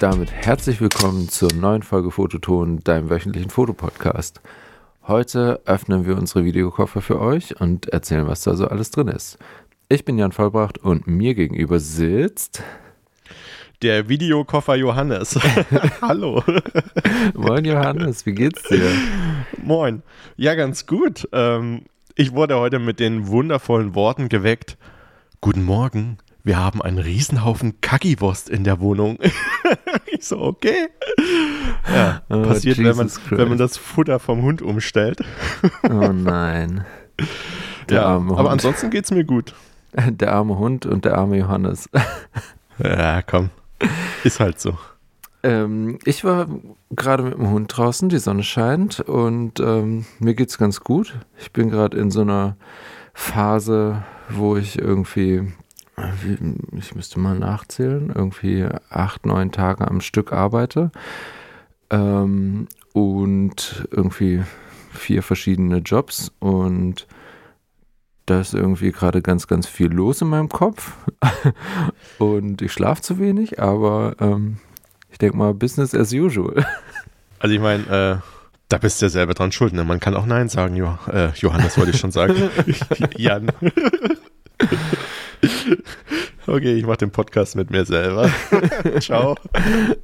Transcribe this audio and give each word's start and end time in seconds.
Und 0.00 0.14
damit 0.14 0.32
herzlich 0.32 0.80
willkommen 0.80 1.28
zur 1.28 1.52
neuen 1.52 1.82
Folge 1.82 2.10
Fototon, 2.10 2.78
deinem 2.78 3.10
wöchentlichen 3.10 3.50
Fotopodcast. 3.50 4.40
Heute 5.06 5.60
öffnen 5.66 6.06
wir 6.06 6.16
unsere 6.16 6.42
Videokoffer 6.42 7.02
für 7.02 7.20
euch 7.20 7.60
und 7.60 7.90
erzählen, 7.90 8.26
was 8.26 8.40
da 8.40 8.56
so 8.56 8.66
alles 8.66 8.90
drin 8.90 9.08
ist. 9.08 9.38
Ich 9.90 10.06
bin 10.06 10.16
Jan 10.16 10.32
Vollbracht 10.32 10.78
und 10.78 11.06
mir 11.06 11.34
gegenüber 11.34 11.78
sitzt 11.80 12.62
der 13.82 14.08
Videokoffer 14.08 14.74
Johannes. 14.74 15.38
Hallo. 16.00 16.42
Moin 17.34 17.66
Johannes, 17.66 18.24
wie 18.24 18.32
geht's 18.32 18.62
dir? 18.70 18.90
Moin. 19.62 20.02
Ja, 20.38 20.54
ganz 20.54 20.86
gut. 20.86 21.28
Ähm, 21.32 21.82
ich 22.14 22.32
wurde 22.32 22.56
heute 22.56 22.78
mit 22.78 23.00
den 23.00 23.26
wundervollen 23.26 23.94
Worten 23.94 24.30
geweckt. 24.30 24.78
Guten 25.42 25.62
Morgen, 25.62 26.16
wir 26.42 26.58
haben 26.58 26.82
einen 26.82 26.98
Riesenhaufen 26.98 27.80
Kackiwurst 27.80 28.48
in 28.48 28.64
der 28.64 28.80
Wohnung. 28.80 29.18
ich 30.06 30.26
so, 30.26 30.40
okay. 30.40 30.88
Ja, 31.92 32.22
oh, 32.28 32.42
passiert, 32.42 32.78
wenn 32.78 32.96
man, 32.96 33.10
wenn 33.30 33.48
man 33.48 33.58
das 33.58 33.76
Futter 33.76 34.18
vom 34.18 34.42
Hund 34.42 34.62
umstellt. 34.62 35.20
oh 35.88 36.12
nein. 36.12 36.84
Der 37.88 38.02
ja, 38.02 38.06
aber 38.06 38.50
ansonsten 38.50 38.90
geht's 38.90 39.10
mir 39.10 39.24
gut. 39.24 39.54
Der 40.08 40.32
arme 40.32 40.56
Hund 40.56 40.86
und 40.86 41.04
der 41.04 41.18
arme 41.18 41.36
Johannes. 41.36 41.88
ja, 42.78 43.22
komm. 43.22 43.50
Ist 44.22 44.38
halt 44.38 44.60
so. 44.60 44.78
Ähm, 45.42 45.98
ich 46.04 46.22
war 46.22 46.46
gerade 46.90 47.22
mit 47.22 47.34
dem 47.34 47.50
Hund 47.50 47.76
draußen, 47.76 48.08
die 48.08 48.18
Sonne 48.18 48.42
scheint 48.42 49.00
und 49.00 49.58
ähm, 49.58 50.04
mir 50.18 50.34
geht's 50.34 50.58
ganz 50.58 50.80
gut. 50.80 51.18
Ich 51.38 51.52
bin 51.52 51.70
gerade 51.70 51.96
in 51.96 52.10
so 52.10 52.20
einer 52.20 52.56
Phase, 53.14 54.04
wo 54.28 54.56
ich 54.56 54.78
irgendwie, 54.78 55.52
ich 56.76 56.94
müsste 56.94 57.20
mal 57.20 57.38
nachzählen, 57.38 58.12
irgendwie 58.14 58.66
acht, 58.88 59.26
neun 59.26 59.52
Tage 59.52 59.86
am 59.88 60.00
Stück 60.00 60.32
arbeite 60.32 60.90
ähm, 61.90 62.68
und 62.92 63.88
irgendwie 63.90 64.42
vier 64.92 65.22
verschiedene 65.22 65.78
Jobs 65.78 66.32
und 66.38 67.06
da 68.26 68.40
ist 68.40 68.54
irgendwie 68.54 68.92
gerade 68.92 69.22
ganz, 69.22 69.46
ganz 69.46 69.66
viel 69.66 69.92
los 69.92 70.22
in 70.22 70.28
meinem 70.28 70.48
Kopf 70.48 70.96
und 72.18 72.62
ich 72.62 72.72
schlafe 72.72 73.02
zu 73.02 73.18
wenig, 73.18 73.60
aber 73.60 74.14
ähm, 74.20 74.58
ich 75.10 75.18
denke 75.18 75.36
mal, 75.36 75.54
Business 75.54 75.94
as 75.94 76.12
usual. 76.12 76.64
Also 77.40 77.54
ich 77.54 77.60
meine, 77.60 78.20
äh, 78.22 78.40
da 78.68 78.78
bist 78.78 79.00
du 79.00 79.06
ja 79.06 79.10
selber 79.10 79.34
dran 79.34 79.50
schuld, 79.50 79.72
ne? 79.72 79.84
Man 79.84 79.98
kann 79.98 80.14
auch 80.14 80.26
Nein 80.26 80.48
sagen, 80.48 80.76
jo 80.76 80.96
äh, 81.12 81.30
Johannes 81.34 81.76
wollte 81.76 81.90
ich 81.90 81.98
schon 81.98 82.12
sagen. 82.12 82.34
Jan. 83.16 83.50
Okay, 86.46 86.74
ich 86.74 86.84
mache 86.84 86.96
den 86.96 87.10
Podcast 87.10 87.54
mit 87.54 87.70
mir 87.70 87.84
selber. 87.84 88.28
Ciao. 89.00 89.36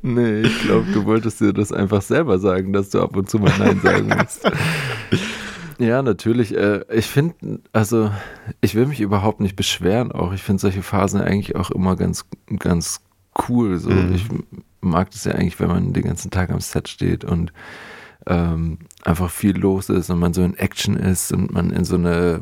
Nee, 0.03 0.43
ich 0.43 0.61
glaube, 0.61 0.87
du 0.93 1.05
wolltest 1.05 1.41
dir 1.41 1.53
das 1.53 1.73
einfach 1.73 2.03
selber 2.03 2.39
sagen, 2.39 2.73
dass 2.73 2.91
du 2.91 3.01
ab 3.01 3.17
und 3.17 3.29
zu 3.29 3.39
mal 3.39 3.53
Nein 3.59 3.81
sagen 3.83 4.09
musst. 4.17 4.49
Ja, 5.79 6.03
natürlich. 6.03 6.55
Äh, 6.55 6.85
ich 6.93 7.07
finde, 7.07 7.61
also 7.73 8.13
ich 8.61 8.75
will 8.75 8.87
mich 8.87 9.01
überhaupt 9.01 9.41
nicht 9.41 9.57
beschweren 9.57 10.13
auch. 10.13 10.33
Ich 10.33 10.43
finde 10.43 10.61
solche 10.61 10.83
Phasen 10.83 11.21
eigentlich 11.21 11.57
auch 11.57 11.71
immer 11.71 11.97
ganz, 11.97 12.27
ganz 12.59 13.01
cool. 13.49 13.79
So. 13.79 13.91
Mhm. 13.91 14.15
Ich 14.15 14.27
mag 14.81 15.11
das 15.11 15.25
ja 15.25 15.33
eigentlich, 15.33 15.59
wenn 15.59 15.69
man 15.69 15.93
den 15.95 16.05
ganzen 16.05 16.31
Tag 16.31 16.51
am 16.51 16.61
Set 16.61 16.89
steht 16.89 17.25
und 17.25 17.53
ähm, 18.27 18.79
einfach 19.05 19.31
viel 19.31 19.57
los 19.57 19.89
ist 19.89 20.11
und 20.11 20.19
man 20.19 20.35
so 20.35 20.43
in 20.43 20.57
Action 20.57 20.97
ist 20.97 21.33
und 21.33 21.53
man 21.53 21.71
in 21.71 21.85
so 21.85 21.97
eine, 21.97 22.41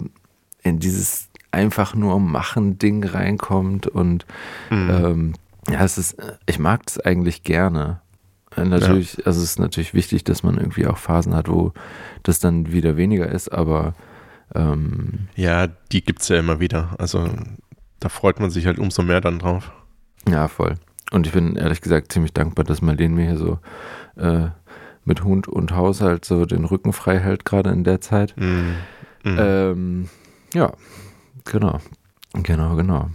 in 0.62 0.78
dieses 0.78 1.28
einfach 1.54 1.94
nur 1.94 2.20
machen 2.20 2.78
Ding 2.78 3.04
reinkommt 3.04 3.86
und 3.86 4.26
mhm. 4.70 4.90
ähm, 4.90 5.32
ja, 5.70 5.82
es 5.82 5.96
ist, 5.96 6.16
ich 6.46 6.58
mag 6.58 6.82
es 6.86 7.00
eigentlich 7.00 7.42
gerne. 7.42 8.00
Äh, 8.56 8.64
natürlich, 8.64 9.14
ja. 9.14 9.26
also 9.26 9.40
es 9.40 9.50
ist 9.50 9.58
natürlich 9.58 9.94
wichtig, 9.94 10.24
dass 10.24 10.42
man 10.42 10.56
irgendwie 10.56 10.86
auch 10.86 10.98
Phasen 10.98 11.34
hat, 11.34 11.48
wo 11.48 11.72
das 12.22 12.40
dann 12.40 12.72
wieder 12.72 12.96
weniger 12.96 13.28
ist, 13.28 13.48
aber 13.48 13.94
ähm, 14.54 15.28
ja, 15.36 15.68
die 15.92 16.04
gibt 16.04 16.22
es 16.22 16.28
ja 16.28 16.38
immer 16.38 16.60
wieder. 16.60 16.94
Also 16.98 17.28
da 18.00 18.08
freut 18.08 18.40
man 18.40 18.50
sich 18.50 18.66
halt 18.66 18.78
umso 18.78 19.02
mehr 19.02 19.20
dann 19.20 19.38
drauf. 19.38 19.72
Ja, 20.28 20.48
voll. 20.48 20.74
Und 21.12 21.26
ich 21.26 21.32
bin 21.32 21.56
ehrlich 21.56 21.80
gesagt 21.80 22.12
ziemlich 22.12 22.32
dankbar, 22.32 22.64
dass 22.64 22.82
Marlene 22.82 23.14
mir 23.14 23.26
hier 23.26 23.36
so 23.36 23.58
äh, 24.16 24.48
mit 25.04 25.22
Hund 25.22 25.48
und 25.48 25.74
Haushalt 25.74 26.24
so 26.24 26.46
den 26.46 26.64
Rücken 26.64 26.92
frei 26.92 27.18
hält, 27.18 27.44
gerade 27.44 27.70
in 27.70 27.84
der 27.84 28.00
Zeit. 28.00 28.34
Mm. 28.36 28.72
Mm. 29.22 29.38
Ähm, 29.38 30.08
ja, 30.54 30.72
genau. 31.44 31.80
Genau, 32.34 32.76
genau. 32.76 33.10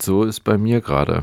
So 0.00 0.24
ist 0.24 0.40
bei 0.40 0.58
mir 0.58 0.80
gerade. 0.80 1.22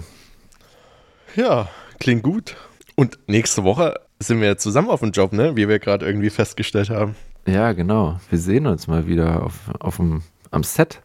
Ja, 1.35 1.69
klingt 2.00 2.24
gut. 2.24 2.56
Und 2.96 3.19
nächste 3.28 3.63
Woche 3.63 4.00
sind 4.19 4.41
wir 4.41 4.57
zusammen 4.57 4.90
auf 4.90 5.02
dem 5.02 5.12
Job, 5.12 5.34
ne? 5.34 5.56
Wie 5.56 5.68
wir 5.68 5.80
gerade 5.80 6.06
irgendwie 6.06 6.30
festgestellt 6.30 6.90
haben. 6.90 7.16
Ja, 7.46 7.74
genau. 7.74 8.19
Wir 8.30 8.40
sehen 8.40 8.68
uns 8.68 8.88
mal 8.88 9.07
wieder 9.07 9.44
auf, 9.44 9.72
auf 9.80 9.97
dem, 9.97 10.24
am 10.52 10.63
Set. 10.63 11.02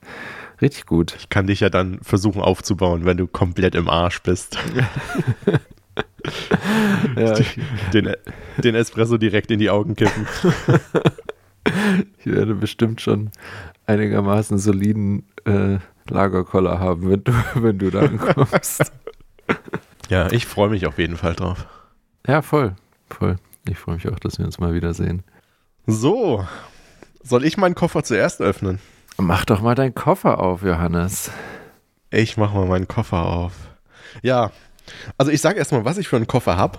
Richtig 0.60 0.86
gut. 0.86 1.14
Ich 1.18 1.28
kann 1.28 1.46
dich 1.46 1.60
ja 1.60 1.70
dann 1.70 1.98
versuchen 2.02 2.40
aufzubauen, 2.40 3.04
wenn 3.04 3.16
du 3.16 3.26
komplett 3.26 3.74
im 3.74 3.88
Arsch 3.88 4.22
bist. 4.22 4.58
ja, 7.16 7.34
den, 7.92 8.14
den 8.58 8.74
Espresso 8.74 9.18
direkt 9.18 9.50
in 9.50 9.58
die 9.58 9.70
Augen 9.70 9.96
kippen. 9.96 10.26
ich 12.18 12.26
werde 12.26 12.54
bestimmt 12.54 13.00
schon 13.00 13.30
einigermaßen 13.86 14.58
soliden 14.58 15.26
äh, 15.44 15.78
Lagerkoller 16.08 16.78
haben, 16.78 17.10
wenn 17.10 17.24
du, 17.24 17.32
wenn 17.54 17.78
du 17.78 17.90
da 17.90 18.00
ankommst. 18.00 18.92
ja, 20.08 20.30
ich 20.30 20.46
freue 20.46 20.70
mich 20.70 20.86
auf 20.86 20.98
jeden 20.98 21.16
Fall 21.16 21.34
drauf. 21.34 21.66
Ja, 22.26 22.42
voll. 22.42 22.74
Voll. 23.10 23.36
Ich 23.68 23.78
freue 23.78 23.96
mich 23.96 24.08
auch, 24.08 24.18
dass 24.18 24.38
wir 24.38 24.46
uns 24.46 24.58
mal 24.58 24.74
wiedersehen. 24.74 25.22
So, 25.86 26.46
soll 27.22 27.44
ich 27.44 27.56
meinen 27.56 27.74
Koffer 27.74 28.02
zuerst 28.02 28.40
öffnen? 28.40 28.78
Mach 29.18 29.44
doch 29.44 29.60
mal 29.60 29.74
deinen 29.74 29.94
Koffer 29.94 30.40
auf, 30.40 30.62
Johannes. 30.62 31.30
Ich 32.10 32.36
mach 32.36 32.52
mal 32.52 32.66
meinen 32.66 32.88
Koffer 32.88 33.24
auf. 33.24 33.52
Ja, 34.22 34.50
also 35.18 35.30
ich 35.30 35.40
sage 35.40 35.58
erstmal, 35.58 35.84
was 35.84 35.98
ich 35.98 36.08
für 36.08 36.16
einen 36.16 36.26
Koffer 36.26 36.56
habe. 36.56 36.78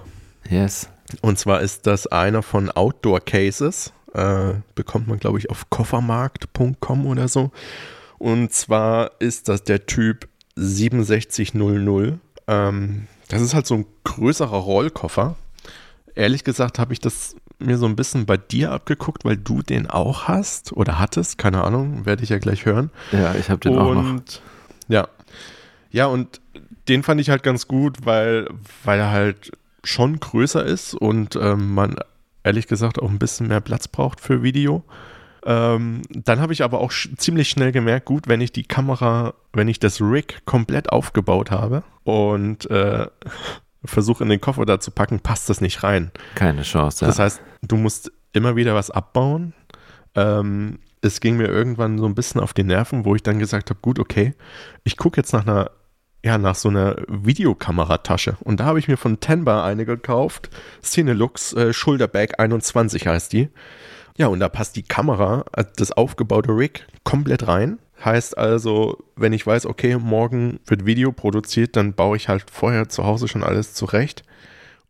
Yes. 0.50 0.90
Und 1.22 1.40
zwar 1.40 1.62
ist 1.62 1.88
das 1.88 2.08
einer 2.08 2.44
von 2.44 2.70
Outdoor 2.72 3.22
Cases. 3.22 3.94
Äh, 4.14 4.62
bekommt 4.76 5.08
man, 5.08 5.20
glaube 5.20 5.40
ich, 5.40 5.50
auf 5.50 5.70
koffermarkt.com 5.70 7.06
oder 7.08 7.28
so. 7.28 7.52
Und 8.20 8.54
zwar 8.54 9.12
ist 9.20 9.50
das 9.50 9.64
der 9.64 9.86
Typ 9.86 10.28
6700. 10.56 12.20
Ähm, 12.48 13.08
das 13.28 13.42
ist 13.42 13.54
halt 13.54 13.66
so 13.66 13.76
ein 13.76 13.86
größerer 14.04 14.58
Rollkoffer. 14.58 15.36
Ehrlich 16.16 16.44
gesagt 16.44 16.78
habe 16.78 16.94
ich 16.94 17.00
das 17.00 17.36
mir 17.58 17.78
so 17.78 17.88
ein 17.88 17.96
bisschen 17.96 18.26
bei 18.26 18.38
dir 18.38 18.72
abgeguckt, 18.72 19.26
weil 19.26 19.38
du 19.38 19.62
den 19.62 19.90
auch 19.90 20.28
hast 20.28 20.74
oder 20.74 21.00
hattest. 21.00 21.38
Keine 21.38 21.64
Ahnung, 21.64 22.06
werde 22.06 22.24
ich 22.24 22.30
ja 22.30 22.38
gleich 22.38 22.66
hören. 22.66 22.92
Ja, 23.12 23.34
ich 23.34 23.50
habe 23.50 23.60
den 23.62 23.76
und, 23.76 23.80
auch 23.80 23.94
noch. 23.96 24.22
Ja. 24.88 25.08
Ja, 25.92 26.06
und 26.06 26.40
den 26.88 27.04
fand 27.04 27.20
ich 27.20 27.30
halt 27.30 27.44
ganz 27.44 27.68
gut, 27.68 28.06
weil, 28.06 28.48
weil 28.84 29.00
er 29.00 29.12
halt 29.12 29.52
schon 29.84 30.20
größer 30.20 30.64
ist 30.64 30.94
und 30.94 31.36
ähm, 31.36 31.74
man 31.74 31.96
ehrlich 32.44 32.68
gesagt 32.68 33.02
auch 33.02 33.10
ein 33.10 33.20
bisschen 33.20 33.48
mehr 33.48 33.62
Platz 33.62 33.88
braucht 33.88 34.22
für 34.22 34.44
Video. 34.44 34.84
Ähm, 35.46 36.04
dann 36.10 36.40
habe 36.40 36.54
ich 36.54 36.64
aber 36.64 36.80
auch 36.80 36.92
sch 36.92 37.10
ziemlich 37.18 37.50
schnell 37.50 37.72
gemerkt, 37.72 38.06
gut, 38.06 38.28
wenn 38.28 38.42
ich 38.42 38.52
die 38.52 38.64
Kamera, 38.64 39.34
wenn 39.52 39.68
ich 39.68 39.80
das 39.80 40.00
Rig 40.00 40.42
komplett 40.46 40.92
aufgebaut 40.92 41.52
habe 41.52 41.84
und 42.04 42.70
äh, 42.70 43.08
versuche 43.86 44.24
in 44.24 44.30
den 44.30 44.40
Koffer 44.40 44.66
da 44.66 44.80
zu 44.80 44.92
packen, 44.92 45.20
passt 45.20 45.50
das 45.50 45.60
nicht 45.60 45.84
rein. 45.84 46.12
Keine 46.36 46.62
Chance. 46.62 47.04
Ja. 47.04 47.08
Das 47.08 47.20
heißt, 47.20 47.42
du 47.62 47.76
musst 47.76 48.12
immer 48.32 48.56
wieder 48.56 48.76
was 48.76 48.90
abbauen. 48.90 49.54
Ähm, 50.16 50.80
es 51.02 51.20
ging 51.20 51.36
mir 51.36 51.48
irgendwann 51.48 51.98
so 51.98 52.06
ein 52.06 52.16
bisschen 52.16 52.40
auf 52.40 52.54
die 52.54 52.64
Nerven, 52.64 53.04
wo 53.04 53.14
ich 53.14 53.24
dann 53.24 53.40
gesagt 53.40 53.70
habe, 53.70 53.80
gut, 53.82 54.00
okay, 54.00 54.34
ich 54.86 54.96
gucke 54.96 55.20
jetzt 55.20 55.34
nach 55.34 55.46
einer 55.46 55.72
ja, 56.24 56.38
nach 56.38 56.56
so 56.56 56.70
einer 56.70 56.96
Videokameratasche. 57.08 58.38
Und 58.42 58.60
da 58.60 58.66
habe 58.66 58.80
ich 58.80 58.88
mir 58.88 58.98
von 58.98 59.20
Tenbar 59.20 59.66
eine 59.66 59.86
gekauft. 59.86 60.50
Cinelux 60.82 61.54
äh, 61.54 61.74
Shoulderbag 61.74 62.40
21 62.40 63.08
heißt 63.08 63.34
die. 63.34 63.50
Ja, 64.16 64.28
und 64.28 64.40
da 64.40 64.48
passt 64.48 64.76
die 64.76 64.84
Kamera, 64.84 65.44
äh, 65.54 65.66
das 65.76 65.92
aufgebaute 65.92 66.56
Rig, 66.56 66.88
komplett 67.04 67.48
rein. 67.48 67.80
Heißt 68.04 68.38
also, 68.38 69.04
wenn 69.16 69.34
ich 69.34 69.46
weiß, 69.46 69.66
okay, 69.66 69.98
morgen 69.98 70.60
wird 70.66 70.86
Video 70.86 71.12
produziert, 71.12 71.76
dann 71.76 71.94
baue 71.94 72.18
ich 72.18 72.30
halt 72.30 72.46
vorher 72.50 72.90
zu 72.90 73.04
Hause 73.04 73.28
schon 73.28 73.44
alles 73.44 73.74
zurecht 73.74 74.24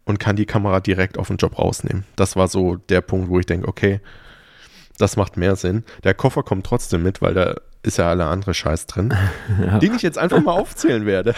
und 0.06 0.19
kann 0.19 0.36
die 0.36 0.45
Kamera 0.45 0.79
direkt 0.79 1.18
auf 1.18 1.27
den 1.27 1.38
Job 1.38 1.57
rausnehmen. 1.57 2.06
Das 2.15 2.36
war 2.36 2.47
so 2.47 2.75
der 2.75 3.01
Punkt, 3.01 3.29
wo 3.29 3.39
ich 3.39 3.45
denke, 3.45 3.68
okay, 3.68 4.01
das 4.97 5.15
macht 5.15 5.38
mehr 5.38 5.56
Sinn. 5.56 5.83
Der 6.03 6.13
Koffer 6.13 6.44
kommt 6.44 6.65
trotzdem 6.65 7.03
mit, 7.03 7.21
weil 7.21 7.33
da 7.33 7.56
ist 7.83 7.97
ja 7.97 8.09
alle 8.09 8.25
andere 8.25 8.53
Scheiß 8.53 8.88
drin, 8.88 9.13
ja. 9.62 9.80
den 9.80 9.94
ich 9.94 10.01
jetzt 10.01 10.18
einfach 10.18 10.41
mal 10.41 10.53
aufzählen 10.53 11.06
werde. 11.06 11.35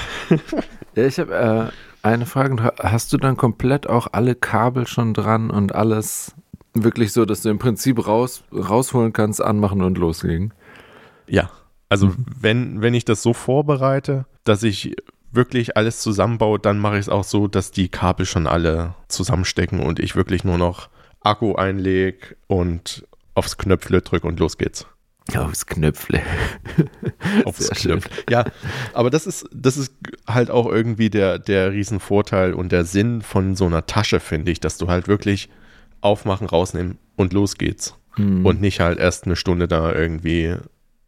ja, 0.95 1.05
ich 1.05 1.19
habe 1.19 1.33
äh, 1.35 2.07
eine 2.07 2.25
Frage. 2.25 2.73
Hast 2.79 3.11
du 3.11 3.17
dann 3.17 3.35
komplett 3.35 3.87
auch 3.87 4.07
alle 4.11 4.35
Kabel 4.35 4.87
schon 4.87 5.13
dran 5.13 5.49
und 5.49 5.73
alles 5.73 6.35
wirklich 6.73 7.11
so, 7.13 7.25
dass 7.25 7.41
du 7.41 7.49
im 7.49 7.59
Prinzip 7.59 8.05
raus, 8.07 8.43
rausholen 8.53 9.11
kannst, 9.11 9.41
anmachen 9.41 9.81
und 9.81 9.97
loslegen? 9.97 10.53
Ja, 11.27 11.49
also 11.89 12.07
mhm. 12.07 12.25
wenn, 12.39 12.81
wenn 12.81 12.93
ich 12.93 13.05
das 13.05 13.23
so 13.23 13.33
vorbereite, 13.33 14.25
dass 14.43 14.63
ich 14.63 14.95
wirklich 15.31 15.75
alles 15.75 15.99
zusammenbaue, 15.99 16.59
dann 16.59 16.79
mache 16.79 16.95
ich 16.95 17.01
es 17.01 17.09
auch 17.09 17.23
so, 17.23 17.47
dass 17.47 17.71
die 17.71 17.89
Kabel 17.89 18.25
schon 18.25 18.47
alle 18.47 18.95
zusammenstecken 19.07 19.79
und 19.79 19.99
ich 19.99 20.15
wirklich 20.15 20.43
nur 20.43 20.57
noch 20.57 20.89
Akku 21.21 21.55
einlege 21.55 22.35
und 22.47 23.05
aufs 23.33 23.57
Knöpfle 23.57 24.01
drücke 24.01 24.27
und 24.27 24.39
los 24.39 24.57
geht's. 24.57 24.87
Aufs 25.33 25.65
Knöpfle. 25.65 26.21
Aufs 27.45 27.69
Knöpfle. 27.69 28.23
Ja, 28.29 28.45
aber 28.93 29.09
das 29.09 29.25
ist, 29.25 29.49
das 29.51 29.75
ist 29.75 29.91
halt 30.27 30.51
auch 30.51 30.67
irgendwie 30.67 31.09
der, 31.09 31.39
der 31.39 31.71
Riesenvorteil 31.71 32.53
und 32.53 32.71
der 32.71 32.85
Sinn 32.85 33.21
von 33.21 33.55
so 33.55 33.65
einer 33.65 33.87
Tasche, 33.87 34.19
finde 34.19 34.51
ich, 34.51 34.59
dass 34.59 34.77
du 34.77 34.87
halt 34.87 35.07
wirklich 35.07 35.49
aufmachen, 36.01 36.47
rausnehmen 36.47 36.99
und 37.15 37.33
los 37.33 37.57
geht's. 37.57 37.95
Hm. 38.15 38.45
Und 38.45 38.61
nicht 38.61 38.79
halt 38.79 38.99
erst 38.99 39.25
eine 39.25 39.35
Stunde 39.35 39.67
da 39.67 39.91
irgendwie 39.91 40.55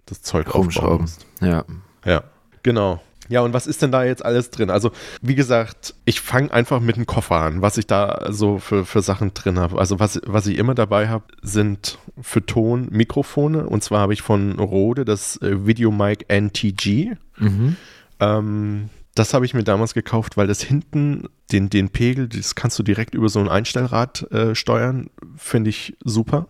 das 0.07 0.23
Zeug 0.23 0.53
musst. 0.99 1.25
Ja. 1.39 1.65
Ja, 2.03 2.23
genau. 2.63 3.01
Ja, 3.29 3.41
und 3.41 3.53
was 3.53 3.67
ist 3.67 3.81
denn 3.81 3.91
da 3.91 4.03
jetzt 4.03 4.23
alles 4.23 4.49
drin? 4.49 4.69
Also, 4.69 4.91
wie 5.21 5.35
gesagt, 5.35 5.95
ich 6.05 6.21
fange 6.21 6.51
einfach 6.51 6.79
mit 6.79 6.95
dem 6.95 7.05
Koffer 7.05 7.37
an, 7.37 7.61
was 7.61 7.77
ich 7.77 7.87
da 7.87 8.27
so 8.29 8.59
für, 8.59 8.85
für 8.85 9.01
Sachen 9.01 9.33
drin 9.33 9.59
habe. 9.59 9.77
Also, 9.77 9.99
was, 9.99 10.19
was 10.25 10.47
ich 10.47 10.57
immer 10.57 10.75
dabei 10.75 11.09
habe, 11.09 11.25
sind 11.41 11.99
für 12.21 12.45
Ton 12.45 12.87
Mikrofone. 12.91 13.67
Und 13.67 13.83
zwar 13.83 14.01
habe 14.01 14.13
ich 14.13 14.21
von 14.21 14.59
Rode 14.59 15.05
das 15.05 15.41
äh, 15.41 15.65
Videomic 15.65 16.25
NTG. 16.29 17.15
Mhm. 17.37 17.75
Ähm, 18.19 18.89
das 19.15 19.33
habe 19.33 19.45
ich 19.45 19.53
mir 19.53 19.63
damals 19.63 19.93
gekauft, 19.93 20.37
weil 20.37 20.47
das 20.47 20.61
hinten 20.61 21.27
den, 21.51 21.69
den 21.69 21.89
Pegel, 21.89 22.27
das 22.27 22.55
kannst 22.55 22.77
du 22.77 22.83
direkt 22.83 23.15
über 23.15 23.29
so 23.29 23.39
ein 23.39 23.49
Einstellrad 23.49 24.31
äh, 24.31 24.53
steuern. 24.53 25.09
Finde 25.35 25.69
ich 25.69 25.97
super. 26.03 26.47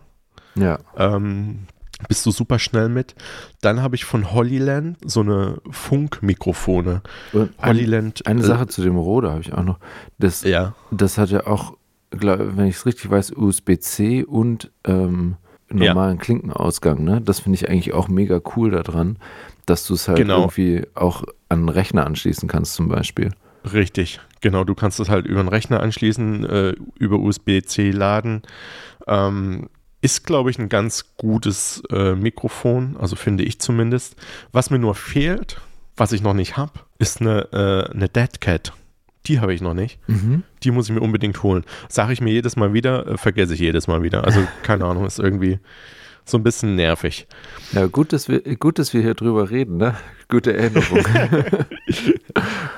Ja. 0.54 0.78
Ähm, 0.96 1.66
bist 2.06 2.24
du 2.26 2.30
super 2.30 2.58
schnell 2.58 2.88
mit. 2.88 3.14
Dann 3.60 3.82
habe 3.82 3.96
ich 3.96 4.04
von 4.04 4.32
Hollyland 4.32 4.98
so 5.04 5.20
eine 5.20 5.60
Funkmikrofone. 5.70 7.02
Und 7.32 7.50
ein, 7.58 7.68
Hollyland. 7.68 8.26
eine 8.26 8.40
äh, 8.40 8.44
Sache 8.44 8.66
zu 8.68 8.82
dem 8.82 8.96
Rode 8.96 9.30
habe 9.30 9.40
ich 9.40 9.52
auch 9.52 9.64
noch. 9.64 9.78
Das, 10.18 10.42
Ja, 10.42 10.74
das 10.90 11.18
hat 11.18 11.30
ja 11.30 11.46
auch, 11.46 11.76
glaub, 12.10 12.38
wenn 12.56 12.66
ich 12.66 12.76
es 12.76 12.86
richtig 12.86 13.10
weiß, 13.10 13.32
USB-C 13.32 14.24
und 14.24 14.70
ähm, 14.84 15.36
normalen 15.70 16.18
Klinkenausgang. 16.18 17.04
Ne? 17.04 17.20
Das 17.20 17.40
finde 17.40 17.56
ich 17.56 17.68
eigentlich 17.68 17.92
auch 17.92 18.08
mega 18.08 18.40
cool 18.56 18.70
daran, 18.70 19.18
dass 19.66 19.86
du 19.86 19.94
es 19.94 20.08
halt 20.08 20.18
Genau. 20.18 20.40
irgendwie 20.42 20.86
auch 20.94 21.24
an 21.48 21.58
einen 21.60 21.68
Rechner 21.68 22.06
anschließen 22.06 22.48
kannst 22.48 22.74
zum 22.74 22.88
Beispiel. 22.88 23.30
richtig. 23.72 24.20
Genau, 24.40 24.62
du 24.62 24.76
kannst 24.76 25.00
es 25.00 25.08
halt 25.08 25.26
über 25.26 25.42
den 25.42 25.48
Rechner 25.48 25.80
anschließen, 25.80 26.44
äh, 26.44 26.74
über 26.96 27.18
USB-C 27.18 27.90
laden. 27.90 28.42
Ähm, 29.08 29.68
ist, 30.00 30.24
glaube 30.24 30.50
ich, 30.50 30.58
ein 30.58 30.68
ganz 30.68 31.16
gutes 31.16 31.82
äh, 31.90 32.14
Mikrofon, 32.14 32.96
also 32.98 33.16
finde 33.16 33.44
ich 33.44 33.60
zumindest. 33.60 34.16
Was 34.52 34.70
mir 34.70 34.78
nur 34.78 34.94
fehlt, 34.94 35.60
was 35.96 36.12
ich 36.12 36.22
noch 36.22 36.34
nicht 36.34 36.56
habe, 36.56 36.72
ist 36.98 37.20
eine, 37.20 37.48
äh, 37.52 37.92
eine 37.92 38.08
Dead 38.08 38.40
Cat. 38.40 38.72
Die 39.26 39.40
habe 39.40 39.52
ich 39.52 39.60
noch 39.60 39.74
nicht. 39.74 39.98
Mhm. 40.08 40.44
Die 40.62 40.70
muss 40.70 40.88
ich 40.88 40.94
mir 40.94 41.00
unbedingt 41.00 41.42
holen. 41.42 41.64
Sage 41.88 42.12
ich 42.12 42.20
mir 42.20 42.32
jedes 42.32 42.56
Mal 42.56 42.72
wieder, 42.72 43.06
äh, 43.06 43.16
vergesse 43.18 43.54
ich 43.54 43.60
jedes 43.60 43.88
Mal 43.88 44.02
wieder. 44.02 44.24
Also 44.24 44.46
keine 44.62 44.84
Ahnung, 44.84 45.04
ist 45.04 45.18
irgendwie 45.18 45.58
so 46.24 46.38
ein 46.38 46.42
bisschen 46.42 46.76
nervig. 46.76 47.26
Ja, 47.72 47.86
gut, 47.86 48.12
dass 48.12 48.28
wir, 48.28 48.40
gut, 48.56 48.78
dass 48.78 48.94
wir 48.94 49.02
hier 49.02 49.14
drüber 49.14 49.50
reden, 49.50 49.78
ne? 49.78 49.96
Gute 50.28 50.56
Erinnerung. 50.56 51.04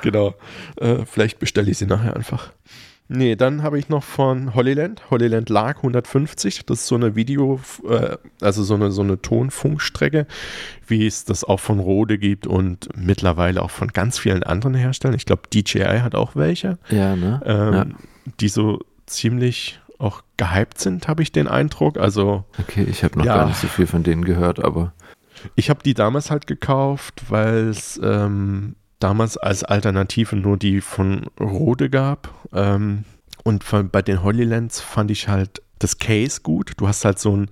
Genau. 0.03 0.35
Äh, 0.77 1.05
vielleicht 1.05 1.39
bestelle 1.39 1.71
ich 1.71 1.79
sie 1.79 1.87
nachher 1.87 2.17
einfach. 2.17 2.53
Nee, 3.13 3.35
dann 3.35 3.65
habe 3.65 3.77
ich 3.77 3.89
noch 3.89 4.05
von 4.05 4.55
Hollyland, 4.55 5.03
Hollyland 5.11 5.49
Lag 5.49 5.79
150. 5.79 6.65
Das 6.67 6.83
ist 6.83 6.87
so 6.87 6.95
eine 6.95 7.17
Video, 7.17 7.61
äh, 7.89 8.17
also 8.41 8.63
so 8.63 8.75
eine, 8.75 8.93
so 8.93 9.03
eine 9.03 9.21
Tonfunkstrecke, 9.21 10.29
wie 10.87 11.07
es 11.09 11.25
das 11.25 11.43
auch 11.43 11.59
von 11.59 11.81
Rode 11.81 12.19
gibt 12.19 12.47
und 12.47 12.89
mittlerweile 12.97 13.63
auch 13.63 13.71
von 13.73 13.89
ganz 13.89 14.19
vielen 14.21 14.45
anderen 14.45 14.75
Herstellern. 14.75 15.17
Ich 15.17 15.27
glaube, 15.27 15.43
DJI 15.53 15.99
hat 16.03 16.15
auch 16.15 16.37
welche, 16.37 16.79
ja, 16.89 17.17
ne? 17.17 17.41
ähm, 17.45 17.75
Ja. 17.75 17.87
die 18.41 18.49
so 18.49 18.79
ziemlich 19.07 19.81
auch 19.99 20.23
gehypt 20.37 20.79
sind, 20.79 21.09
habe 21.09 21.23
ich 21.25 21.33
den 21.33 21.49
Eindruck. 21.49 21.99
Also 21.99 22.45
Okay, 22.61 22.87
ich 22.89 23.03
habe 23.03 23.19
noch 23.19 23.27
Ja. 23.27 23.39
gar 23.39 23.47
nicht 23.49 23.59
so 23.61 23.67
viel 23.67 23.89
von 23.89 24.05
denen 24.05 24.25
gehört, 24.25 24.63
aber 24.65 24.93
Ich 25.57 25.69
habe 25.69 25.83
die 25.83 25.95
damals 25.95 26.31
halt 26.31 26.47
gekauft, 26.47 27.23
weil 27.29 27.69
es 27.71 27.99
ähm, 28.05 28.77
damals 29.01 29.37
als 29.37 29.65
Alternative 29.65 30.37
nur 30.37 30.57
die 30.57 30.81
von 30.81 31.27
Rode 31.41 31.91
gab. 31.91 32.33
Ähm, 32.53 33.05
und 33.43 33.65
von, 33.65 33.91
bei 33.91 34.03
den 34.03 34.23
Holylands 34.23 34.81
fand 34.81 35.11
ich 35.11 35.29
halt 35.29 35.63
das 35.79 35.99
Case 35.99 36.41
gut. 36.43 36.73
Du 36.77 36.87
hast 36.87 37.05
halt 37.05 37.19
so 37.19 37.37
ein 37.37 37.51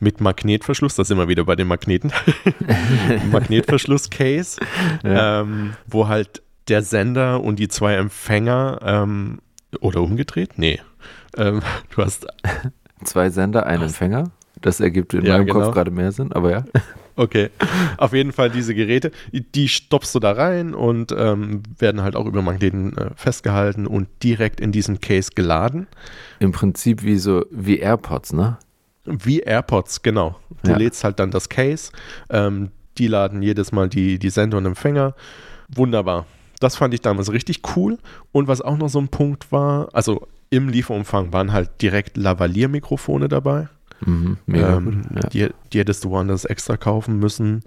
mit 0.00 0.20
Magnetverschluss, 0.20 0.94
da 0.94 1.04
sind 1.04 1.18
wir 1.18 1.28
wieder 1.28 1.44
bei 1.44 1.56
den 1.56 1.66
Magneten, 1.66 2.12
Magnetverschluss-Case, 3.32 4.60
ja. 5.02 5.40
ähm, 5.40 5.74
wo 5.86 6.06
halt 6.08 6.42
der 6.68 6.82
Sender 6.82 7.42
und 7.42 7.58
die 7.58 7.68
zwei 7.68 7.94
Empfänger 7.94 8.78
ähm, 8.82 9.40
oder 9.80 10.00
umgedreht? 10.02 10.52
Nee. 10.56 10.80
Ähm, 11.36 11.62
du 11.94 12.02
hast 12.04 12.26
zwei 13.04 13.30
Sender, 13.30 13.66
ein? 13.66 13.82
Empfänger. 13.82 14.30
Das 14.60 14.80
ergibt 14.80 15.14
in 15.14 15.24
Ja, 15.24 15.34
meinem 15.34 15.46
genau. 15.46 15.60
Kopf 15.60 15.74
gerade 15.74 15.90
mehr 15.90 16.12
Sinn, 16.12 16.32
aber 16.32 16.50
ja. 16.50 16.64
Okay, 17.18 17.50
auf 17.96 18.12
jeden 18.12 18.30
Fall 18.30 18.48
diese 18.48 18.76
Geräte, 18.76 19.10
die 19.32 19.68
stopfst 19.68 20.14
du 20.14 20.20
da 20.20 20.30
rein 20.32 20.72
und 20.72 21.10
ähm, 21.10 21.64
werden 21.76 22.02
halt 22.02 22.14
auch 22.14 22.26
über 22.26 22.42
Magneten 22.42 22.96
äh, 22.96 23.10
festgehalten 23.16 23.88
und 23.88 24.06
direkt 24.22 24.60
in 24.60 24.70
diesen 24.70 25.00
Case 25.00 25.32
geladen. 25.34 25.88
Im 26.38 26.52
Prinzip 26.52 27.02
wie 27.02 27.16
so, 27.16 27.44
wie 27.50 27.78
AirPods, 27.80 28.34
ne? 28.34 28.58
Wie 29.04 29.40
AirPods, 29.40 30.02
genau. 30.02 30.36
Du 30.62 30.70
Ja. 30.70 30.76
lädst 30.76 31.02
halt 31.02 31.18
dann 31.18 31.32
das 31.32 31.48
Case, 31.48 31.90
ähm, 32.30 32.70
die 32.98 33.08
laden 33.08 33.42
jedes 33.42 33.72
Mal 33.72 33.88
die, 33.88 34.20
die 34.20 34.30
Sender 34.30 34.58
und 34.58 34.66
Empfänger. 34.66 35.14
Wunderbar. 35.74 36.24
Das 36.60 36.76
fand 36.76 36.94
ich 36.94 37.00
damals 37.00 37.32
richtig 37.32 37.62
cool. 37.76 37.98
Und 38.30 38.46
was 38.46 38.60
auch 38.60 38.76
noch 38.76 38.88
so 38.90 39.00
ein 39.00 39.08
Punkt 39.08 39.50
war, 39.50 39.88
also 39.92 40.28
im 40.50 40.68
Lieferumfang 40.68 41.32
waren 41.32 41.52
halt 41.52 41.82
direkt 41.82 42.16
Lavalier-Mikrofone 42.16 43.28
dabei. 43.28 43.68
Mhm, 44.04 44.38
mega 44.46 44.76
ähm, 44.76 45.02
gut. 45.02 45.22
Ja. 45.22 45.28
die, 45.30 45.48
die 45.72 45.78
hättest 45.80 46.04
du 46.04 46.10
woanders 46.10 46.44
extra 46.44 46.76
kaufen 46.76 47.18
müssen. 47.18 47.62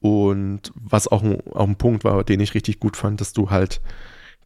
Und 0.00 0.72
was 0.74 1.08
auch 1.08 1.22
ein, 1.22 1.40
auch 1.52 1.66
ein 1.66 1.76
Punkt 1.76 2.04
war, 2.04 2.22
den 2.24 2.40
ich 2.40 2.54
richtig 2.54 2.78
gut 2.80 2.96
fand, 2.96 3.20
dass 3.20 3.32
du 3.32 3.50
halt 3.50 3.80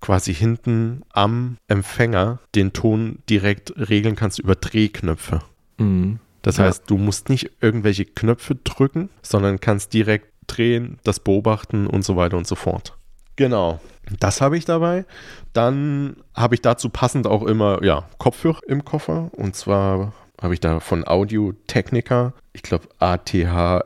quasi 0.00 0.34
hinten 0.34 1.02
am 1.12 1.58
Empfänger 1.68 2.40
den 2.54 2.72
Ton 2.72 3.18
direkt 3.28 3.72
regeln 3.76 4.16
kannst 4.16 4.38
über 4.38 4.54
Drehknöpfe. 4.54 5.40
Mhm. 5.78 6.18
Das 6.42 6.56
Ja. 6.56 6.64
heißt, 6.64 6.84
du 6.88 6.96
musst 6.98 7.28
nicht 7.28 7.50
irgendwelche 7.60 8.04
Knöpfe 8.04 8.56
drücken, 8.56 9.10
sondern 9.22 9.60
kannst 9.60 9.92
direkt 9.92 10.26
drehen, 10.48 10.98
das 11.04 11.20
beobachten 11.20 11.86
und 11.86 12.04
so 12.04 12.16
weiter 12.16 12.36
und 12.36 12.46
so 12.48 12.56
fort. 12.56 12.96
Genau. 13.36 13.80
Das 14.18 14.40
habe 14.40 14.58
ich 14.58 14.64
dabei. 14.64 15.04
Dann 15.52 16.16
habe 16.34 16.56
ich 16.56 16.62
dazu 16.62 16.88
passend 16.88 17.26
auch 17.28 17.44
immer 17.44 17.82
ja, 17.84 18.08
Kopfhörer 18.18 18.58
im 18.66 18.84
Koffer. 18.84 19.30
Und 19.36 19.54
zwar 19.54 20.12
habe 20.42 20.54
ich 20.54 20.60
da 20.60 20.80
von 20.80 21.06
Audio 21.06 21.52
Technica, 21.66 22.32
ich 22.52 22.62
glaube 22.62 22.88
ATH 22.98 23.84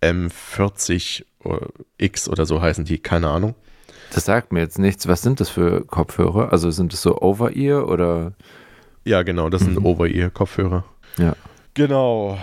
M40 0.00 1.24
oder 1.42 1.68
X 1.98 2.28
oder 2.28 2.46
so 2.46 2.60
heißen 2.60 2.84
die, 2.84 2.98
keine 2.98 3.28
Ahnung. 3.28 3.54
Das 4.12 4.26
sagt 4.26 4.52
mir 4.52 4.60
jetzt 4.60 4.78
nichts. 4.78 5.08
Was 5.08 5.22
sind 5.22 5.40
das 5.40 5.48
für 5.48 5.84
Kopfhörer? 5.86 6.52
Also 6.52 6.70
sind 6.70 6.92
es 6.92 7.02
so 7.02 7.20
Over-Ear 7.20 7.88
oder? 7.88 8.32
Ja, 9.04 9.22
genau, 9.22 9.48
das 9.50 9.62
sind 9.62 9.78
Mhm. 9.80 9.86
Over-Ear-Kopfhörer. 9.86 10.84
Ja. 11.18 11.34
Genau. 11.74 12.38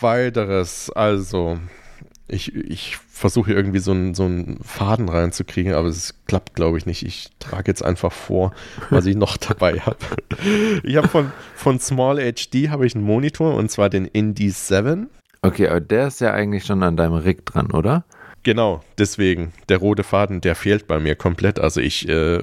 Weiteres, 0.00 0.90
also 0.90 1.58
ich, 2.28 2.54
ich 2.54 2.96
versuche 2.96 3.46
hier 3.46 3.56
irgendwie 3.56 3.78
so 3.78 3.92
einen, 3.92 4.14
so 4.14 4.24
einen 4.24 4.58
Faden 4.62 5.08
reinzukriegen, 5.08 5.74
aber 5.74 5.88
es 5.88 6.14
klappt, 6.26 6.54
glaube 6.54 6.76
ich, 6.76 6.86
nicht. 6.86 7.04
Ich 7.04 7.28
trage 7.38 7.68
jetzt 7.68 7.84
einfach 7.84 8.12
vor, 8.12 8.52
was 8.90 9.06
ich 9.06 9.16
noch 9.16 9.36
dabei 9.36 9.78
habe. 9.80 9.98
Ich 10.82 10.96
habe 10.96 11.08
von, 11.08 11.32
von 11.54 11.78
Small 11.78 12.18
HD 12.18 12.68
habe 12.68 12.86
ich 12.86 12.94
einen 12.94 13.04
Monitor 13.04 13.54
und 13.54 13.70
zwar 13.70 13.90
den 13.90 14.06
Indie 14.06 14.50
7. 14.50 15.08
Okay, 15.42 15.68
aber 15.68 15.80
der 15.80 16.08
ist 16.08 16.20
ja 16.20 16.32
eigentlich 16.32 16.64
schon 16.64 16.82
an 16.82 16.96
deinem 16.96 17.14
Rig 17.14 17.46
dran, 17.46 17.70
oder? 17.70 18.04
Genau, 18.42 18.82
deswegen, 18.98 19.52
der 19.68 19.78
rote 19.78 20.02
Faden, 20.02 20.40
der 20.40 20.54
fehlt 20.54 20.86
bei 20.86 20.98
mir 20.98 21.14
komplett. 21.14 21.60
Also 21.60 21.80
ich 21.80 22.08
äh, 22.08 22.42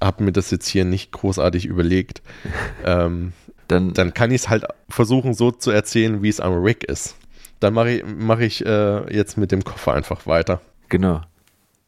habe 0.00 0.24
mir 0.24 0.32
das 0.32 0.50
jetzt 0.50 0.68
hier 0.68 0.84
nicht 0.84 1.10
großartig 1.12 1.66
überlegt. 1.66 2.22
ähm, 2.84 3.32
Dann, 3.68 3.92
dann 3.94 4.14
kann 4.14 4.30
ich 4.30 4.42
es 4.42 4.48
halt 4.48 4.64
versuchen, 4.88 5.34
so 5.34 5.50
zu 5.50 5.72
erzählen, 5.72 6.22
wie 6.22 6.28
es 6.28 6.38
am 6.38 6.62
Rig 6.62 6.84
ist. 6.84 7.16
Dann 7.60 7.74
mache 7.74 7.90
ich, 7.90 8.04
mach 8.06 8.38
ich 8.40 8.64
äh, 8.64 9.14
jetzt 9.14 9.36
mit 9.36 9.52
dem 9.52 9.64
Koffer 9.64 9.94
einfach 9.94 10.26
weiter. 10.26 10.60
genau. 10.88 11.22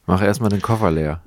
Mach 0.06 0.22
erstmal 0.22 0.48
den 0.48 0.62
Koffer 0.62 0.90
leer. 0.90 1.20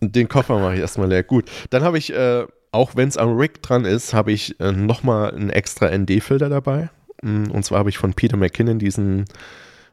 Den 0.00 0.28
Koffer 0.28 0.58
mache 0.58 0.74
ich 0.74 0.80
erstmal 0.80 1.08
leer. 1.08 1.22
Gut. 1.22 1.48
Dann 1.70 1.84
habe 1.84 1.96
ich, 1.96 2.12
äh, 2.12 2.44
auch 2.72 2.96
wenn 2.96 3.08
es 3.08 3.16
am 3.16 3.36
Rig 3.36 3.62
dran 3.62 3.84
ist, 3.84 4.12
habe 4.12 4.32
ich 4.32 4.58
äh, 4.58 4.72
nochmal 4.72 5.32
einen 5.32 5.50
extra 5.50 5.96
ND-Filter 5.96 6.48
dabei. 6.48 6.90
Mm, 7.22 7.44
Und 7.52 7.64
zwar 7.64 7.78
habe 7.78 7.90
ich 7.90 7.98
von 7.98 8.12
Peter 8.14 8.36
McKinnon 8.36 8.80
diesen 8.80 9.26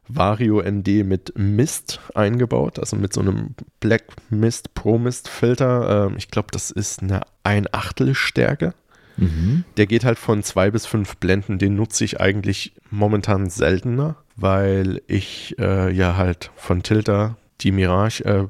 Vario 0.08 0.60
ND 0.60 1.04
mit 1.06 1.32
Mist 1.36 2.00
eingebaut, 2.16 2.80
also 2.80 2.96
mit 2.96 3.12
so 3.12 3.20
einem 3.20 3.54
Black 3.78 4.02
Mist 4.30 4.74
Pro 4.74 4.98
Mist 4.98 5.28
Filter. 5.28 6.06
Ähm, 6.08 6.16
ich 6.18 6.28
glaube, 6.28 6.48
das 6.50 6.72
ist 6.72 7.02
eine 7.02 7.20
ein 7.44 7.68
Achtel 7.72 8.14
Stärke. 8.16 8.74
Mhm. 9.16 9.64
Der 9.76 9.86
geht 9.86 10.04
halt 10.04 10.18
von 10.18 10.42
zwei 10.42 10.70
bis 10.70 10.86
fünf 10.86 11.16
Blenden. 11.16 11.58
Den 11.58 11.76
nutze 11.76 12.04
ich 12.04 12.20
eigentlich 12.20 12.72
momentan 12.90 13.50
seltener, 13.50 14.16
weil 14.36 15.02
ich 15.06 15.56
äh, 15.58 15.92
ja 15.92 16.16
halt 16.16 16.50
von 16.56 16.82
Tilta 16.82 17.36
die 17.60 17.72
Mirage 17.72 18.24
äh, 18.24 18.46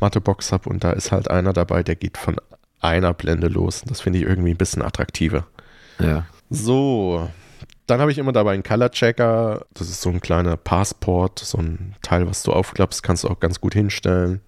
Mattebox 0.00 0.52
habe 0.52 0.68
und 0.68 0.84
da 0.84 0.92
ist 0.92 1.12
halt 1.12 1.30
einer 1.30 1.52
dabei, 1.52 1.82
der 1.82 1.96
geht 1.96 2.18
von 2.18 2.36
einer 2.80 3.14
Blende 3.14 3.48
los. 3.48 3.82
Das 3.86 4.00
finde 4.00 4.18
ich 4.18 4.24
irgendwie 4.24 4.50
ein 4.50 4.58
bisschen 4.58 4.82
attraktiver. 4.82 5.46
Ja. 5.98 6.26
So, 6.50 7.28
dann 7.86 8.00
habe 8.00 8.10
ich 8.10 8.18
immer 8.18 8.32
dabei 8.32 8.52
einen 8.52 8.62
Color 8.62 8.90
Checker. 8.90 9.64
Das 9.74 9.88
ist 9.88 10.02
so 10.02 10.10
ein 10.10 10.20
kleiner 10.20 10.56
Passport, 10.56 11.38
so 11.38 11.58
ein 11.58 11.94
Teil, 12.02 12.26
was 12.28 12.42
du 12.42 12.52
aufklappst, 12.52 13.02
kannst 13.02 13.24
du 13.24 13.28
auch 13.28 13.40
ganz 13.40 13.60
gut 13.60 13.74
hinstellen. 13.74 14.40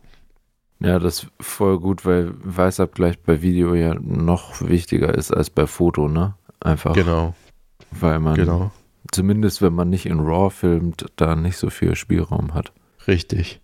Ja, 0.81 0.99
das 0.99 1.25
ist 1.25 1.31
voll 1.41 1.81
gut, 1.81 2.05
weil 2.05 2.33
Weißabgleich 2.43 3.19
bei 3.21 3.43
Video 3.43 3.75
ja 3.75 3.95
noch 3.95 4.61
wichtiger 4.61 5.15
ist 5.15 5.33
als 5.33 5.51
bei 5.51 5.67
Foto, 5.67 6.09
ne? 6.09 6.35
Einfach. 6.61 6.95
Genau. 6.95 7.35
Weil 7.91 8.21
man, 8.21 8.35
genau. 8.35 8.71
zumindest 9.11 9.63
wenn 9.63 9.73
man 9.73 9.89
nicht 9.89 10.07
in 10.07 10.21
RAW 10.21 10.51
filmt, 10.51 11.07
da 11.17 11.35
nicht 11.35 11.57
so 11.57 11.71
viel 11.71 11.97
Spielraum 11.97 12.55
hat. 12.55 12.73
Richtig. 13.07 13.61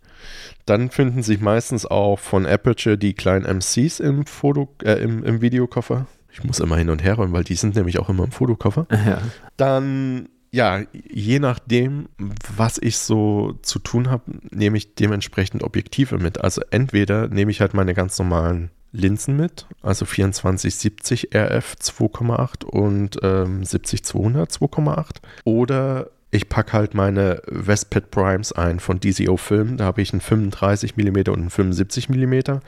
Dann 0.67 0.91
finden 0.91 1.23
sich 1.23 1.41
meistens 1.41 1.87
auch 1.87 2.19
von 2.19 2.47
Aperture 2.47 2.97
die 2.97 3.13
kleinen 3.13 3.45
MCs 3.45 4.01
im, 4.01 4.27
Foto, 4.27 4.69
äh, 4.83 4.95
im, 4.95 5.23
im 5.23 5.41
Videokoffer. 5.41 6.07
Ich 6.33 6.43
muss 6.43 6.59
immer 6.59 6.77
hin 6.77 6.91
und 6.91 7.05
her 7.05 7.15
räumen, 7.15 7.33
weil 7.33 7.45
die 7.45 7.55
sind 7.55 7.77
nämlich 7.77 8.01
auch 8.01 8.09
immer 8.09 8.25
im 8.25 8.33
Fotokoffer. 8.33 8.87
Ja. 9.07 9.19
Dann, 9.57 10.29
ja, 10.55 10.83
je 10.93 11.41
nachdem, 11.41 12.09
was 12.57 12.79
ich 12.79 12.99
so 12.99 13.59
zu 13.63 13.81
tun 13.81 14.09
habe, 14.09 14.23
nehme 14.53 14.77
ich 14.77 14.95
dementsprechend 14.95 15.65
Objektive 15.65 16.19
mit. 16.19 16.41
Also 16.43 16.63
entweder 16.71 17.27
nehme 17.27 17.51
ich 17.51 17.61
halt 17.61 17.75
meine 17.75 17.93
ganz 17.93 18.17
normalen 18.21 18.71
Linsen 18.93 19.37
mit, 19.37 19.67
also 19.83 20.07
2470 20.07 21.35
RF 21.35 21.75
2,8 21.81 22.65
und 22.67 23.19
ähm, 23.25 23.63
70-200 23.63 24.57
2,8. 24.57 25.17
Oder 25.43 26.11
ich 26.31 26.49
packe 26.49 26.73
halt 26.73 26.95
meine 26.95 27.43
Vesped 27.47 28.13
Primes 28.13 28.53
ein 28.53 28.79
von 28.79 29.01
DCO 29.01 29.37
Film. 29.37 29.77
Da 29.77 29.87
habe 29.87 30.03
ich 30.03 30.13
einen 30.13 30.21
35 30.21 30.97
mm 30.97 31.17
und 31.31 31.41
einen 31.41 31.51
75 31.51 32.09
mm 32.11 32.33
äh, 32.33 32.59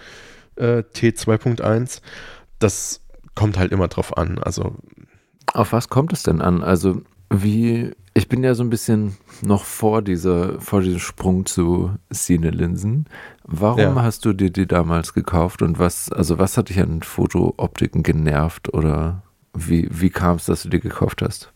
T2.1. 0.57 2.01
Das 2.59 3.01
kommt 3.37 3.57
halt 3.57 3.71
immer 3.71 3.87
drauf 3.87 4.17
an. 4.17 4.39
Also 4.39 4.75
Auf 5.53 5.73
was 5.73 5.89
kommt 5.89 6.13
es 6.13 6.25
denn 6.25 6.41
an? 6.41 6.65
Also 6.65 7.03
wie, 7.31 7.91
ich 8.15 8.29
bin 8.29 8.43
ja 8.45 8.55
so 8.55 8.63
ein 8.63 8.71
bisschen 8.71 9.17
noch 9.43 9.65
vor 9.65 10.03
dieser, 10.03 10.61
vor 10.61 10.81
diesem 10.81 11.01
Sprung 11.01 11.47
zu 11.47 11.91
Cine-Linsen. 12.13 13.07
Warum 13.45 13.81
Ja. 13.81 13.95
hast 14.03 14.25
du 14.25 14.33
dir 14.33 14.51
die 14.51 14.67
damals 14.67 15.13
gekauft 15.13 15.63
und 15.63 15.79
was, 15.79 16.11
also 16.13 16.39
was 16.39 16.57
hat 16.57 16.69
dich 16.69 16.81
an 16.81 17.03
Fotooptiken 17.03 18.03
genervt 18.03 18.73
oder 18.73 19.23
wie, 19.55 19.89
wie 19.91 20.11
kam 20.11 20.37
es, 20.37 20.47
dass 20.47 20.63
du 20.65 20.69
die 20.69 20.81
gekauft 20.81 21.23
hast? 21.23 21.53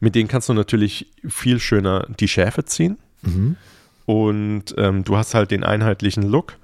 mit 0.00 0.16
denen 0.16 0.28
kannst 0.28 0.48
du 0.50 0.54
natürlich 0.54 1.12
viel 1.26 1.58
schöner 1.60 2.06
die 2.20 2.28
Schärfe 2.28 2.64
ziehen. 2.64 2.98
Mhm. 3.22 3.56
und 4.04 4.74
ähm, 4.76 5.02
du 5.04 5.16
hast 5.16 5.32
halt 5.34 5.50
den 5.50 5.64
einheitlichen 5.64 6.24
Look. 6.24 6.54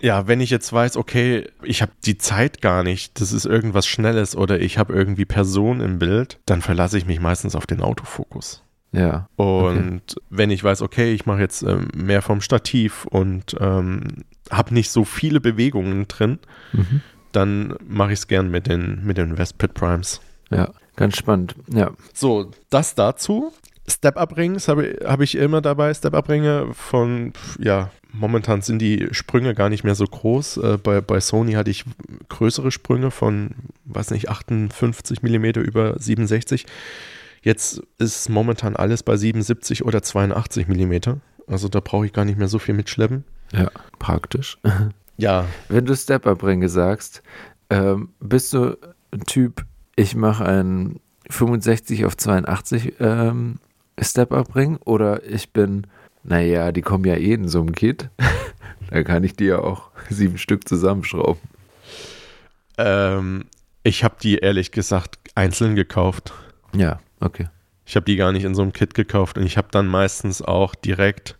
Ja, 0.00 0.26
wenn 0.28 0.40
ich 0.40 0.50
jetzt 0.50 0.72
weiß, 0.72 0.96
okay, 0.96 1.48
ich 1.62 1.82
habe 1.82 1.92
die 2.04 2.18
Zeit 2.18 2.60
gar 2.62 2.82
nicht, 2.84 3.20
das 3.20 3.32
ist 3.32 3.44
irgendwas 3.46 3.86
Schnelles 3.86 4.36
oder 4.36 4.60
ich 4.60 4.78
habe 4.78 4.92
irgendwie 4.92 5.24
Personen 5.24 5.80
im 5.80 5.98
Bild, 5.98 6.38
dann 6.46 6.62
verlasse 6.62 6.98
ich 6.98 7.06
mich 7.06 7.20
meistens 7.20 7.54
auf 7.56 7.66
den 7.66 7.80
Autofokus. 7.80 8.62
Ja. 8.92 9.28
Und 9.36 10.02
wenn 10.30 10.50
ich 10.50 10.62
weiß, 10.64 10.82
okay, 10.82 11.12
ich 11.12 11.26
mache 11.26 11.40
jetzt 11.40 11.62
ähm, 11.62 11.88
mehr 11.94 12.22
vom 12.22 12.40
Stativ 12.40 13.04
und 13.06 13.56
ähm, 13.60 14.24
habe 14.50 14.72
nicht 14.72 14.90
so 14.90 15.04
viele 15.04 15.40
Bewegungen 15.40 16.08
drin, 16.08 16.38
Mhm. 16.72 17.00
dann 17.32 17.74
mache 17.86 18.12
ich 18.12 18.20
es 18.20 18.28
gern 18.28 18.50
mit 18.50 18.66
den, 18.66 19.04
mit 19.04 19.18
den 19.18 19.36
Vespid 19.36 19.74
Primes. 19.74 20.20
Ja, 20.50 20.70
ganz 20.96 21.16
spannend. 21.18 21.54
Ja. 21.72 21.90
So, 22.14 22.50
das 22.70 22.94
dazu. 22.94 23.52
Step-Up-Rings 23.88 24.68
habe 24.68 24.98
hab 25.04 25.20
ich 25.20 25.34
immer 25.36 25.60
dabei. 25.60 25.92
Step-Up-Ringe 25.94 26.68
von, 26.72 27.32
ja, 27.58 27.90
momentan 28.12 28.62
sind 28.62 28.80
die 28.80 29.08
Sprünge 29.12 29.54
gar 29.54 29.68
nicht 29.68 29.84
mehr 29.84 29.94
so 29.94 30.04
groß. 30.04 30.58
Äh, 30.58 30.78
bei, 30.82 31.00
bei 31.00 31.20
Sony 31.20 31.52
hatte 31.52 31.70
ich 31.70 31.84
größere 32.28 32.70
Sprünge 32.70 33.10
von, 33.10 33.50
weiß 33.86 34.10
nicht, 34.10 34.28
58 34.28 35.22
mm 35.22 35.44
über 35.60 35.98
67. 35.98 36.66
Jetzt 37.42 37.82
ist 37.98 38.28
momentan 38.28 38.76
alles 38.76 39.02
bei 39.02 39.16
77 39.16 39.84
oder 39.84 40.02
82 40.02 40.68
mm. 40.68 41.20
Also 41.46 41.68
da 41.68 41.80
brauche 41.80 42.06
ich 42.06 42.12
gar 42.12 42.24
nicht 42.24 42.38
mehr 42.38 42.48
so 42.48 42.58
viel 42.58 42.74
mitschleppen. 42.74 43.24
Ja, 43.52 43.70
praktisch. 43.98 44.58
Ja, 45.20 45.46
Wenn 45.68 45.84
du 45.84 45.96
Step-Up-Ringe 45.96 46.68
sagst, 46.68 47.24
ähm, 47.70 48.10
bist 48.20 48.54
du 48.54 48.76
ein 49.10 49.24
Typ, 49.26 49.64
ich 49.96 50.14
mache 50.14 50.46
einen 50.46 51.00
65 51.28 52.04
auf 52.04 52.16
82 52.16 52.94
ähm, 53.00 53.58
Step-Up-Ring 54.00 54.78
oder 54.84 55.24
ich 55.24 55.52
bin, 55.52 55.86
naja, 56.22 56.72
die 56.72 56.82
kommen 56.82 57.04
ja 57.04 57.14
eh 57.14 57.34
in 57.34 57.48
so 57.48 57.60
einem 57.60 57.74
Kit. 57.74 58.08
da 58.90 59.02
kann 59.02 59.24
ich 59.24 59.34
die 59.34 59.46
ja 59.46 59.58
auch 59.58 59.90
sieben 60.10 60.38
Stück 60.38 60.68
zusammenschrauben. 60.68 61.40
ähm, 62.78 63.44
ich 63.84 64.04
habe 64.04 64.16
die 64.22 64.36
ehrlich 64.38 64.70
gesagt 64.72 65.18
einzeln 65.34 65.74
gekauft. 65.74 66.32
Ja, 66.74 66.98
okay. 67.20 67.48
Ich 67.86 67.96
habe 67.96 68.04
die 68.04 68.16
gar 68.16 68.32
nicht 68.32 68.44
in 68.44 68.54
so 68.54 68.60
einem 68.62 68.72
Kit 68.74 68.92
gekauft 68.94 69.38
und 69.38 69.46
ich 69.46 69.56
habe 69.56 69.68
dann 69.70 69.86
meistens 69.86 70.42
auch 70.42 70.74
direkt 70.74 71.38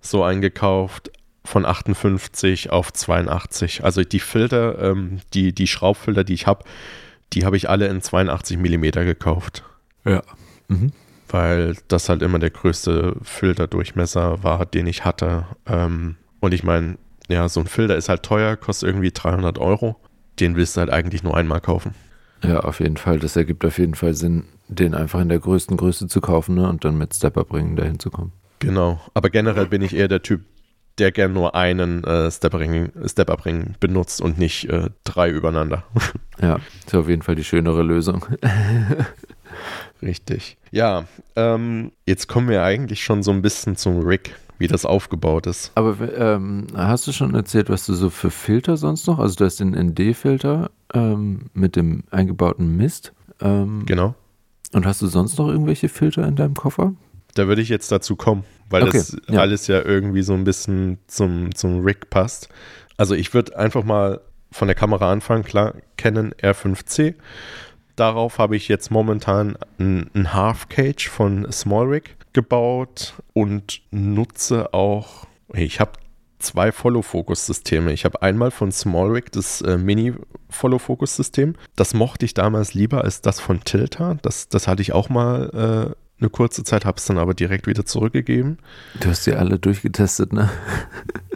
so 0.00 0.22
eingekauft 0.22 1.10
von 1.44 1.66
58 1.66 2.70
auf 2.70 2.92
82. 2.92 3.82
Also 3.82 4.04
die 4.04 4.20
Filter, 4.20 4.78
ähm, 4.78 5.18
die, 5.34 5.52
die 5.52 5.66
Schraubfilter, 5.66 6.22
die 6.22 6.34
ich 6.34 6.46
habe, 6.46 6.64
die 7.32 7.44
habe 7.44 7.56
ich 7.56 7.68
alle 7.68 7.88
in 7.88 8.00
82 8.02 8.56
mm 8.58 8.82
gekauft, 9.04 9.64
Ja. 10.04 10.22
Mhm. 10.68 10.92
Weil 11.32 11.76
das 11.88 12.08
halt 12.08 12.22
immer 12.22 12.38
der 12.38 12.50
größte 12.50 13.16
Filterdurchmesser 13.22 14.42
war, 14.42 14.66
den 14.66 14.86
ich 14.86 15.04
hatte. 15.04 15.46
Ähm, 15.66 16.16
und 16.40 16.54
ich 16.54 16.64
meine, 16.64 16.98
ja, 17.28 17.48
so 17.48 17.60
ein 17.60 17.66
Filter 17.66 17.96
ist 17.96 18.08
halt 18.08 18.22
teuer, 18.22 18.56
kostet 18.56 18.88
irgendwie 18.88 19.12
300 19.12 19.58
Euro. 19.58 19.96
Den 20.38 20.56
willst 20.56 20.76
du 20.76 20.80
halt 20.80 20.90
eigentlich 20.90 21.22
nur 21.22 21.36
einmal 21.36 21.60
kaufen. 21.60 21.94
Ja, 22.42 22.60
auf 22.60 22.80
jeden 22.80 22.96
Fall. 22.96 23.18
Das 23.18 23.36
ergibt 23.36 23.64
auf 23.64 23.78
jeden 23.78 23.94
Fall 23.94 24.14
Sinn, 24.14 24.44
den 24.68 24.94
einfach 24.94 25.20
in 25.20 25.28
der 25.28 25.38
größten 25.38 25.76
Größe 25.76 26.08
zu 26.08 26.20
kaufen 26.20 26.54
ne? 26.54 26.68
und 26.68 26.84
dann 26.84 26.96
mit 26.96 27.14
Step-Up-Ringen 27.14 27.76
dahin 27.76 27.98
zu 27.98 28.10
kommen. 28.10 28.32
Genau. 28.60 29.00
Aber 29.14 29.30
generell 29.30 29.66
bin 29.66 29.82
ich 29.82 29.94
eher 29.94 30.08
der 30.08 30.22
Typ, 30.22 30.42
der 30.98 31.12
gern 31.12 31.32
nur 31.32 31.54
einen 31.54 32.04
äh, 32.04 32.30
Step-Up-Ring 32.30 32.92
Step 33.06 33.80
benutzt 33.80 34.20
und 34.20 34.38
nicht 34.38 34.68
äh, 34.68 34.90
drei 35.04 35.30
übereinander. 35.30 35.84
Ja, 36.42 36.58
ist 36.86 36.94
auf 36.94 37.06
jeden 37.06 37.20
Fall 37.20 37.34
die 37.34 37.44
schönere 37.44 37.82
Lösung. 37.82 38.24
Richtig. 40.02 40.56
Ja, 40.70 41.04
ähm, 41.36 41.92
jetzt 42.06 42.28
kommen 42.28 42.48
wir 42.48 42.62
eigentlich 42.62 43.02
schon 43.02 43.22
so 43.22 43.30
ein 43.30 43.42
bisschen 43.42 43.76
zum 43.76 44.00
Rig, 44.00 44.34
wie 44.58 44.68
das 44.68 44.84
aufgebaut 44.84 45.46
ist. 45.46 45.72
Aber 45.74 45.96
ähm, 46.16 46.66
hast 46.74 47.06
du 47.06 47.12
schon 47.12 47.34
erzählt, 47.34 47.68
was 47.68 47.86
du 47.86 47.94
so 47.94 48.10
für 48.10 48.30
Filter 48.30 48.76
sonst 48.76 49.06
noch? 49.06 49.18
Also 49.18 49.34
du 49.36 49.44
hast 49.44 49.60
den 49.60 49.70
ND-Filter 49.70 50.70
ähm, 50.94 51.50
mit 51.54 51.76
dem 51.76 52.04
eingebauten 52.10 52.76
Mist. 52.76 53.12
Ähm, 53.40 53.84
Genau. 53.86 54.14
Und 54.72 54.86
hast 54.86 55.02
du 55.02 55.08
sonst 55.08 55.38
noch 55.38 55.48
irgendwelche 55.48 55.88
Filter 55.88 56.26
in 56.28 56.36
deinem 56.36 56.54
Koffer? 56.54 56.94
Da 57.34 57.48
würde 57.48 57.62
ich 57.62 57.68
jetzt 57.68 57.90
dazu 57.90 58.16
kommen, 58.16 58.44
weil 58.68 58.82
Okay, 58.84 58.98
das 58.98 59.16
ja. 59.28 59.40
alles 59.40 59.66
ja 59.66 59.84
irgendwie 59.84 60.22
so 60.22 60.34
ein 60.34 60.44
bisschen 60.44 60.98
zum, 61.08 61.54
zum 61.54 61.84
Rig 61.84 62.08
passt. 62.10 62.48
Also 62.96 63.14
ich 63.14 63.34
würde 63.34 63.58
einfach 63.58 63.82
mal 63.82 64.20
von 64.52 64.68
der 64.68 64.74
Kamera 64.74 65.10
anfangen, 65.10 65.42
klar, 65.44 65.74
Canon 65.96 66.32
R5C. 66.34 67.14
Darauf 67.96 68.38
habe 68.38 68.56
ich 68.56 68.68
jetzt 68.68 68.90
momentan 68.90 69.56
ein, 69.78 70.32
Half 70.32 70.68
Cage 70.68 71.08
von 71.08 71.50
Small 71.52 71.86
Rig 71.86 72.16
gebaut 72.32 73.14
und 73.32 73.82
nutze 73.90 74.72
auch, 74.72 75.26
ich 75.52 75.80
habe 75.80 75.92
zwei 76.38 76.72
Follow-Focus-Systeme. 76.72 77.92
Ich 77.92 78.04
habe 78.04 78.22
einmal 78.22 78.50
von 78.50 78.72
Small 78.72 79.10
Rig 79.10 79.32
das 79.32 79.60
äh, 79.60 79.76
Mini-Follow-Focus-System. 79.76 81.54
Das 81.76 81.94
mochte 81.94 82.24
ich 82.24 82.34
damals 82.34 82.74
lieber 82.74 83.04
als 83.04 83.20
das 83.20 83.40
von 83.40 83.62
Tilta. 83.62 84.16
Das, 84.22 84.48
das 84.48 84.66
hatte 84.66 84.82
ich 84.82 84.92
auch 84.92 85.08
mal 85.08 85.94
äh, 85.94 85.94
eine 86.20 86.30
kurze 86.30 86.64
Zeit, 86.64 86.84
habe 86.84 86.98
es 86.98 87.04
dann 87.04 87.18
aber 87.18 87.34
direkt 87.34 87.66
wieder 87.66 87.84
zurückgegeben. 87.84 88.58
Du 89.00 89.08
hast 89.08 89.26
die 89.26 89.32
alle 89.32 89.58
durchgetestet, 89.58 90.32
ne? 90.32 90.50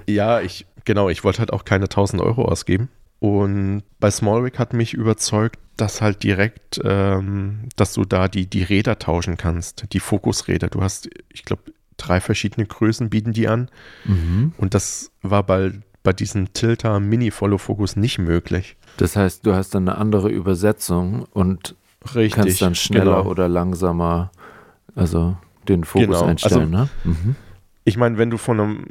Ja, 0.06 0.42
ich, 0.42 0.66
genau, 0.84 1.08
ich 1.08 1.24
wollte 1.24 1.38
halt 1.38 1.50
auch 1.50 1.64
keine 1.64 1.84
1000 1.84 2.20
Euro 2.20 2.44
ausgeben. 2.44 2.90
Und 3.24 3.84
bei 4.00 4.10
Smallrig 4.10 4.58
hat 4.58 4.74
mich 4.74 4.92
überzeugt, 4.92 5.58
dass 5.78 6.02
halt 6.02 6.22
direkt, 6.22 6.78
ähm, 6.84 7.70
dass 7.74 7.94
du 7.94 8.04
da 8.04 8.28
die, 8.28 8.46
die 8.46 8.62
Räder 8.62 8.98
tauschen 8.98 9.38
kannst, 9.38 9.86
die 9.94 9.98
Fokusräder. 9.98 10.68
Du 10.68 10.82
hast, 10.82 11.08
ich 11.30 11.42
glaube, 11.46 11.62
drei 11.96 12.20
verschiedene 12.20 12.66
Größen 12.66 13.08
bieten 13.08 13.32
die 13.32 13.48
an. 13.48 13.70
Mhm. 14.04 14.52
Und 14.58 14.74
das 14.74 15.10
war 15.22 15.42
bei, 15.42 15.72
bei 16.02 16.12
diesem 16.12 16.52
Tilta 16.52 17.00
Mini 17.00 17.30
Follow 17.30 17.56
Focus 17.56 17.96
nicht 17.96 18.18
möglich. 18.18 18.76
Das 18.98 19.16
heißt, 19.16 19.46
du 19.46 19.54
hast 19.54 19.74
dann 19.74 19.88
eine 19.88 19.96
andere 19.96 20.28
Übersetzung 20.28 21.24
und 21.32 21.76
kannst 22.30 22.60
dann 22.60 22.74
schneller 22.74 23.20
genau. 23.22 23.30
oder 23.30 23.48
langsamer, 23.48 24.32
also 24.94 25.34
den 25.66 25.84
Fokus 25.84 26.08
Genau, 26.08 26.24
einstellen, 26.24 26.70
ne? 26.70 26.90
Mhm. 27.04 27.36
Ich 27.84 27.96
meine, 27.96 28.16
wenn 28.18 28.30
du 28.30 28.38
von 28.38 28.60
einem, 28.60 28.86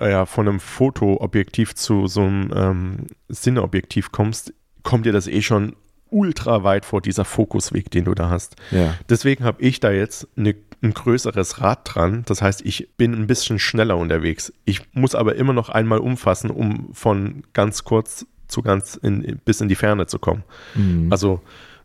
ja, 0.00 0.26
von 0.26 0.48
einem 0.48 0.60
Fotoobjektiv 0.60 1.74
zu 1.74 2.06
so 2.06 2.22
einem 2.22 2.50
ähm, 2.54 2.96
Sinneobjektiv 3.28 4.10
kommst, 4.10 4.54
kommt 4.82 5.06
dir 5.06 5.12
das 5.12 5.26
eh 5.26 5.42
schon 5.42 5.76
ultra 6.10 6.62
weit 6.62 6.84
vor, 6.84 7.00
dieser 7.00 7.24
Fokusweg, 7.24 7.90
den 7.90 8.04
du 8.04 8.14
da 8.14 8.30
hast. 8.30 8.56
Ja. 8.70 8.94
Deswegen 9.08 9.44
habe 9.44 9.62
ich 9.62 9.80
da 9.80 9.90
jetzt 9.90 10.28
eine 10.36 10.54
ein 10.82 10.94
größeres 10.94 11.60
Rad 11.60 11.80
dran. 11.84 12.24
Das 12.26 12.42
heißt, 12.42 12.62
ich 12.62 12.88
bin 12.96 13.14
ein 13.14 13.26
bisschen 13.26 13.58
schneller 13.58 13.96
unterwegs. 13.96 14.52
Ich 14.64 14.80
muss 14.92 15.14
aber 15.14 15.36
immer 15.36 15.52
noch 15.52 15.68
einmal 15.68 15.98
umfassen, 15.98 16.50
um 16.50 16.92
von 16.92 17.44
ganz 17.52 17.84
kurz 17.84 18.26
zu 18.48 18.62
ganz 18.62 18.96
in, 18.96 19.40
bis 19.44 19.60
in 19.60 19.68
die 19.68 19.76
Ferne 19.76 20.06
zu 20.06 20.18
kommen. 20.18 20.42
Mhm. 20.74 21.10
Also 21.10 21.40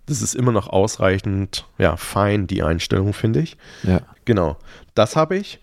das 0.08 0.22
ist 0.22 0.36
immer 0.36 0.52
noch 0.52 0.68
ausreichend, 0.68 1.66
ja, 1.78 1.96
fein, 1.96 2.48
die 2.48 2.64
Einstellung, 2.64 3.14
finde 3.14 3.42
ich. 3.42 3.58
Ja. 3.84 4.02
Genau. 4.26 4.58
Das 4.96 5.16
habe 5.16 5.38
ich. 5.38 5.60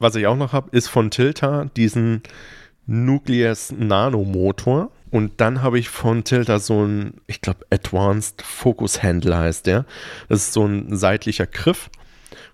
Was 0.00 0.16
ich 0.16 0.26
auch 0.26 0.36
noch 0.36 0.52
habe, 0.52 0.70
ist 0.76 0.88
von 0.88 1.10
Tilta 1.10 1.66
diesen 1.76 2.22
Nucleus 2.86 3.70
Nanomotor. 3.70 4.90
Und 5.10 5.40
dann 5.40 5.62
habe 5.62 5.78
ich 5.78 5.90
von 5.90 6.24
Tilta 6.24 6.58
so 6.58 6.84
ein, 6.84 7.20
ich 7.26 7.40
glaube, 7.42 7.66
Advanced 7.70 8.42
Focus 8.42 9.02
Handle 9.02 9.36
heißt 9.36 9.66
der. 9.66 9.84
Das 10.28 10.40
ist 10.40 10.52
so 10.54 10.64
ein 10.64 10.96
seitlicher 10.96 11.46
Griff, 11.46 11.90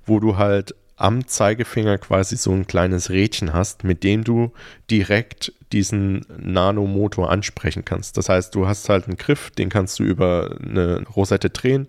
wo 0.05 0.21
du 0.21 0.37
halt 0.37 0.75
am 0.97 1.27
Zeigefinger 1.27 1.99
quasi 1.99 2.37
so 2.37 2.53
ein 2.53 2.67
kleines 2.67 3.11
Rädchen 3.11 3.53
hast, 3.53 3.85
mit 3.85 4.03
dem 4.03 4.25
du 4.25 4.53
direkt 4.91 5.53
diesen 5.73 6.25
Nanomotor 6.39 7.31
ansprechen 7.31 7.85
kannst. 7.85 8.17
Das 8.17 8.29
heißt, 8.29 8.55
du 8.55 8.67
hast 8.67 8.89
halt 8.89 9.07
einen 9.07 9.19
Griff, 9.19 9.51
den 9.51 9.69
kannst 9.69 9.99
du 9.99 10.05
über 10.05 10.57
eine 10.63 11.05
Rosette 11.15 11.51
drehen, 11.51 11.87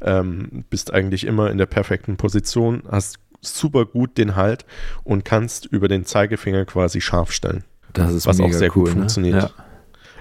ähm, 0.00 0.64
bist 0.70 0.92
eigentlich 0.92 1.24
immer 1.24 1.50
in 1.50 1.58
der 1.58 1.66
perfekten 1.66 2.16
Position, 2.16 2.82
hast 2.90 3.18
super 3.54 3.84
gut 3.86 4.18
den 4.18 4.36
Halt 4.36 4.64
und 5.04 5.24
kannst 5.24 5.66
über 5.66 5.88
den 5.88 6.04
Zeigefinger 6.04 6.64
quasi 6.64 7.00
scharf 7.00 7.32
stellen. 7.32 7.64
Das 7.92 8.12
ist 8.12 8.26
was 8.26 8.40
auch 8.40 8.52
sehr 8.52 8.76
cool, 8.76 8.84
gut 8.84 8.86
ne? 8.86 8.92
funktioniert. 8.92 9.42
Ja. 9.42 9.50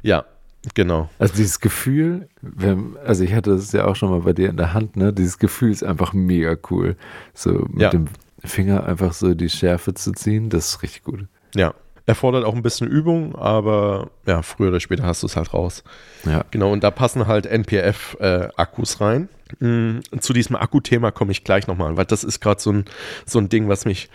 ja. 0.04 0.26
Genau. 0.74 1.10
Also 1.20 1.36
dieses 1.36 1.60
Gefühl, 1.60 2.28
wenn, 2.42 2.98
also 3.06 3.24
ich 3.24 3.34
hatte 3.34 3.52
es 3.52 3.72
ja 3.72 3.86
auch 3.86 3.96
schon 3.96 4.10
mal 4.10 4.22
bei 4.22 4.34
dir 4.34 4.50
in 4.50 4.58
der 4.58 4.74
Hand, 4.74 4.98
ne? 4.98 5.14
Dieses 5.14 5.38
Gefühl 5.38 5.72
ist 5.72 5.84
einfach 5.84 6.14
mega 6.14 6.56
cool. 6.72 6.96
So 7.36 7.68
mit 7.70 7.82
ja. 7.82 7.90
dem 7.90 8.08
Finger 8.44 8.84
einfach 8.86 9.14
so 9.14 9.36
die 9.36 9.50
Schärfe 9.50 9.94
zu 9.94 10.12
ziehen, 10.12 10.50
das 10.50 10.70
ist 10.70 10.84
richtig 10.84 11.04
gut. 11.04 11.28
Ja. 11.56 11.76
Erfordert 12.08 12.46
auch 12.46 12.54
ein 12.54 12.62
bisschen 12.62 12.88
Übung, 12.88 13.36
aber 13.36 14.12
ja, 14.28 14.44
früher 14.44 14.70
oder 14.70 14.80
später 14.80 15.04
hast 15.04 15.24
du 15.24 15.28
es 15.28 15.36
halt 15.36 15.54
raus. 15.54 15.84
Ja. 16.26 16.46
Genau, 16.52 16.72
und 16.72 16.84
da 16.84 16.92
passen 16.92 17.26
halt 17.26 17.48
NPF-Akkus 17.48 18.96
äh, 18.96 19.04
rein. 19.04 19.30
Mhm, 19.60 20.02
zu 20.20 20.34
diesem 20.34 20.56
Akkuthema 20.56 21.12
komme 21.12 21.32
ich 21.32 21.44
gleich 21.44 21.68
nochmal, 21.68 21.98
weil 21.98 22.06
das 22.06 22.24
ist 22.24 22.42
gerade 22.42 22.62
so 22.62 22.72
ein, 22.72 22.86
so 23.26 23.40
ein 23.40 23.50
Ding, 23.50 23.70
was 23.70 23.86
mich, 23.86 24.10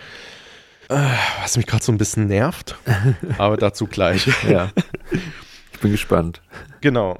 äh, 0.88 0.98
was 1.42 1.56
mich 1.56 1.66
gerade 1.66 1.82
so 1.82 1.90
ein 1.90 1.98
bisschen 1.98 2.26
nervt. 2.26 2.76
aber 3.38 3.56
dazu 3.56 3.86
gleich. 3.86 4.28
ja. 4.48 4.70
Ich 5.72 5.80
bin 5.80 5.90
gespannt. 5.90 6.42
Genau. 6.80 7.18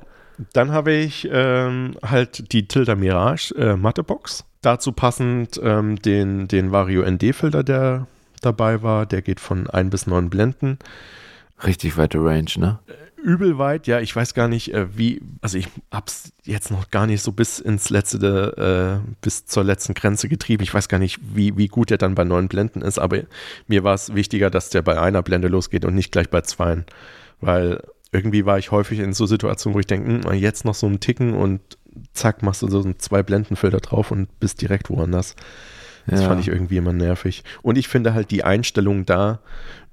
Dann 0.53 0.73
habe 0.73 0.93
ich 0.93 1.29
ähm, 1.31 1.97
halt 2.03 2.53
die 2.53 2.67
Tilda 2.67 2.95
Mirage 2.95 3.55
äh, 3.57 3.77
Mattebox. 3.77 4.45
Dazu 4.63 4.93
passend 4.93 5.61
ähm, 5.63 5.97
den, 5.97 6.47
den 6.47 6.71
Vario 6.71 7.03
ND-Filter, 7.03 7.63
der 7.63 8.07
dabei 8.41 8.83
war. 8.83 9.07
Der 9.07 9.23
geht 9.23 9.41
von 9.41 9.69
1 9.69 9.91
bis 9.91 10.07
9 10.07 10.31
Blenden. 10.31 10.79
Richtig 11.65 11.97
weite 11.97 12.19
Range, 12.19 12.51
ne? 12.57 12.79
Äh, 12.87 13.21
übel 13.23 13.59
weit, 13.59 13.87
ja. 13.87 14.01
Ich 14.01 14.15
weiß 14.15 14.35
gar 14.35 14.49
nicht, 14.49 14.73
äh, 14.73 14.97
wie. 14.97 15.21
Also, 15.43 15.59
ich 15.59 15.69
hab's 15.91 16.33
jetzt 16.45 16.71
noch 16.71 16.91
gar 16.91 17.07
nicht 17.07 17.23
so 17.23 17.33
bis 17.33 17.59
ins 17.59 17.91
letzte, 17.91 19.01
äh, 19.03 19.15
bis 19.21 19.47
zur 19.47 19.65
letzten 19.65 19.95
Grenze 19.95 20.29
getrieben. 20.29 20.63
Ich 20.63 20.73
weiß 20.73 20.89
gar 20.89 20.99
nicht, 20.99 21.21
wie, 21.35 21.57
wie 21.57 21.69
gut 21.69 21.91
der 21.91 21.99
dann 21.99 22.15
bei 22.15 22.25
9 22.25 22.49
Blenden 22.49 22.83
ist. 22.83 22.99
Aber 22.99 23.21
mir 23.67 23.85
war 23.85 23.95
es 23.95 24.15
wichtiger, 24.15 24.51
dass 24.51 24.71
der 24.71 24.83
bei 24.83 25.01
einer 25.01 25.23
Blende 25.23 25.49
losgeht 25.49 25.85
und 25.85 25.95
nicht 25.95 26.13
gleich 26.13 26.31
bei 26.31 26.41
zweien. 26.41 26.85
Weil 27.41 27.83
irgendwie 28.13 28.45
war 28.47 28.59
ich 28.59 28.71
häufig 28.71 28.99
in 28.99 29.13
so 29.13 29.27
Situationen, 29.27 29.75
wo 29.75 29.81
ich 29.81 29.87
denke, 29.87 30.29
hm, 30.29 30.35
jetzt 30.35 30.65
noch 30.65 30.75
so 30.75 30.87
ein 30.87 31.01
Ticken 31.01 31.35
und 31.35 31.61
zack, 32.13 32.43
machst 32.43 32.63
du 32.63 32.69
so 32.69 32.93
zwei 32.95 33.23
Blendenfilter 33.23 33.79
drauf 33.79 34.11
und 34.11 34.41
bist 34.41 34.61
direkt 34.63 34.91
woanders. 34.91 35.37
Das 36.07 36.23
ja. 36.23 36.29
fand 36.29 36.41
ich 36.41 36.49
irgendwie 36.49 36.77
immer 36.77 36.93
nervig. 36.93 37.45
Und 37.63 37.79
ich 37.79 37.89
finde 37.89 38.15
halt 38.15 38.31
die 38.31 38.45
Einstellung 38.45 39.07
da 39.07 39.41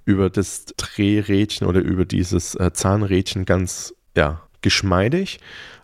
über 0.05 0.29
das 0.29 0.65
Drehrädchen 0.77 1.67
oder 1.67 1.81
über 1.81 2.05
dieses 2.05 2.55
äh, 2.55 2.71
Zahnrädchen 2.73 3.45
ganz, 3.45 3.93
ja, 4.15 4.41
geschmeidig. 4.61 5.39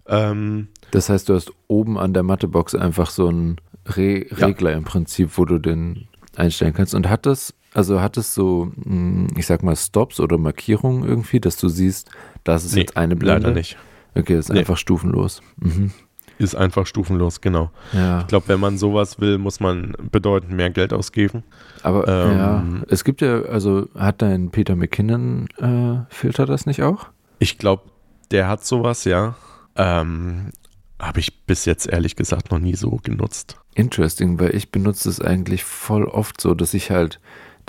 Ähm, 0.07 0.69
das 0.91 1.09
heißt, 1.09 1.29
du 1.29 1.35
hast 1.35 1.51
oben 1.67 1.97
an 1.97 2.13
der 2.13 2.23
Mattebox 2.23 2.75
einfach 2.75 3.09
so 3.09 3.27
einen 3.27 3.57
Re 3.85 4.25
ja. 4.29 4.47
Regler 4.47 4.73
im 4.73 4.83
Prinzip, 4.83 5.37
wo 5.37 5.45
du 5.45 5.59
den 5.59 6.07
einstellen 6.35 6.73
kannst. 6.73 6.95
Und 6.95 7.09
hat 7.09 7.25
das, 7.25 7.53
also 7.73 8.01
hat 8.01 8.17
es 8.17 8.33
so, 8.33 8.71
hm, 8.83 9.27
ich 9.35 9.45
sag 9.45 9.63
mal, 9.63 9.75
Stops 9.75 10.19
oder 10.19 10.37
Markierungen 10.37 11.07
irgendwie, 11.07 11.39
dass 11.39 11.57
du 11.57 11.67
siehst, 11.67 12.09
das 12.43 12.65
ist 12.65 12.75
nee, 12.75 12.81
jetzt 12.81 12.97
eine 12.97 13.15
Blende? 13.15 13.47
Leider 13.47 13.53
nicht. 13.53 13.77
Okay, 14.15 14.35
das 14.35 14.45
ist 14.45 14.53
nee. 14.53 14.59
einfach 14.59 14.77
stufenlos. 14.77 15.41
Mhm. 15.57 15.91
Ist 16.39 16.55
einfach 16.55 16.87
stufenlos, 16.87 17.41
genau. 17.41 17.71
Ja. 17.93 18.21
Ich 18.21 18.27
glaube, 18.27 18.47
wenn 18.47 18.59
man 18.59 18.77
sowas 18.77 19.19
will, 19.19 19.37
muss 19.37 19.59
man 19.59 19.95
bedeutend 20.11 20.53
mehr 20.53 20.69
Geld 20.71 20.91
ausgeben. 20.93 21.43
Aber 21.83 22.07
ähm, 22.07 22.37
ja, 22.37 22.63
es 22.89 23.03
gibt 23.03 23.21
ja, 23.21 23.43
also 23.43 23.87
hat 23.95 24.21
dein 24.21 24.49
Peter 24.49 24.75
McKinnon-Filter 24.75 26.43
äh, 26.43 26.47
das 26.47 26.65
nicht 26.65 26.81
auch? 26.81 27.07
Ich 27.39 27.57
glaube, 27.57 27.83
der 28.31 28.47
hat 28.47 28.65
sowas, 28.65 29.05
ja. 29.05 29.35
Ähm, 29.75 30.51
Habe 30.99 31.19
ich 31.19 31.45
bis 31.45 31.65
jetzt 31.65 31.87
ehrlich 31.87 32.15
gesagt 32.15 32.51
noch 32.51 32.59
nie 32.59 32.75
so 32.75 32.99
genutzt. 33.03 33.57
Interesting, 33.75 34.39
weil 34.39 34.55
ich 34.55 34.71
benutze 34.71 35.09
es 35.09 35.19
eigentlich 35.19 35.63
voll 35.63 36.05
oft 36.05 36.41
so, 36.41 36.53
dass 36.53 36.73
ich 36.73 36.91
halt 36.91 37.19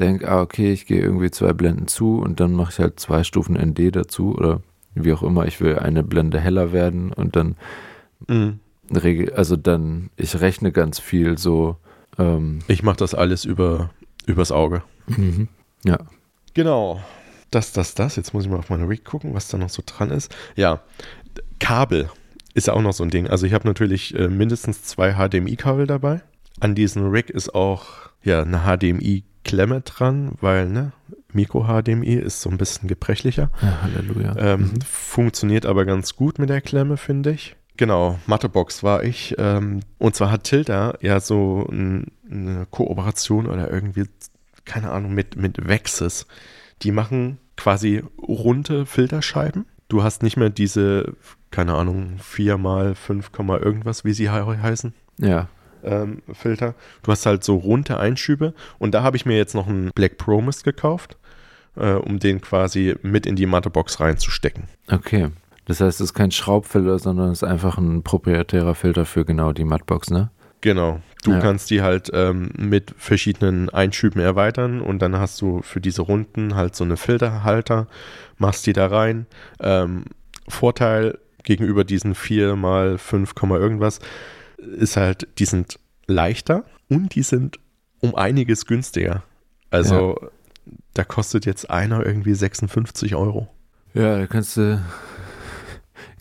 denke, 0.01 0.29
ah, 0.29 0.41
okay, 0.41 0.73
ich 0.73 0.87
gehe 0.87 1.01
irgendwie 1.01 1.31
zwei 1.31 1.53
Blenden 1.53 1.87
zu 1.87 2.19
und 2.19 2.41
dann 2.41 2.53
mache 2.53 2.73
ich 2.73 2.79
halt 2.79 2.99
zwei 2.99 3.25
Stufen 3.25 3.57
ND 3.57 3.95
dazu 3.95 4.35
oder 4.35 4.61
wie 4.95 5.13
auch 5.13 5.23
immer, 5.23 5.47
ich 5.47 5.61
will 5.61 5.79
eine 5.79 6.03
Blende 6.03 6.41
heller 6.41 6.73
werden 6.73 7.13
und 7.13 7.37
dann 7.37 7.57
mhm. 8.29 8.61
also 9.35 9.57
dann, 9.57 10.11
ich 10.17 10.41
rechne 10.41 10.73
ganz 10.73 10.99
viel 10.99 11.39
so. 11.39 11.77
Ähm, 12.19 12.61
ich 12.69 12.83
mache 12.83 12.97
das 12.97 13.15
alles 13.15 13.45
über, 13.45 13.91
übers 14.27 14.53
Auge. 14.53 14.83
Mhm. 15.07 15.49
Ja. 15.85 15.99
Genau. 16.55 17.01
Das, 17.51 17.73
das, 17.73 17.95
das. 17.95 18.17
Jetzt 18.17 18.35
muss 18.35 18.45
ich 18.45 18.51
mal 18.51 18.59
auf 18.59 18.71
meine 18.71 18.89
Rig 18.89 19.05
gucken, 19.05 19.35
was 19.35 19.49
da 19.49 19.59
noch 19.59 19.69
so 19.69 19.83
dran 19.85 20.11
ist. 20.11 20.35
Ja, 20.57 20.81
Kabel 21.61 22.11
ist 22.55 22.69
ja 22.69 22.73
auch 22.73 22.83
noch 22.83 22.93
so 22.93 23.05
ein 23.05 23.11
Ding. 23.11 23.29
Also 23.29 23.47
ich 23.47 23.53
habe 23.53 23.67
natürlich 23.67 24.15
äh, 24.15 24.29
mindestens 24.29 24.83
zwei 24.83 25.15
HDMI-Kabel 25.15 25.87
dabei. 25.87 26.23
An 26.61 26.75
diesem 26.75 27.11
Rig 27.11 27.31
ist 27.31 27.55
auch 27.55 27.85
ja 28.23 28.43
eine 28.43 28.61
HDMI-Klemme 28.61 29.81
dran, 29.83 30.33
weil 30.41 30.69
ne, 30.69 30.93
Micro-HDMI 31.33 32.15
ist 32.15 32.41
so 32.41 32.51
ein 32.51 32.59
bisschen 32.59 32.89
gebrechlicher. 32.89 33.51
Ja, 33.61 33.83
Halleluja. 33.83 34.37
Ähm, 34.39 34.61
mhm. 34.61 34.81
Funktioniert 34.83 35.67
aber 35.67 35.85
ganz 35.85 36.17
gut 36.17 36.39
mit 36.39 36.49
der 36.49 36.61
Klemme, 36.61 36.97
finde 36.97 37.33
ich. 37.33 37.57
Genau, 37.77 38.19
Mathebox 38.27 38.83
war 38.83 39.03
ich. 39.03 39.35
Ähm, 39.39 39.81
und 39.99 40.15
zwar 40.15 40.31
hat 40.31 40.45
Tilda 40.45 40.97
ja 41.01 41.21
so 41.21 41.67
ein, 41.71 42.13
eine 42.31 42.67
Kooperation 42.71 43.47
oder 43.47 43.71
irgendwie, 43.71 44.05
keine 44.65 44.91
Ahnung, 44.91 45.13
mit, 45.13 45.37
mit 45.37 45.67
Vexes. 45.67 46.27
Die 46.83 46.93
machen 46.93 47.39
quasi 47.57 48.03
runde 48.21 48.87
Filterscheiben. 48.87 49.67
Du 49.89 50.03
hast 50.03 50.23
nicht 50.23 50.37
mehr 50.37 50.51
diese, 50.51 51.15
keine 51.51 51.75
Ahnung, 51.75 52.19
4 52.19 52.59
mal 52.59 52.95
5, 52.95 53.31
irgendwas, 53.39 54.05
wie 54.05 54.13
sie 54.13 54.31
heißen. 54.31 54.95
Ja. 55.19 55.49
Ähm, 55.83 56.23
Filter. 56.33 56.75
Du 57.03 57.13
hast 57.13 57.27
halt 57.27 57.45
so 57.45 57.57
runde 57.57 57.99
Einschübe. 57.99 58.55
Und 58.79 58.95
da 58.95 59.03
habe 59.03 59.17
ich 59.17 59.27
mir 59.27 59.37
jetzt 59.37 59.55
noch 59.55 59.67
einen 59.67 59.91
Black 59.95 60.17
Promise 60.17 60.63
gekauft, 60.63 61.17
äh, 61.77 61.93
um 61.93 62.19
den 62.19 62.41
quasi 62.41 62.97
mit 63.03 63.27
in 63.27 63.37
die 63.37 63.47
Mathebox 63.47 64.01
reinzustecken. 64.01 64.65
Okay. 64.91 65.31
Das 65.67 65.81
heißt, 65.81 66.01
es 66.01 66.11
ist 66.11 66.15
kein 66.15 66.31
Schraubfilter, 66.31 66.99
sondern 66.99 67.31
es 67.31 67.43
ist 67.43 67.49
einfach 67.49 67.79
ein 67.79 68.03
proprietärer 68.03 68.75
Filter 68.75 69.07
für 69.07 69.25
genau 69.25 69.53
die 69.53 69.65
Mattbox, 69.65 70.11
ne? 70.11 70.31
Genau. 70.61 71.01
Du 71.23 71.33
ja. 71.33 71.41
kannst 71.41 71.71
die 71.71 71.83
halt 71.83 72.11
ähm, 72.15 72.51
mit 72.57 72.95
verschiedenen 72.97 73.69
Einschüben 73.71 74.21
erweitern 74.21 74.81
und 74.81 75.01
dann 75.01 75.17
hast 75.19 75.41
du 75.41 75.63
für 75.63 75.81
diese 75.81 76.03
Runden 76.03 76.55
halt 76.55 76.75
so 76.75 76.85
eine 76.85 76.97
Filterhalter, 76.97 77.87
machst 78.39 78.67
die 78.67 78.73
da 78.73 78.87
rein. 78.87 79.27
Ähm, 79.61 80.05
Vorteil 80.49 81.19
gegenüber 81.43 81.85
diesen 81.85 82.15
4 82.15 82.57
mal 82.57 82.99
5, 82.99 83.35
irgendwas 83.43 84.01
ist 84.59 84.97
halt, 84.97 85.29
die 85.39 85.45
sind 85.45 85.79
leichter 86.07 86.65
und 86.89 87.15
die 87.15 87.23
sind 87.23 87.59
um 88.01 88.15
einiges 88.15 88.67
günstiger. 88.67 89.23
Also 89.71 90.19
ja. 90.21 90.29
da 90.95 91.05
kostet 91.05 91.47
jetzt 91.47 91.71
einer 91.71 92.05
irgendwie 92.05 92.35
56 92.35 93.15
Euro. 93.15 93.49
Ja, 93.95 94.19
da 94.19 94.27
kannst 94.27 94.57
du 94.57 94.83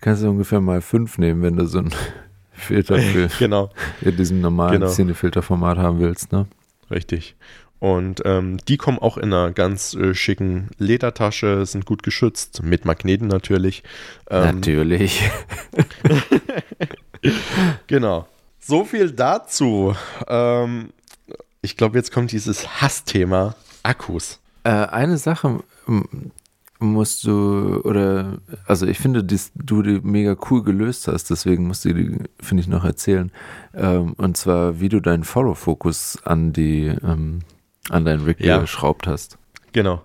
kannst 0.03 0.21
du 0.21 0.29
ungefähr 0.29 0.59
mal 0.59 0.81
fünf 0.81 1.17
nehmen, 1.17 1.41
wenn 1.41 1.55
du 1.55 1.65
so 1.65 1.79
einen 1.79 1.93
Filter 2.51 2.99
für 2.99 3.29
genau. 3.39 3.71
in 4.01 4.15
diesem 4.15 4.41
normalen 4.41 4.81
genau. 4.81 4.87
Szenefilterformat 4.87 5.77
haben 5.77 5.99
willst, 5.99 6.31
ne? 6.31 6.45
Richtig. 6.91 7.35
Und 7.79 8.21
ähm, 8.23 8.57
die 8.67 8.77
kommen 8.77 8.99
auch 8.99 9.17
in 9.17 9.33
einer 9.33 9.51
ganz 9.51 9.93
äh, 9.93 10.13
schicken 10.13 10.69
Ledertasche, 10.77 11.65
sind 11.65 11.85
gut 11.85 12.03
geschützt, 12.03 12.63
mit 12.63 12.85
Magneten 12.85 13.27
natürlich. 13.27 13.83
Ähm, 14.29 14.55
natürlich. 14.55 15.21
genau. 17.87 18.27
So 18.59 18.85
viel 18.85 19.11
dazu. 19.11 19.95
Ähm, 20.27 20.89
ich 21.61 21.75
glaube, 21.75 21.97
jetzt 21.97 22.13
kommt 22.13 22.31
dieses 22.31 22.81
Hassthema 22.81 23.55
Akkus. 23.83 24.39
Äh, 24.63 24.69
eine 24.69 25.17
Sache 25.17 25.59
musst 26.91 27.23
du, 27.25 27.81
oder, 27.83 28.39
also 28.65 28.85
ich 28.85 28.99
finde, 28.99 29.23
dass 29.23 29.51
du 29.55 29.81
die 29.81 29.99
mega 30.03 30.35
cool 30.49 30.63
gelöst 30.63 31.07
hast, 31.07 31.29
deswegen 31.29 31.67
musst 31.67 31.85
du 31.85 31.93
die, 31.93 32.17
finde 32.39 32.61
ich, 32.61 32.67
noch 32.67 32.83
erzählen. 32.85 33.31
Ähm, 33.73 34.13
und 34.17 34.37
zwar, 34.37 34.79
wie 34.79 34.89
du 34.89 34.99
deinen 34.99 35.23
Follow-Fokus 35.23 36.19
an 36.25 36.53
die, 36.53 36.87
ähm, 37.03 37.39
an 37.89 38.05
deinen 38.05 38.23
Rig 38.23 38.39
Ja. 38.39 38.59
geschraubt 38.59 39.07
hast. 39.07 39.37
Genau. 39.71 40.03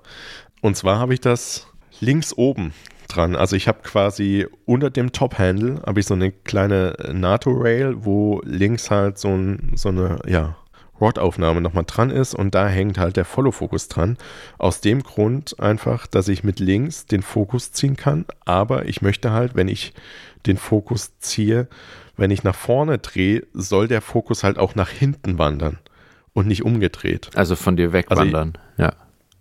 Und 0.61 0.77
zwar 0.77 0.99
habe 0.99 1.15
ich 1.15 1.21
das 1.21 1.67
links 2.01 2.33
oben 2.37 2.73
dran. 3.09 3.37
Also 3.37 3.57
ich 3.57 3.69
habe 3.69 3.79
quasi 3.83 4.47
unter 4.67 4.91
dem 4.91 5.13
Top-Handle 5.13 5.83
habe 5.87 6.01
ich 6.01 6.07
so 6.07 6.15
eine 6.15 6.31
kleine 6.33 6.95
NATO-Rail, 7.13 8.05
wo 8.05 8.41
links 8.45 8.91
halt 8.91 9.19
so, 9.19 9.29
ein, 9.29 9.73
so 9.77 9.89
eine, 9.91 10.19
ja, 10.27 10.57
Rod-Aufnahme 11.01 11.61
nochmal 11.61 11.85
dran 11.87 12.11
ist 12.11 12.35
und 12.35 12.55
da 12.55 12.69
hängt 12.69 12.99
halt 12.99 13.17
der 13.17 13.25
Follow-Fokus 13.25 13.89
dran. 13.89 14.17
Aus 14.59 14.81
dem 14.81 15.03
Grund 15.03 15.61
einfach, 15.61 16.07
dass 16.07 16.29
ich 16.29 16.45
mit 16.45 16.61
links 16.61 17.07
den 17.07 17.23
Fokus 17.23 17.73
ziehen 17.73 17.97
kann, 17.97 18.27
aber 18.45 18.87
ich 18.87 19.03
möchte 19.03 19.31
halt, 19.33 19.55
wenn 19.55 19.69
ich 19.69 19.93
den 20.47 20.57
Fokus 20.57 21.19
ziehe, 21.19 21.69
wenn 22.17 22.31
ich 22.31 22.43
nach 22.43 22.55
vorne 22.55 22.99
drehe, 22.99 23.47
soll 23.53 23.89
der 23.89 24.01
Fokus 24.01 24.45
halt 24.45 24.59
auch 24.59 24.75
nach 24.75 24.91
hinten 24.91 25.39
wandern 25.39 25.79
und 26.33 26.47
nicht 26.47 26.65
umgedreht. 26.65 27.31
Also 27.35 27.57
von 27.57 27.77
dir 27.77 27.93
wegwandern, 27.93 28.59
ja. 28.77 28.93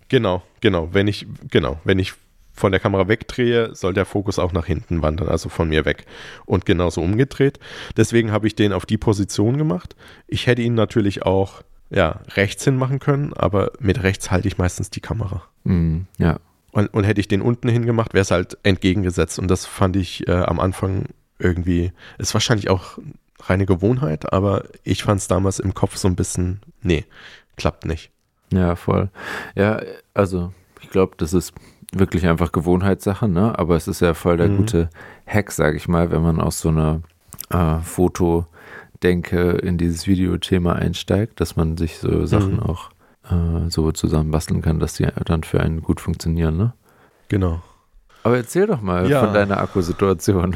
Genau, 0.09 0.41
genau. 0.61 0.89
Wenn 0.93 1.07
ich, 1.07 1.27
genau, 1.49 1.79
wenn 1.83 1.99
ich 1.99 2.13
von 2.57 2.71
der 2.71 2.81
Kamera 2.81 3.07
wegdrehe, 3.07 3.75
soll 3.75 3.93
der 3.93 4.05
Fokus 4.05 4.39
auch 4.39 4.51
nach 4.51 4.65
hinten 4.65 5.01
wandern, 5.01 5.29
also 5.29 5.47
von 5.47 5.69
mir 5.69 5.85
weg. 5.85 6.05
Und 6.45 6.65
genauso 6.65 7.01
umgedreht. 7.01 7.59
Deswegen 7.95 8.31
habe 8.31 8.47
ich 8.47 8.55
den 8.55 8.73
auf 8.73 8.85
die 8.85 8.97
Position 8.97 9.57
gemacht. 9.57 9.95
Ich 10.27 10.47
hätte 10.47 10.63
ihn 10.63 10.73
natürlich 10.73 11.23
auch 11.23 11.61
ja, 11.89 12.21
rechts 12.35 12.63
hin 12.63 12.75
machen 12.75 12.99
können, 12.99 13.33
aber 13.33 13.71
mit 13.79 14.01
rechts 14.03 14.31
halte 14.31 14.47
ich 14.47 14.57
meistens 14.57 14.89
die 14.89 14.99
Kamera. 14.99 15.43
Mhm, 15.63 16.07
ja. 16.17 16.39
Und, 16.71 16.87
und 16.93 17.03
hätte 17.05 17.21
ich 17.21 17.27
den 17.27 17.41
unten 17.41 17.69
hingemacht, 17.69 18.13
wäre 18.13 18.23
es 18.23 18.31
halt 18.31 18.57
entgegengesetzt. 18.63 19.39
Und 19.39 19.49
das 19.49 19.65
fand 19.65 19.95
ich 19.95 20.27
äh, 20.27 20.31
am 20.31 20.59
Anfang 20.59 21.05
irgendwie, 21.39 21.91
ist 22.17 22.33
wahrscheinlich 22.33 22.69
auch 22.69 22.97
reine 23.39 23.67
Gewohnheit, 23.67 24.33
aber 24.33 24.63
ich 24.83 25.03
fand 25.03 25.21
es 25.21 25.27
damals 25.27 25.59
im 25.59 25.75
Kopf 25.75 25.95
so 25.95 26.07
ein 26.07 26.15
bisschen, 26.15 26.61
nee, 26.81 27.05
klappt 27.55 27.85
nicht. 27.85 28.11
Ja, 28.51 28.75
voll. 28.75 29.09
Ja, 29.55 29.81
also 30.13 30.53
ich 30.81 30.89
glaube, 30.89 31.15
das 31.17 31.33
ist 31.33 31.53
wirklich 31.93 32.27
einfach 32.27 32.51
Gewohnheitssache, 32.51 33.27
ne? 33.27 33.57
Aber 33.57 33.75
es 33.75 33.87
ist 33.87 34.01
ja 34.01 34.13
voll 34.13 34.37
der 34.37 34.49
Mhm. 34.49 34.57
gute 34.57 34.89
Hack, 35.25 35.51
sage 35.51 35.77
ich 35.77 35.87
mal, 35.87 36.11
wenn 36.11 36.21
man 36.21 36.39
aus 36.41 36.59
so 36.59 36.69
einer 36.69 37.01
äh, 37.49 37.79
Fotodenke 37.81 39.51
in 39.51 39.77
dieses 39.77 40.07
Videothema 40.07 40.73
einsteigt, 40.73 41.39
dass 41.39 41.55
man 41.55 41.77
sich 41.77 41.97
so 41.99 42.25
Sachen 42.25 42.55
Mhm. 42.55 42.59
auch 42.61 42.89
äh, 43.29 43.69
so 43.69 43.91
zusammenbasteln 43.91 44.61
kann, 44.61 44.79
dass 44.79 44.93
die 44.93 45.07
dann 45.25 45.43
für 45.43 45.59
einen 45.59 45.81
gut 45.81 45.99
funktionieren, 46.01 46.55
ne? 46.57 46.73
Genau. 47.27 47.61
Aber 48.23 48.37
erzähl 48.37 48.67
doch 48.67 48.81
mal 48.81 49.09
Ja. 49.09 49.19
von 49.19 49.33
deiner 49.33 49.59
Akkusituation. 49.59 50.55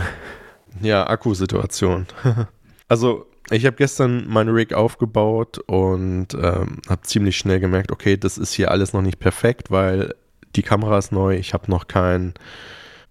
Ja, 0.82 1.06
Akkusituation. 1.08 2.06
also, 2.88 3.26
ich 3.50 3.66
habe 3.66 3.76
gestern 3.76 4.26
meine 4.30 4.54
Rig 4.56 4.74
aufgebaut 4.74 5.58
und 5.68 6.34
ähm, 6.34 6.78
habe 6.88 7.02
ziemlich 7.04 7.38
schnell 7.38 7.60
gemerkt, 7.60 7.92
okay, 7.92 8.16
das 8.16 8.38
ist 8.38 8.54
hier 8.54 8.72
alles 8.72 8.94
noch 8.94 9.02
nicht 9.02 9.20
perfekt, 9.20 9.70
weil 9.70 10.16
die 10.56 10.64
Kamera 10.64 10.98
ist 10.98 11.12
neu. 11.12 11.36
Ich 11.36 11.54
habe 11.54 11.70
noch 11.70 11.88
kein 11.88 12.34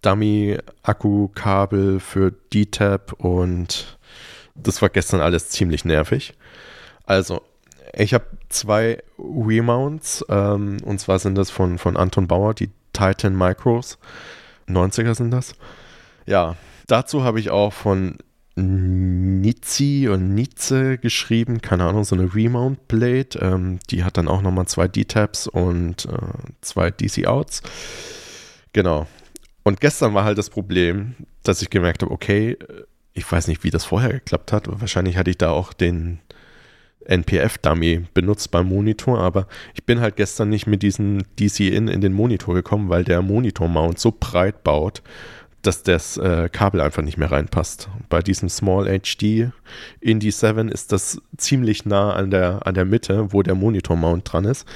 Dummy-Akkukabel 0.02 2.00
für 2.00 2.32
D-Tab 2.52 3.12
und 3.14 3.98
das 4.54 4.82
war 4.82 4.88
gestern 4.88 5.20
alles 5.20 5.50
ziemlich 5.50 5.84
nervig. 5.84 6.34
Also, 7.06 7.42
ich 7.92 8.14
habe 8.14 8.24
zwei 8.48 9.02
Remounts 9.18 10.24
ähm, 10.28 10.78
und 10.84 11.00
zwar 11.00 11.18
sind 11.18 11.36
das 11.36 11.50
von, 11.50 11.78
von 11.78 11.96
Anton 11.96 12.26
Bauer, 12.26 12.54
die 12.54 12.70
Titan 12.92 13.36
Micros. 13.36 13.98
90er 14.68 15.14
sind 15.14 15.30
das. 15.30 15.54
Ja, 16.26 16.56
dazu 16.86 17.24
habe 17.24 17.40
ich 17.40 17.50
auch 17.50 17.72
von 17.72 18.16
Nitzi 18.60 20.08
und 20.10 20.34
Nitze 20.34 20.98
geschrieben, 20.98 21.60
keine 21.60 21.84
Ahnung, 21.84 22.04
so 22.04 22.14
eine 22.14 22.34
Remount 22.34 22.88
Blade. 22.88 23.38
Ähm, 23.40 23.78
die 23.90 24.04
hat 24.04 24.16
dann 24.16 24.28
auch 24.28 24.42
nochmal 24.42 24.66
zwei 24.66 24.88
D-Tabs 24.88 25.46
und 25.46 26.06
äh, 26.06 26.52
zwei 26.60 26.90
DC-Outs. 26.90 27.62
Genau. 28.72 29.06
Und 29.62 29.80
gestern 29.80 30.14
war 30.14 30.24
halt 30.24 30.38
das 30.38 30.50
Problem, 30.50 31.14
dass 31.42 31.62
ich 31.62 31.70
gemerkt 31.70 32.02
habe, 32.02 32.12
okay, 32.12 32.56
ich 33.12 33.30
weiß 33.30 33.48
nicht, 33.48 33.64
wie 33.64 33.70
das 33.70 33.84
vorher 33.84 34.12
geklappt 34.12 34.52
hat. 34.52 34.68
Wahrscheinlich 34.68 35.16
hatte 35.16 35.30
ich 35.30 35.38
da 35.38 35.50
auch 35.50 35.72
den 35.72 36.20
NPF-Dummy 37.04 38.06
benutzt 38.14 38.50
beim 38.50 38.68
Monitor, 38.68 39.18
aber 39.18 39.46
ich 39.74 39.84
bin 39.84 40.00
halt 40.00 40.16
gestern 40.16 40.48
nicht 40.48 40.66
mit 40.66 40.82
diesem 40.82 41.22
DC-In 41.38 41.88
in 41.88 42.00
den 42.00 42.12
Monitor 42.12 42.54
gekommen, 42.54 42.88
weil 42.88 43.04
der 43.04 43.22
Monitor-Mount 43.22 43.98
so 43.98 44.14
breit 44.18 44.62
baut, 44.62 45.02
dass 45.62 45.82
das 45.82 46.16
äh, 46.16 46.48
Kabel 46.50 46.80
einfach 46.80 47.02
nicht 47.02 47.18
mehr 47.18 47.30
reinpasst. 47.30 47.88
Bei 48.08 48.20
diesem 48.20 48.48
Small 48.48 48.86
HD 48.86 49.52
Indy 50.00 50.30
7 50.30 50.68
ist 50.68 50.92
das 50.92 51.20
ziemlich 51.36 51.84
nah 51.84 52.12
an 52.14 52.30
der, 52.30 52.66
an 52.66 52.74
der 52.74 52.84
Mitte, 52.84 53.32
wo 53.32 53.42
der 53.42 53.54
Monitor-Mount 53.54 54.32
dran 54.32 54.44
ist. 54.44 54.66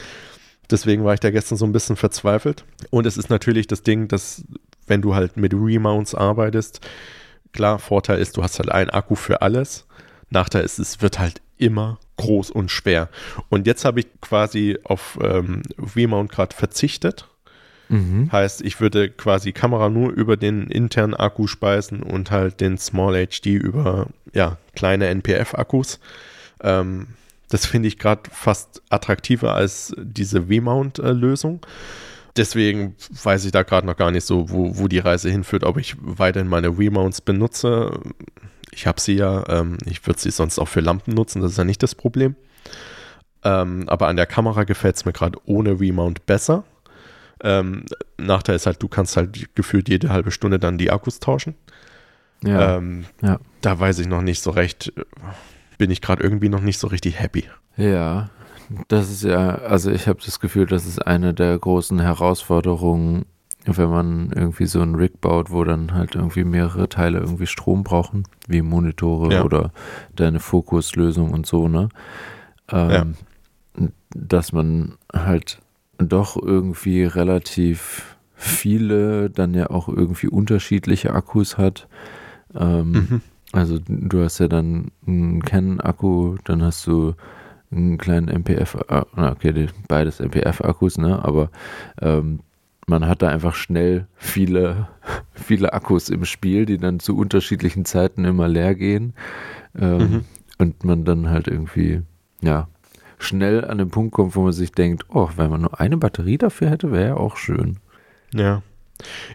Deswegen 0.70 1.05
war 1.05 1.14
ich 1.14 1.20
da 1.20 1.31
gestern 1.31 1.59
so 1.59 1.64
ein 1.66 1.73
bisschen 1.73 1.97
verzweifelt. 1.97 2.64
Und 2.90 3.07
es 3.07 3.16
ist 3.16 3.31
natürlich 3.31 3.66
das 3.66 3.83
Ding, 3.83 4.09
dass 4.09 4.44
wenn 4.87 5.03
du 5.03 5.14
halt 5.14 5.37
mit 5.37 5.55
Remounts 5.55 6.14
arbeitest, 6.14 6.81
klar, 7.53 7.79
Vorteil 7.79 8.18
ist, 8.18 8.37
du 8.37 8.42
hast 8.42 8.59
halt 8.59 8.70
einen 8.70 8.90
Akku 8.90 9.14
für 9.14 9.42
alles. 9.42 9.87
Nachteil 10.31 10.64
ist, 10.64 10.79
es 10.79 11.01
wird 11.01 11.18
halt 11.18 11.40
immer 11.57 11.99
groß 12.16 12.51
und 12.51 12.70
schwer. 12.70 13.09
Und 13.49 13.66
jetzt 13.66 13.85
habe 13.85 14.01
ich 14.01 14.07
quasi 14.20 14.79
auf 14.85 15.18
ähm, 15.23 15.62
Remount 15.97 16.31
gerade 16.31 16.55
verzichtet. 16.55 17.29
Mhm. 17.88 18.31
Heißt, 18.33 18.62
ich 18.62 18.81
würde 18.81 19.11
quasi 19.11 19.53
Kamera 19.53 19.88
nur 19.88 20.11
über 20.12 20.37
den 20.37 20.68
internen 20.68 21.14
Akku 21.14 21.47
speisen 21.47 22.03
und 22.03 22.31
halt 22.31 22.61
den 22.61 22.79
Small 22.79 23.27
HD 23.27 23.47
über 23.47 24.09
ja, 24.33 24.59
kleine 24.75 25.09
NPF-Akkus. 25.09 26.01
Ähm, 26.62 27.09
das 27.49 27.66
finde 27.66 27.88
ich 27.88 27.99
gerade 27.99 28.23
fast 28.31 28.83
attraktiver 28.88 29.55
als 29.55 29.94
diese 29.99 30.44
V-Mount-Lösung. 30.44 31.61
Deswegen 32.37 32.97
weiß 33.23 33.44
ich 33.44 33.53
da 33.53 33.62
gerade 33.62 33.87
noch 33.87 33.97
gar 33.97 34.11
nicht 34.11 34.25
so, 34.25 34.51
wo, 34.51 34.77
wo 34.79 34.88
die 34.88 34.99
Reise 34.99 35.31
hinführt, 35.31 35.62
ob 35.62 35.79
ich 35.79 35.94
weiterhin 36.01 36.49
meine 36.49 36.75
V-Mounts 36.75 37.20
benutze. 37.20 38.01
Ich 38.73 38.88
habe 38.88 39.01
sie 39.01 39.14
ja, 39.14 39.44
ähm, 39.49 39.79
ich 39.87 40.05
würde 40.05 40.18
sie 40.18 40.33
sonst 40.33 40.59
auch 40.59 40.66
für 40.66 40.81
Lampen 40.81 41.14
nutzen, 41.14 41.42
das 41.42 41.53
ist 41.53 41.59
ja 41.59 41.64
nicht 41.64 41.83
das 41.83 41.94
Problem. 41.94 42.35
Ähm, 43.44 43.88
aber 43.88 44.09
an 44.09 44.16
der 44.16 44.27
Kamera 44.27 44.64
gefällt 44.64 44.97
es 44.97 45.05
mir 45.05 45.12
gerade 45.12 45.38
ohne 45.44 45.79
V-Mount 45.79 46.27
besser. 46.27 46.64
Ähm, 47.42 47.85
Nachteil 48.18 48.57
ist 48.57 48.66
halt, 48.66 48.83
du 48.83 48.88
kannst 48.88 49.16
halt 49.16 49.55
gefühlt 49.55 49.88
jede 49.88 50.11
halbe 50.11 50.31
Stunde 50.31 50.59
dann 50.59 50.79
die 50.79 50.90
Akkus 50.90 51.20
tauschen. 51.20 51.55
Ja. 52.42 52.77
Ähm, 52.77 53.05
ja. 53.23 53.38
Da 53.61 53.79
weiß 53.81 53.99
ich 53.99 54.07
noch 54.07 54.23
nicht 54.23 54.42
so 54.42 54.51
recht, 54.51 54.92
bin 55.79 55.90
ich 55.90 56.01
gerade 56.01 56.23
irgendwie 56.23 56.49
noch 56.49 56.61
nicht 56.61 56.79
so 56.79 56.87
richtig 56.88 57.18
happy. 57.18 57.44
Ja, 57.77 58.31
das 58.88 59.11
ist 59.11 59.25
ja, 59.25 59.57
also 59.57 59.90
ich 59.90 60.07
habe 60.09 60.20
das 60.25 60.40
Gefühl, 60.40 60.66
das 60.66 60.87
ist 60.87 61.05
eine 61.07 61.35
der 61.35 61.59
großen 61.59 61.99
Herausforderungen, 62.01 63.25
wenn 63.66 63.88
man 63.88 64.31
irgendwie 64.35 64.66
so 64.66 64.81
einen 64.83 64.94
Rig 64.94 65.20
baut, 65.20 65.51
wo 65.51 65.64
dann 65.64 65.94
halt 65.94 66.14
irgendwie 66.14 66.44
mehrere 66.44 66.88
Teile 66.88 67.18
irgendwie 67.18 67.47
Strom 67.47 67.83
brauchen, 67.83 68.25
wie 68.47 68.61
Monitore 68.62 69.33
Ja. 69.35 69.42
oder 69.42 69.73
deine 70.14 70.38
Fokuslösung 70.40 71.31
und 71.33 71.47
so, 71.47 71.66
ne? 71.68 71.88
Ähm, 72.70 73.14
Dass 74.14 74.53
man 74.53 74.97
halt 75.12 75.61
doch 75.98 76.37
irgendwie 76.40 77.04
relativ 77.04 78.16
viele, 78.35 79.30
dann 79.30 79.54
ja 79.54 79.70
auch 79.70 79.88
irgendwie 79.88 80.28
unterschiedliche 80.28 81.14
Akkus 81.14 81.57
hat. 81.59 81.88
Ähm, 82.54 82.90
Mhm. 82.92 83.20
also 83.52 83.78
du 83.87 84.22
hast 84.22 84.38
ja 84.40 84.48
dann 84.48 84.90
einen 85.07 85.42
Canon-Akku, 85.42 86.37
dann 86.44 86.62
hast 86.62 86.87
du 86.87 87.14
einen 87.70 87.98
kleinen 87.98 88.28
MPF, 88.28 88.76
ah, 88.88 89.07
na, 89.16 89.33
okay, 89.33 89.68
beides 89.88 90.20
MPF-Akkus, 90.20 90.98
ne? 90.98 91.24
Aber 91.24 91.50
ähm, 92.00 92.40
man 92.87 93.07
hat 93.07 93.22
da 93.22 93.28
einfach 93.28 93.54
schnell 93.54 94.07
viele, 94.16 94.88
viele 95.35 95.72
Akkus 95.72 96.09
im 96.11 96.24
Spiel, 96.24 96.66
die 96.66 96.78
dann 96.78 97.00
zu 97.00 97.16
unterschiedlichen 97.16 97.85
Zeiten 97.85 98.24
immer 98.24 98.48
leer 98.48 98.74
gehen. 98.74 99.14
Ähm, 99.78 99.98
Mhm. 99.98 100.24
Und 100.59 100.85
man 100.85 101.04
dann 101.04 101.28
halt 101.30 101.48
irgendwie, 101.48 102.02
ja, 102.40 102.68
schnell 103.25 103.65
an 103.65 103.79
den 103.79 103.91
Punkt 103.91 104.15
kommt, 104.15 104.37
wo 104.37 104.43
man 104.43 104.53
sich 104.53 104.73
denkt, 104.73 105.05
oh, 105.09 105.29
wenn 105.37 105.51
man 105.51 105.63
nur 105.63 105.81
eine 105.81 105.97
Batterie 105.97 106.39
dafür 106.39 106.71
hätte, 106.71 106.93
wäre 106.93 107.09
ja 107.09 107.17
auch 107.17 107.37
schön. 107.37 107.79
Ja. 108.33 108.63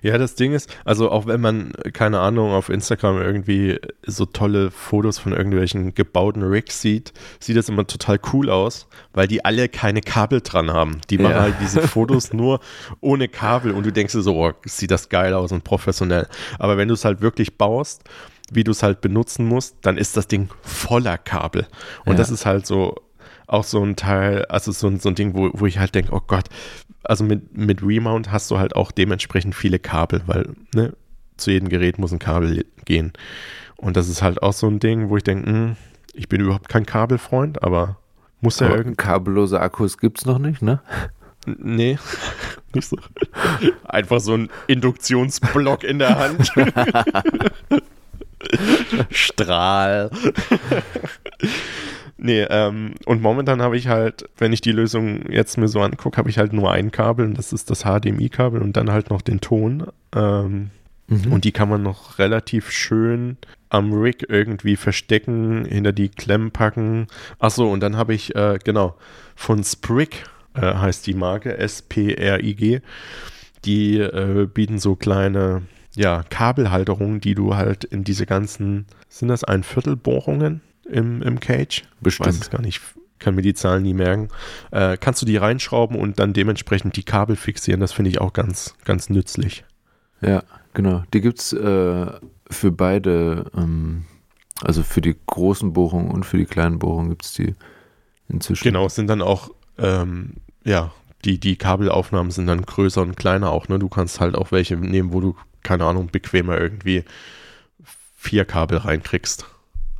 Ja, 0.01 0.17
das 0.17 0.35
Ding 0.35 0.53
ist, 0.53 0.73
also 0.85 1.11
auch 1.11 1.27
wenn 1.27 1.41
man, 1.41 1.73
keine 1.91 2.21
Ahnung, 2.21 2.51
auf 2.53 2.69
Instagram 2.69 3.21
irgendwie 3.21 3.77
so 4.07 4.25
tolle 4.25 4.71
Fotos 4.71 5.19
von 5.19 5.33
irgendwelchen 5.33 5.93
gebauten 5.93 6.43
Rigs 6.43 6.81
sieht, 6.81 7.11
sieht 7.41 7.57
das 7.57 7.67
immer 7.67 7.85
total 7.85 8.19
cool 8.31 8.49
aus, 8.49 8.87
weil 9.13 9.27
die 9.27 9.43
alle 9.43 9.67
keine 9.67 9.99
Kabel 9.99 10.39
dran 10.41 10.71
haben. 10.71 11.01
Die 11.09 11.17
machen 11.17 11.33
Ja. 11.35 11.41
halt 11.41 11.55
diese 11.61 11.81
Fotos 11.81 12.31
nur 12.33 12.61
ohne 13.01 13.27
Kabel 13.27 13.73
und 13.73 13.85
du 13.85 13.91
denkst 13.91 14.13
dir 14.13 14.21
so, 14.21 14.35
oh, 14.37 14.53
sieht 14.65 14.91
das 14.91 15.09
geil 15.09 15.33
aus 15.33 15.51
und 15.51 15.65
professionell. 15.65 16.27
Aber 16.57 16.77
wenn 16.77 16.87
du 16.87 16.93
es 16.93 17.03
halt 17.03 17.19
wirklich 17.21 17.57
baust, 17.57 18.03
wie 18.51 18.63
du 18.63 18.71
es 18.71 18.81
halt 18.81 19.01
benutzen 19.01 19.45
musst, 19.45 19.75
dann 19.81 19.97
ist 19.97 20.15
das 20.15 20.27
Ding 20.27 20.49
voller 20.61 21.17
Kabel. 21.17 21.67
Und 22.05 22.13
Ja. 22.13 22.17
das 22.17 22.31
ist 22.31 22.45
halt 22.45 22.65
so 22.65 22.95
auch 23.49 23.63
so 23.63 23.83
ein 23.83 23.95
Teil, 23.95 24.45
also 24.45 24.71
so 24.71 24.87
ein, 24.87 24.99
so 24.99 25.09
ein 25.09 25.15
Ding, 25.15 25.33
wo, 25.33 25.49
wo 25.53 25.65
ich 25.65 25.79
halt 25.79 25.95
denke, 25.95 26.13
oh 26.13 26.21
Gott, 26.25 26.45
also 27.03 27.23
mit, 27.23 27.57
mit 27.57 27.81
Remount 27.81 28.31
hast 28.31 28.51
du 28.51 28.59
halt 28.59 28.75
auch 28.75 28.91
dementsprechend 28.91 29.55
viele 29.55 29.79
Kabel, 29.79 30.21
weil 30.27 30.53
ne, 30.73 30.93
zu 31.37 31.51
jedem 31.51 31.69
Gerät 31.69 31.97
muss 31.97 32.11
ein 32.11 32.19
Kabel 32.19 32.65
gehen. 32.85 33.13
Und 33.77 33.97
das 33.97 34.09
ist 34.09 34.21
halt 34.21 34.43
auch 34.43 34.53
so 34.53 34.67
ein 34.67 34.79
Ding, 34.79 35.09
wo 35.09 35.17
ich 35.17 35.23
denke, 35.23 35.49
hm, 35.49 35.75
ich 36.13 36.29
bin 36.29 36.41
überhaupt 36.41 36.69
kein 36.69 36.85
Kabelfreund, 36.85 37.63
aber 37.63 37.97
muss 38.41 38.59
ja 38.59 38.69
irgendwie. 38.69 38.95
kabellose 38.95 39.59
Akkus 39.59 39.97
gibt's 39.97 40.25
noch 40.25 40.39
nicht, 40.39 40.61
ne? 40.61 40.81
Nee, 41.45 41.97
nicht 42.73 42.87
so. 42.87 42.97
Einfach 43.85 44.19
so 44.19 44.33
ein 44.33 44.49
Induktionsblock 44.67 45.83
in 45.83 45.99
der 45.99 46.19
Hand. 46.19 46.51
Strahl. 49.09 50.11
nee, 52.19 52.41
ähm, 52.49 52.93
und 53.05 53.21
momentan 53.21 53.61
habe 53.61 53.77
ich 53.77 53.87
halt, 53.87 54.29
wenn 54.37 54.53
ich 54.53 54.61
die 54.61 54.71
Lösung 54.71 55.29
jetzt 55.31 55.57
mir 55.57 55.67
so 55.67 55.81
angucke, 55.81 56.17
habe 56.17 56.29
ich 56.29 56.37
halt 56.37 56.53
nur 56.53 56.71
ein 56.71 56.91
Kabel 56.91 57.25
und 57.25 57.37
das 57.37 57.53
ist 57.53 57.69
das 57.69 57.83
HDMI-Kabel 57.83 58.61
und 58.61 58.75
dann 58.77 58.91
halt 58.91 59.09
noch 59.09 59.21
den 59.21 59.41
Ton. 59.41 59.87
Ähm, 60.15 60.71
Mhm. 61.11 61.31
und 61.33 61.43
die 61.43 61.51
kann 61.51 61.69
man 61.69 61.81
noch 61.81 62.19
relativ 62.19 62.69
schön 62.69 63.37
am 63.69 63.91
Rig 63.93 64.25
irgendwie 64.29 64.75
verstecken, 64.75 65.65
hinter 65.65 65.91
die 65.91 66.09
Klemmen 66.09 66.51
packen. 66.51 67.07
Achso, 67.39 67.71
und 67.71 67.79
dann 67.81 67.97
habe 67.97 68.13
ich, 68.13 68.35
äh, 68.35 68.59
genau, 68.63 68.95
von 69.35 69.63
Sprig 69.63 70.23
äh, 70.53 70.61
heißt 70.61 71.07
die 71.07 71.15
Marke, 71.15 71.57
S-P-R-I-G. 71.57 72.81
Die 73.65 73.97
äh, 73.97 74.47
bieten 74.53 74.77
so 74.79 74.95
kleine, 74.95 75.63
ja, 75.95 76.23
Kabelhalterungen, 76.29 77.19
die 77.21 77.33
du 77.35 77.55
halt 77.55 77.83
in 77.85 78.03
diese 78.03 78.25
ganzen, 78.27 78.85
sind 79.07 79.27
das 79.29 79.43
ein 79.43 79.63
Viertelbohrungen 79.63 80.61
im, 80.91 81.21
im 81.21 81.39
Cage? 81.39 81.83
Ich 82.05 82.19
weiß 82.19 82.27
es 82.27 82.39
Bestimmt. 82.39 82.51
gar 82.51 82.61
nicht, 82.61 82.81
kann 83.19 83.35
mir 83.35 83.41
die 83.41 83.53
Zahlen 83.53 83.83
nie 83.83 83.93
merken. 83.93 84.29
Äh, 84.71 84.97
kannst 84.97 85.21
du 85.21 85.25
die 85.25 85.37
reinschrauben 85.37 85.97
und 85.97 86.19
dann 86.19 86.33
dementsprechend 86.33 86.95
die 86.95 87.03
Kabel 87.03 87.35
fixieren. 87.35 87.81
Das 87.81 87.91
finde 87.91 88.09
ich 88.09 88.21
auch 88.21 88.33
ganz, 88.33 88.75
ganz 88.85 89.09
nützlich. 89.09 89.65
Ja, 90.21 90.43
genau. 90.73 91.03
Die 91.13 91.21
gibt's 91.21 91.53
äh, 91.53 92.07
für 92.49 92.71
beide, 92.71 93.51
ähm, 93.55 94.05
also 94.61 94.83
für 94.83 95.01
die 95.01 95.15
großen 95.27 95.73
Bohrungen 95.73 96.11
und 96.11 96.25
für 96.25 96.37
die 96.37 96.45
kleinen 96.45 96.79
Bohrungen 96.79 97.09
gibt's 97.09 97.33
die 97.33 97.55
inzwischen. 98.27 98.63
Genau, 98.63 98.85
es 98.85 98.95
sind 98.95 99.07
dann 99.07 99.21
auch, 99.21 99.51
ähm, 99.77 100.35
ja, 100.63 100.91
die, 101.25 101.39
die 101.39 101.57
Kabelaufnahmen 101.57 102.31
sind 102.31 102.47
dann 102.47 102.61
größer 102.61 103.01
und 103.01 103.17
kleiner 103.17 103.51
auch, 103.51 103.67
ne? 103.67 103.79
Du 103.79 103.89
kannst 103.89 104.19
halt 104.19 104.35
auch 104.35 104.51
welche 104.51 104.77
nehmen, 104.77 105.11
wo 105.11 105.19
du, 105.19 105.35
keine 105.63 105.85
Ahnung, 105.85 106.07
bequemer 106.07 106.57
irgendwie 106.57 107.03
vier 108.15 108.45
Kabel 108.45 108.77
reinkriegst. 108.77 109.45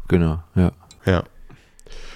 Genau, 0.07 0.43
ja. 0.55 0.71
Ja. 1.05 1.23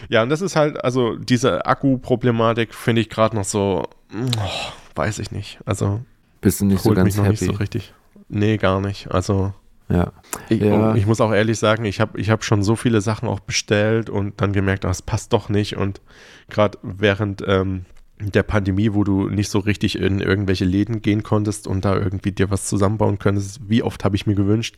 Ja, 0.09 0.21
und 0.23 0.29
das 0.29 0.41
ist 0.41 0.55
halt, 0.55 0.83
also 0.83 1.15
diese 1.15 1.65
Akku-Problematik 1.65 2.73
finde 2.73 3.01
ich 3.01 3.09
gerade 3.09 3.35
noch 3.35 3.45
so, 3.45 3.87
oh, 4.13 4.71
weiß 4.95 5.19
ich 5.19 5.31
nicht. 5.31 5.59
Also 5.65 6.01
Bist 6.41 6.61
du 6.61 6.65
nicht 6.65 6.81
so 6.81 6.91
ganz 6.93 7.05
mich 7.05 7.15
noch 7.17 7.23
happy? 7.25 7.31
nicht 7.45 7.45
so 7.45 7.57
richtig. 7.59 7.93
Nee, 8.29 8.57
gar 8.57 8.81
nicht. 8.81 9.11
Also 9.11 9.53
ja. 9.89 10.11
ich, 10.49 10.61
Ja. 10.61 10.95
ich 10.95 11.05
muss 11.05 11.21
auch 11.21 11.31
ehrlich 11.33 11.57
sagen, 11.59 11.85
ich 11.85 11.99
habe 12.01 12.19
ich 12.19 12.29
hab 12.29 12.43
schon 12.43 12.63
so 12.63 12.75
viele 12.75 13.01
Sachen 13.01 13.27
auch 13.29 13.39
bestellt 13.39 14.09
und 14.09 14.39
dann 14.41 14.53
gemerkt, 14.53 14.85
ah, 14.85 14.89
es 14.89 15.01
passt 15.01 15.33
doch 15.33 15.49
nicht. 15.49 15.77
Und 15.77 16.01
gerade 16.49 16.77
während 16.83 17.43
ähm, 17.47 17.85
der 18.19 18.43
Pandemie, 18.43 18.93
wo 18.93 19.03
du 19.03 19.27
nicht 19.27 19.49
so 19.49 19.59
richtig 19.59 19.97
in 19.97 20.19
irgendwelche 20.19 20.65
Läden 20.65 21.01
gehen 21.01 21.23
konntest 21.23 21.67
und 21.67 21.83
da 21.83 21.95
irgendwie 21.95 22.31
dir 22.31 22.51
was 22.51 22.65
zusammenbauen 22.67 23.19
könntest, 23.19 23.59
wie 23.67 23.83
oft 23.83 24.03
habe 24.05 24.15
ich 24.15 24.27
mir 24.27 24.35
gewünscht, 24.35 24.75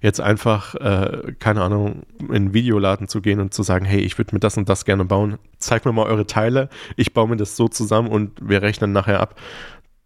jetzt 0.00 0.20
einfach, 0.20 0.74
äh, 0.76 1.34
keine 1.38 1.62
Ahnung, 1.62 2.02
in 2.20 2.34
einen 2.34 2.54
Videoladen 2.54 3.08
zu 3.08 3.20
gehen 3.20 3.40
und 3.40 3.52
zu 3.52 3.62
sagen, 3.62 3.84
hey, 3.84 4.00
ich 4.00 4.16
würde 4.16 4.34
mir 4.34 4.40
das 4.40 4.56
und 4.56 4.68
das 4.68 4.84
gerne 4.84 5.04
bauen. 5.04 5.38
Zeig 5.58 5.84
mir 5.84 5.92
mal 5.92 6.06
eure 6.06 6.26
Teile, 6.26 6.68
ich 6.96 7.12
baue 7.12 7.28
mir 7.28 7.36
das 7.36 7.56
so 7.56 7.68
zusammen 7.68 8.08
und 8.08 8.32
wir 8.40 8.62
rechnen 8.62 8.92
nachher 8.92 9.20
ab. 9.20 9.38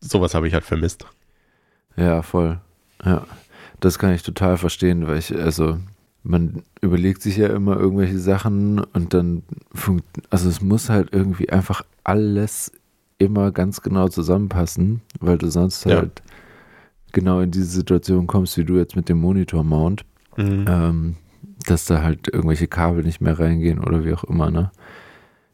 Sowas 0.00 0.34
habe 0.34 0.48
ich 0.48 0.54
halt 0.54 0.64
vermisst. 0.64 1.06
Ja, 1.96 2.22
voll. 2.22 2.60
Ja. 3.04 3.26
Das 3.80 3.98
kann 3.98 4.14
ich 4.14 4.22
total 4.22 4.56
verstehen, 4.56 5.08
weil 5.08 5.18
ich, 5.18 5.34
also, 5.36 5.78
man 6.24 6.62
überlegt 6.80 7.22
sich 7.22 7.36
ja 7.36 7.48
immer 7.48 7.76
irgendwelche 7.78 8.18
Sachen 8.18 8.78
und 8.80 9.12
dann 9.14 9.42
funkt, 9.74 10.04
also 10.30 10.48
es 10.48 10.60
muss 10.60 10.88
halt 10.88 11.08
irgendwie 11.12 11.50
einfach 11.50 11.82
alles 12.04 12.72
immer 13.18 13.50
ganz 13.52 13.82
genau 13.82 14.08
zusammenpassen, 14.08 15.00
weil 15.20 15.38
du 15.38 15.50
sonst 15.50 15.84
Ja. 15.84 15.96
halt 15.96 16.22
genau 17.12 17.40
in 17.40 17.50
diese 17.50 17.66
Situation 17.66 18.26
kommst, 18.26 18.56
wie 18.56 18.64
du 18.64 18.76
jetzt 18.76 18.96
mit 18.96 19.08
dem 19.08 19.18
Monitor-Mount, 19.20 20.04
Mhm. 20.36 20.64
ähm, 20.68 21.16
dass 21.66 21.84
da 21.84 22.02
halt 22.02 22.28
irgendwelche 22.32 22.66
Kabel 22.68 23.04
nicht 23.04 23.20
mehr 23.20 23.38
reingehen 23.38 23.78
oder 23.80 24.04
wie 24.04 24.12
auch 24.14 24.24
immer, 24.24 24.50
ne? 24.50 24.70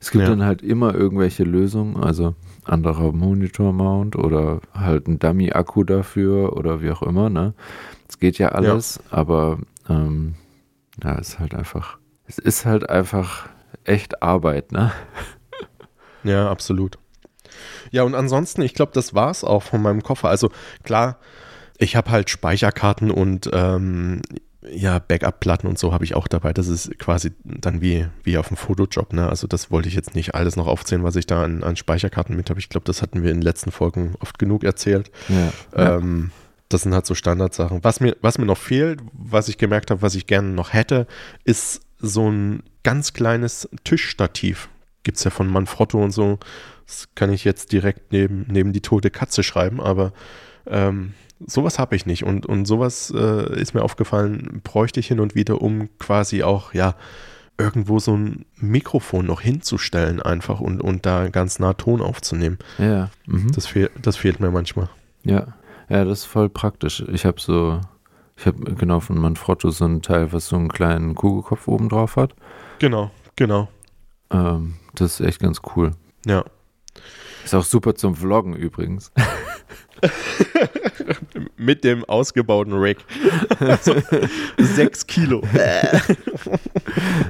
Es 0.00 0.12
gibt 0.12 0.22
Ja. 0.22 0.30
dann 0.30 0.44
halt 0.44 0.62
immer 0.62 0.94
irgendwelche 0.94 1.42
Lösungen, 1.42 1.96
also 1.96 2.34
anderer 2.64 3.10
Monitor-Mount 3.12 4.14
oder 4.16 4.60
halt 4.72 5.08
ein 5.08 5.18
Dummy-Akku 5.18 5.82
dafür 5.82 6.56
oder 6.56 6.80
wie 6.80 6.90
auch 6.92 7.02
immer, 7.02 7.28
ne? 7.30 7.52
Es 8.08 8.18
geht 8.20 8.38
ja 8.38 8.50
alles, 8.50 9.00
aber 9.10 9.58
ähm, 9.88 10.34
ja, 11.02 11.18
es 11.18 11.30
ist 11.30 11.38
halt 11.38 11.54
einfach, 11.54 11.98
es 12.26 12.38
ist 12.38 12.64
halt 12.64 12.88
einfach 12.88 13.48
echt 13.84 14.22
Arbeit, 14.22 14.72
ne? 14.72 14.92
Ja, 16.24 16.50
absolut. 16.50 16.98
Ja, 17.92 18.02
und 18.02 18.16
ansonsten, 18.16 18.60
ich 18.62 18.74
glaube, 18.74 18.90
das 18.92 19.14
war's 19.14 19.44
auch 19.44 19.62
von 19.62 19.80
meinem 19.80 20.02
Koffer. 20.02 20.28
Also 20.28 20.50
klar, 20.82 21.18
ich 21.78 21.94
habe 21.94 22.10
halt 22.10 22.28
Speicherkarten 22.28 23.10
und 23.10 23.48
ähm, 23.52 24.20
ja, 24.70 24.98
Backup-Platten 24.98 25.68
und 25.68 25.78
so 25.78 25.92
habe 25.92 26.04
ich 26.04 26.14
auch 26.14 26.28
dabei. 26.28 26.52
Das 26.52 26.68
ist 26.68 26.98
quasi 26.98 27.32
dann 27.44 27.80
wie, 27.80 28.06
wie 28.24 28.36
auf 28.36 28.48
dem 28.48 28.56
Fotojob, 28.56 29.12
ne? 29.12 29.28
Also 29.28 29.46
das 29.46 29.70
wollte 29.70 29.88
ich 29.88 29.94
jetzt 29.94 30.14
nicht 30.14 30.34
alles 30.34 30.56
noch 30.56 30.66
aufzählen, 30.66 31.04
was 31.04 31.16
ich 31.16 31.26
da 31.26 31.44
an, 31.44 31.62
an 31.62 31.76
Speicherkarten 31.76 32.36
mit 32.36 32.50
habe. 32.50 32.60
Ich 32.60 32.68
glaube, 32.68 32.84
das 32.84 33.00
hatten 33.00 33.22
wir 33.22 33.30
in 33.30 33.38
den 33.38 33.42
letzten 33.42 33.70
Folgen 33.70 34.14
oft 34.20 34.38
genug 34.38 34.64
erzählt. 34.64 35.10
Ja. 35.28 35.96
Ähm, 35.96 36.32
das 36.68 36.82
sind 36.82 36.94
halt 36.94 37.06
so 37.06 37.14
Standardsachen. 37.14 37.82
Was 37.82 38.00
mir, 38.00 38.16
was 38.20 38.38
mir 38.38 38.46
noch 38.46 38.58
fehlt, 38.58 39.00
was 39.12 39.48
ich 39.48 39.58
gemerkt 39.58 39.90
habe, 39.90 40.02
was 40.02 40.14
ich 40.14 40.26
gerne 40.26 40.48
noch 40.48 40.72
hätte, 40.72 41.06
ist 41.44 41.82
so 41.98 42.30
ein 42.30 42.62
ganz 42.82 43.12
kleines 43.12 43.68
Tischstativ. 43.84 44.68
Gibt 45.02 45.18
es 45.18 45.24
ja 45.24 45.30
von 45.30 45.48
Manfrotto 45.48 46.02
und 46.02 46.10
so. 46.10 46.38
Das 46.86 47.08
kann 47.14 47.32
ich 47.32 47.44
jetzt 47.44 47.72
direkt 47.72 48.12
neben, 48.12 48.46
neben 48.48 48.72
die 48.72 48.80
tote 48.80 49.10
Katze 49.10 49.42
schreiben, 49.42 49.80
aber 49.80 50.12
ähm, 50.66 51.14
sowas 51.46 51.78
habe 51.78 51.96
ich 51.96 52.06
nicht. 52.06 52.24
Und, 52.24 52.46
und 52.46 52.66
sowas 52.66 53.12
äh, 53.14 53.60
ist 53.60 53.74
mir 53.74 53.82
aufgefallen, 53.82 54.60
bräuchte 54.64 55.00
ich 55.00 55.08
hin 55.08 55.20
und 55.20 55.34
wieder, 55.34 55.60
um 55.60 55.88
quasi 55.98 56.42
auch, 56.42 56.74
ja, 56.74 56.94
irgendwo 57.60 57.98
so 57.98 58.16
ein 58.16 58.44
Mikrofon 58.56 59.26
noch 59.26 59.40
hinzustellen 59.40 60.22
einfach 60.22 60.60
und, 60.60 60.80
und 60.80 61.04
da 61.04 61.28
ganz 61.28 61.58
nah 61.58 61.72
Ton 61.72 62.00
aufzunehmen. 62.00 62.58
ja. 62.78 63.10
Mhm. 63.26 63.50
Das, 63.52 63.66
fehl, 63.66 63.90
das 64.00 64.16
fehlt 64.16 64.38
mir 64.38 64.50
manchmal. 64.50 64.88
Ja, 65.24 65.48
ja, 65.88 66.04
das 66.04 66.20
ist 66.20 66.24
voll 66.26 66.48
praktisch. 66.48 67.02
Ich 67.12 67.24
habe 67.24 67.40
so, 67.40 67.80
ich 68.36 68.46
habe 68.46 68.74
genau 68.74 69.00
von 69.00 69.18
Manfrotto 69.18 69.70
so 69.70 69.84
ein 69.84 70.02
Teil, 70.02 70.32
was 70.32 70.48
so 70.48 70.56
einen 70.56 70.68
kleinen 70.68 71.14
Kugelkopf 71.14 71.68
oben 71.68 71.88
drauf 71.88 72.16
hat. 72.16 72.34
Genau, 72.78 73.10
genau. 73.36 73.68
Ähm, 74.30 74.74
das 74.94 75.20
ist 75.20 75.26
echt 75.26 75.40
ganz 75.40 75.60
cool. 75.74 75.92
Ja. 76.26 76.44
Ist 77.44 77.54
auch 77.54 77.64
super 77.64 77.94
zum 77.94 78.14
Vloggen 78.14 78.54
übrigens. 78.54 79.12
Mit 81.56 81.82
dem 81.82 82.04
ausgebauten 82.04 82.74
Rack. 82.74 82.98
also, 83.58 83.94
sechs 84.58 85.06
Kilo. 85.06 85.42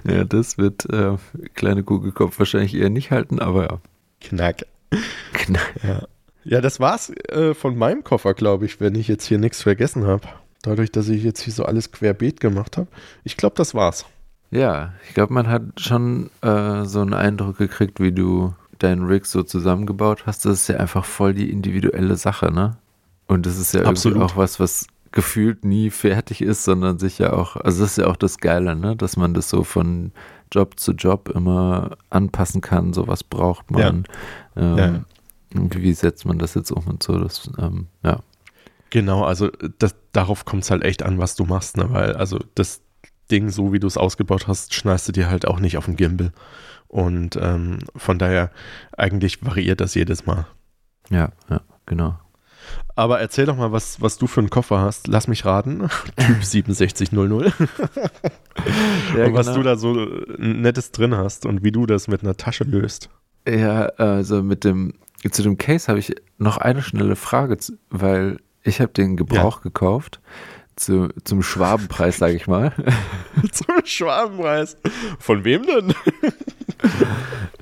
ja, 0.05 0.25
das 0.25 0.59
wird 0.59 0.85
äh, 0.93 1.17
kleine 1.55 1.85
Kugelkopf 1.85 2.39
wahrscheinlich 2.39 2.75
eher 2.75 2.91
nicht 2.91 3.11
halten, 3.11 3.39
aber 3.39 3.63
ja. 3.65 3.81
Knack. 4.21 4.67
Knack. 5.33 5.75
Ja, 5.83 6.03
ja 6.45 6.61
das 6.61 6.81
war's 6.81 7.11
äh, 7.29 7.55
von 7.55 7.77
meinem 7.77 8.05
Koffer, 8.05 8.35
glaube 8.35 8.67
ich, 8.67 8.81
wenn 8.81 8.95
ich 8.95 9.09
jetzt 9.09 9.27
hier 9.27 9.39
nichts 9.39 9.63
vergessen 9.63 10.07
habe. 10.07 10.27
Dadurch, 10.63 10.91
dass 10.91 11.09
ich 11.09 11.23
jetzt 11.23 11.41
hier 11.41 11.53
so 11.53 11.65
alles 11.65 11.93
querbeet 11.93 12.41
gemacht 12.41 12.77
habe. 12.77 12.89
Ich 13.25 13.37
glaube, 13.37 13.55
das 13.57 13.75
war's. 13.75 14.07
Ja, 14.51 14.93
ich 15.07 15.15
glaube, 15.15 15.33
man 15.35 15.49
hat 15.49 15.63
schon 15.79 16.31
äh, 16.43 16.85
so 16.85 17.01
einen 17.01 17.15
Eindruck 17.15 17.59
gekriegt, 17.59 18.01
wie 18.01 18.13
du 18.13 18.55
deinen 18.79 19.05
Rig 19.07 19.27
so 19.27 19.43
zusammengebaut 19.43 20.25
hast. 20.27 20.45
Das 20.45 20.55
ist 20.55 20.69
ja 20.69 20.77
einfach 20.79 21.05
voll 21.05 21.35
die 21.35 21.51
individuelle 21.51 22.17
Sache, 22.17 22.53
ne? 22.53 22.77
Und 23.27 23.45
das 23.45 23.59
ist 23.59 23.75
ja 23.75 23.81
irgendwie 23.81 23.91
Absolut. 23.91 24.23
auch 24.23 24.37
was, 24.37 24.59
was 24.59 24.87
gefühlt 25.13 25.65
nie 25.65 25.91
fertig 25.91 26.41
ist, 26.43 26.65
sondern 26.65 26.99
sich 26.99 27.19
ja 27.19 27.33
auch, 27.33 27.57
also 27.57 27.83
das 27.83 27.93
ist 27.93 27.99
ja 27.99 28.07
auch 28.07 28.17
das 28.17 28.39
Geile, 28.39 28.75
ne? 28.75 28.97
Dass 28.97 29.17
man 29.17 29.35
das 29.35 29.49
so 29.51 29.65
von 29.65 30.13
Job 30.51 30.79
zu 30.81 30.93
Job 30.93 31.29
immer 31.35 31.97
anpassen 32.11 32.61
kann, 32.63 32.93
sowas 32.95 33.23
braucht 33.23 33.71
man. 33.71 34.05
Ähm, 34.57 34.77
Ja. 34.77 35.01
Wie 35.51 35.93
setzt 35.93 36.27
man 36.27 36.39
das 36.39 36.55
jetzt 36.55 36.71
um 36.71 36.87
und 36.87 37.03
so? 37.03 37.19
Das, 37.19 37.51
ähm, 37.59 37.87
ja. 38.03 38.21
Genau, 38.91 39.25
also 39.25 39.51
das, 39.79 39.95
darauf 40.13 40.45
kommt 40.45 40.65
es 40.65 40.71
halt 40.71 40.83
echt 40.83 41.03
an, 41.03 41.19
was 41.19 41.37
du 41.37 41.45
machst, 41.45 41.77
ne? 41.77 41.91
Weil, 41.91 42.15
also 42.17 42.39
das 42.55 42.81
Ding, 43.31 43.51
so 43.51 43.73
wie 43.73 43.81
du 43.81 43.87
es 43.87 43.97
ausgebaut 43.99 44.49
hast, 44.49 44.75
schneidest 44.75 45.09
du 45.09 45.13
dir 45.13 45.31
halt 45.31 45.47
auch 45.47 45.61
nicht 45.61 45.77
auf 45.77 45.85
den 45.85 45.97
Gimbal. 45.97 46.33
Und 46.87 47.37
ähm, 47.37 47.81
von 47.95 48.19
daher, 48.19 48.51
eigentlich 48.97 49.45
variiert 49.45 49.81
das 49.81 49.95
jedes 49.95 50.25
Mal. 50.25 50.47
Ja, 51.11 51.33
ja, 51.51 51.61
genau. 51.85 52.19
Aber 52.97 53.21
erzähl 53.21 53.47
doch 53.47 53.57
mal, 53.57 53.73
was, 53.73 54.01
was 54.01 54.19
du 54.19 54.27
für 54.27 54.41
einen 54.41 54.51
Koffer 54.51 54.81
hast. 54.81 55.07
Lass 55.07 55.29
mich 55.29 55.45
raten. 55.45 55.89
Typ 56.17 56.45
6700. 56.45 57.53
Ja, 59.17 59.27
und 59.27 59.35
was 59.35 59.47
genau. 59.47 59.59
du 59.59 59.63
da 59.63 59.77
so 59.77 59.95
Nettes 60.37 60.91
drin 60.91 61.17
hast 61.17 61.47
und 61.47 61.63
wie 61.63 61.71
du 61.71 61.87
das 61.87 62.09
mit 62.09 62.25
einer 62.25 62.37
Tasche 62.37 62.65
löst. 62.65 63.09
Ja, 63.49 63.87
also 63.97 64.43
mit 64.43 64.65
dem 64.65 64.95
zu 65.31 65.43
dem 65.43 65.59
Case 65.59 65.89
habe 65.89 65.99
ich 65.99 66.15
noch 66.39 66.59
eine 66.59 66.83
schnelle 66.83 67.17
Frage, 67.17 67.59
weil 67.91 68.39
ich 68.63 68.81
habe 68.81 68.93
den 68.93 69.17
Gebrauch 69.17 69.63
gekauft 69.63 70.21
zu, 70.79 71.09
zum 71.25 71.43
Schwabenpreis, 71.43 72.19
sage 72.19 72.35
ich 72.35 72.47
mal. 72.47 72.73
Zum 73.53 73.85
Schwabenpreis. 73.85 74.77
Von 75.19 75.45
wem 75.45 75.65
denn? 75.67 75.95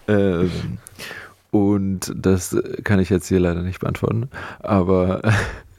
Ähm, 0.08 0.78
und 1.50 2.12
das 2.14 2.56
kann 2.84 3.00
ich 3.00 3.10
jetzt 3.10 3.26
hier 3.26 3.40
leider 3.40 3.62
nicht 3.62 3.80
beantworten. 3.80 4.30
Aber 4.60 5.20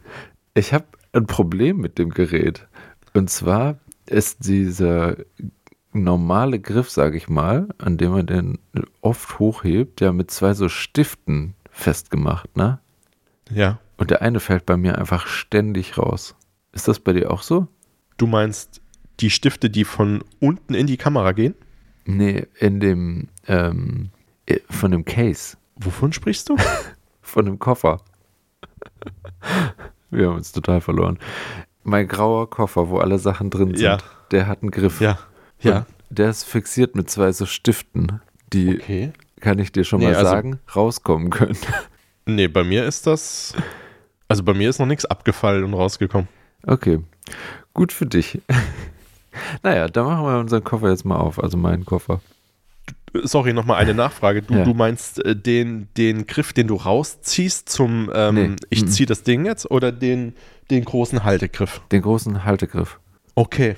ich 0.54 0.74
habe 0.74 0.84
ein 1.14 1.28
Problem 1.28 1.78
mit 1.78 1.98
dem 1.98 2.10
Gerät. 2.10 2.68
Und 3.14 3.30
zwar 3.30 3.78
ist 4.06 4.46
dieser 4.46 5.16
normale 5.94 6.60
Griff, 6.60 6.90
sage 6.90 7.16
ich 7.16 7.30
mal, 7.30 7.70
an 7.78 7.98
dem 7.98 8.12
man 8.12 8.26
den 8.26 8.60
oft 9.00 9.40
hochhebt, 9.40 10.02
ja 10.02 10.12
mit 10.12 10.30
zwei 10.30 10.54
so 10.54 10.68
Stiften 10.68 11.54
festgemacht, 11.78 12.56
ne? 12.58 12.80
Ja. 13.50 13.80
Und 13.98 14.12
der 14.12 14.22
eine 14.22 14.40
fällt 14.40 14.66
bei 14.66 14.78
mir 14.78 14.98
einfach 14.98 15.28
ständig 15.28 15.98
raus. 15.98 16.36
Ist 16.74 16.88
das 16.88 17.00
bei 17.00 17.14
dir 17.14 17.32
auch 17.32 17.42
so? 17.42 17.68
Du 18.18 18.28
meinst 18.28 18.82
die 19.20 19.30
Stifte, 19.30 19.70
die 19.70 19.86
von 19.86 20.24
unten 20.40 20.74
in 20.74 20.88
die 20.88 20.98
Kamera 20.98 21.32
gehen? 21.32 21.56
Nee, 22.06 22.46
in 22.60 22.80
dem, 22.80 23.30
ähm, 23.48 24.10
äh, 24.46 24.60
von 24.70 24.92
dem 24.92 25.06
Case, 25.06 25.58
Wovon 25.80 26.12
sprichst 26.12 26.50
du? 26.50 26.56
von 27.22 27.46
dem 27.46 27.60
Koffer. 27.60 28.02
Wir 30.10 30.28
haben 30.28 30.36
uns 30.38 30.52
total 30.52 30.82
verloren. 30.82 31.20
Mein 31.84 32.08
grauer 32.08 32.50
Koffer, 32.50 32.90
wo 32.90 32.98
alle 32.98 33.20
Sachen 33.20 33.50
drin 33.50 33.70
sind, 33.70 33.80
Ja. 33.82 33.98
der 34.32 34.48
hat 34.48 34.62
einen 34.62 34.72
Griff. 34.72 35.00
ja. 35.02 35.18
Und 35.64 35.86
Der 36.10 36.30
ist 36.30 36.44
fixiert 36.46 36.96
mit 36.96 37.10
zwei 37.10 37.32
so 37.34 37.46
Stiften, 37.46 38.22
die, 38.54 38.76
Okay. 38.76 39.12
Kann 39.40 39.60
ich 39.60 39.72
dir 39.72 39.84
schon 39.84 40.00
Nee, 40.00 40.06
mal 40.08 40.16
also- 40.16 40.30
sagen, 40.32 40.60
rauskommen 40.76 41.30
können. 41.30 41.58
Nee, 42.30 42.50
bei 42.50 42.66
mir 42.66 42.84
ist 42.86 43.08
das. 43.08 43.54
Also 44.28 44.44
bei 44.44 44.54
mir 44.54 44.70
ist 44.70 44.80
noch 44.80 44.86
nichts 44.86 45.06
abgefallen 45.06 45.64
und 45.64 45.74
rausgekommen. 45.74 46.28
Okay, 46.66 47.00
gut 47.74 47.94
für 47.94 48.06
dich. 48.06 48.42
naja, 49.64 49.88
dann 49.88 50.06
machen 50.06 50.26
wir 50.26 50.38
unseren 50.40 50.62
Koffer 50.64 50.90
jetzt 50.90 51.06
mal 51.06 51.16
auf, 51.16 51.42
also 51.42 51.56
meinen 51.58 51.86
Koffer. 51.86 52.20
Sorry, 53.24 53.54
nochmal 53.54 53.78
eine 53.78 53.94
Nachfrage. 53.94 54.42
Du, 54.42 54.56
Ja. 54.56 54.66
du 54.66 54.74
meinst 54.74 55.24
äh, 55.24 55.38
den, 55.38 55.88
den 55.96 56.28
Griff, 56.28 56.52
den 56.52 56.68
du 56.68 56.76
rausziehst 56.76 57.70
zum 57.70 58.12
ähm, 58.14 58.36
Nee. 58.36 58.56
ich 58.70 58.82
Mhm. 58.84 58.88
ziehe 58.90 59.08
das 59.08 59.24
Ding 59.24 59.46
jetzt 59.46 59.72
oder 59.72 59.94
den, 59.94 60.36
den 60.70 60.84
großen 60.84 61.24
Haltegriff? 61.24 61.80
Den 61.94 62.02
großen 62.02 62.44
Haltegriff. 62.44 63.00
Okay. 63.36 63.78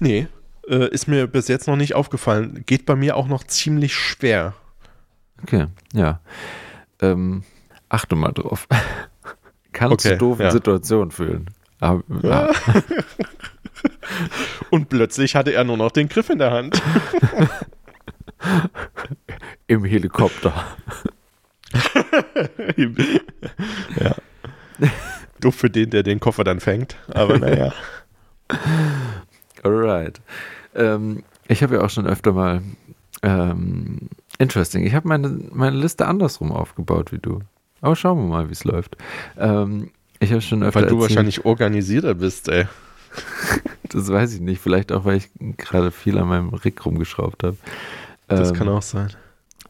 Nee, 0.00 0.26
äh, 0.68 0.88
ist 0.90 1.08
mir 1.08 1.26
bis 1.26 1.48
jetzt 1.48 1.66
noch 1.66 1.76
nicht 1.76 1.94
aufgefallen. 1.94 2.62
Geht 2.66 2.84
bei 2.84 2.94
mir 2.94 3.16
auch 3.16 3.26
noch 3.26 3.44
ziemlich 3.44 3.94
schwer. 3.94 4.52
Okay, 5.44 5.66
ja. 5.92 6.20
Ähm, 7.02 7.42
achte 7.90 8.16
mal 8.16 8.32
drauf. 8.32 8.66
Kann 9.72 9.92
Okay, 9.92 10.12
zu 10.12 10.16
doofen 10.16 10.42
ja. 10.42 10.50
Situationen 10.50 11.10
führen. 11.10 11.50
Aber, 11.80 12.02
ja. 12.22 12.50
Und 14.70 14.88
plötzlich 14.88 15.36
hatte 15.36 15.52
er 15.52 15.64
nur 15.64 15.76
noch 15.76 15.90
den 15.90 16.08
Griff 16.08 16.30
in 16.30 16.38
der 16.38 16.50
Hand. 16.50 16.80
Im 19.66 19.84
Helikopter. 19.84 20.64
ja. 24.00 24.14
Doof 25.40 25.56
für 25.56 25.68
den, 25.68 25.90
der 25.90 26.04
den 26.04 26.20
Koffer 26.20 26.44
dann 26.44 26.60
fängt. 26.60 26.96
Aber 27.12 27.38
naja. 27.38 27.74
Alright. 29.62 30.22
Ähm, 30.74 31.22
ich 31.48 31.62
habe 31.62 31.74
ja 31.74 31.82
auch 31.82 31.90
schon 31.90 32.06
öfter 32.06 32.32
mal 32.32 32.62
ähm, 33.22 34.08
interesting. 34.38 34.84
Ich 34.86 34.94
habe 34.94 35.08
meine, 35.08 35.28
meine 35.52 35.76
Liste 35.76 36.06
andersrum 36.06 36.52
aufgebaut 36.52 37.12
wie 37.12 37.18
du. 37.18 37.40
Aber 37.80 37.96
schauen 37.96 38.18
wir 38.18 38.28
mal, 38.28 38.48
wie 38.48 38.52
es 38.52 38.64
läuft. 38.64 38.96
Ähm, 39.38 39.90
ich 40.20 40.30
habe 40.30 40.40
schon 40.40 40.62
öfter 40.62 40.80
Weil 40.80 40.88
du 40.88 40.94
erzählt- 40.96 41.10
wahrscheinlich 41.10 41.44
organisierter 41.44 42.14
bist, 42.14 42.48
ey. 42.48 42.66
Das 43.90 44.08
weiß 44.10 44.34
ich 44.34 44.40
nicht. 44.40 44.60
Vielleicht 44.60 44.90
auch, 44.90 45.04
weil 45.04 45.18
ich 45.18 45.28
gerade 45.56 45.90
viel 45.92 46.18
an 46.18 46.26
meinem 46.28 46.48
Rig 46.48 46.84
rumgeschraubt 46.84 47.44
habe. 47.44 47.56
Das 48.26 48.48
Ähm, 48.50 48.54
kann 48.56 48.68
auch 48.68 48.82
sein. 48.82 49.08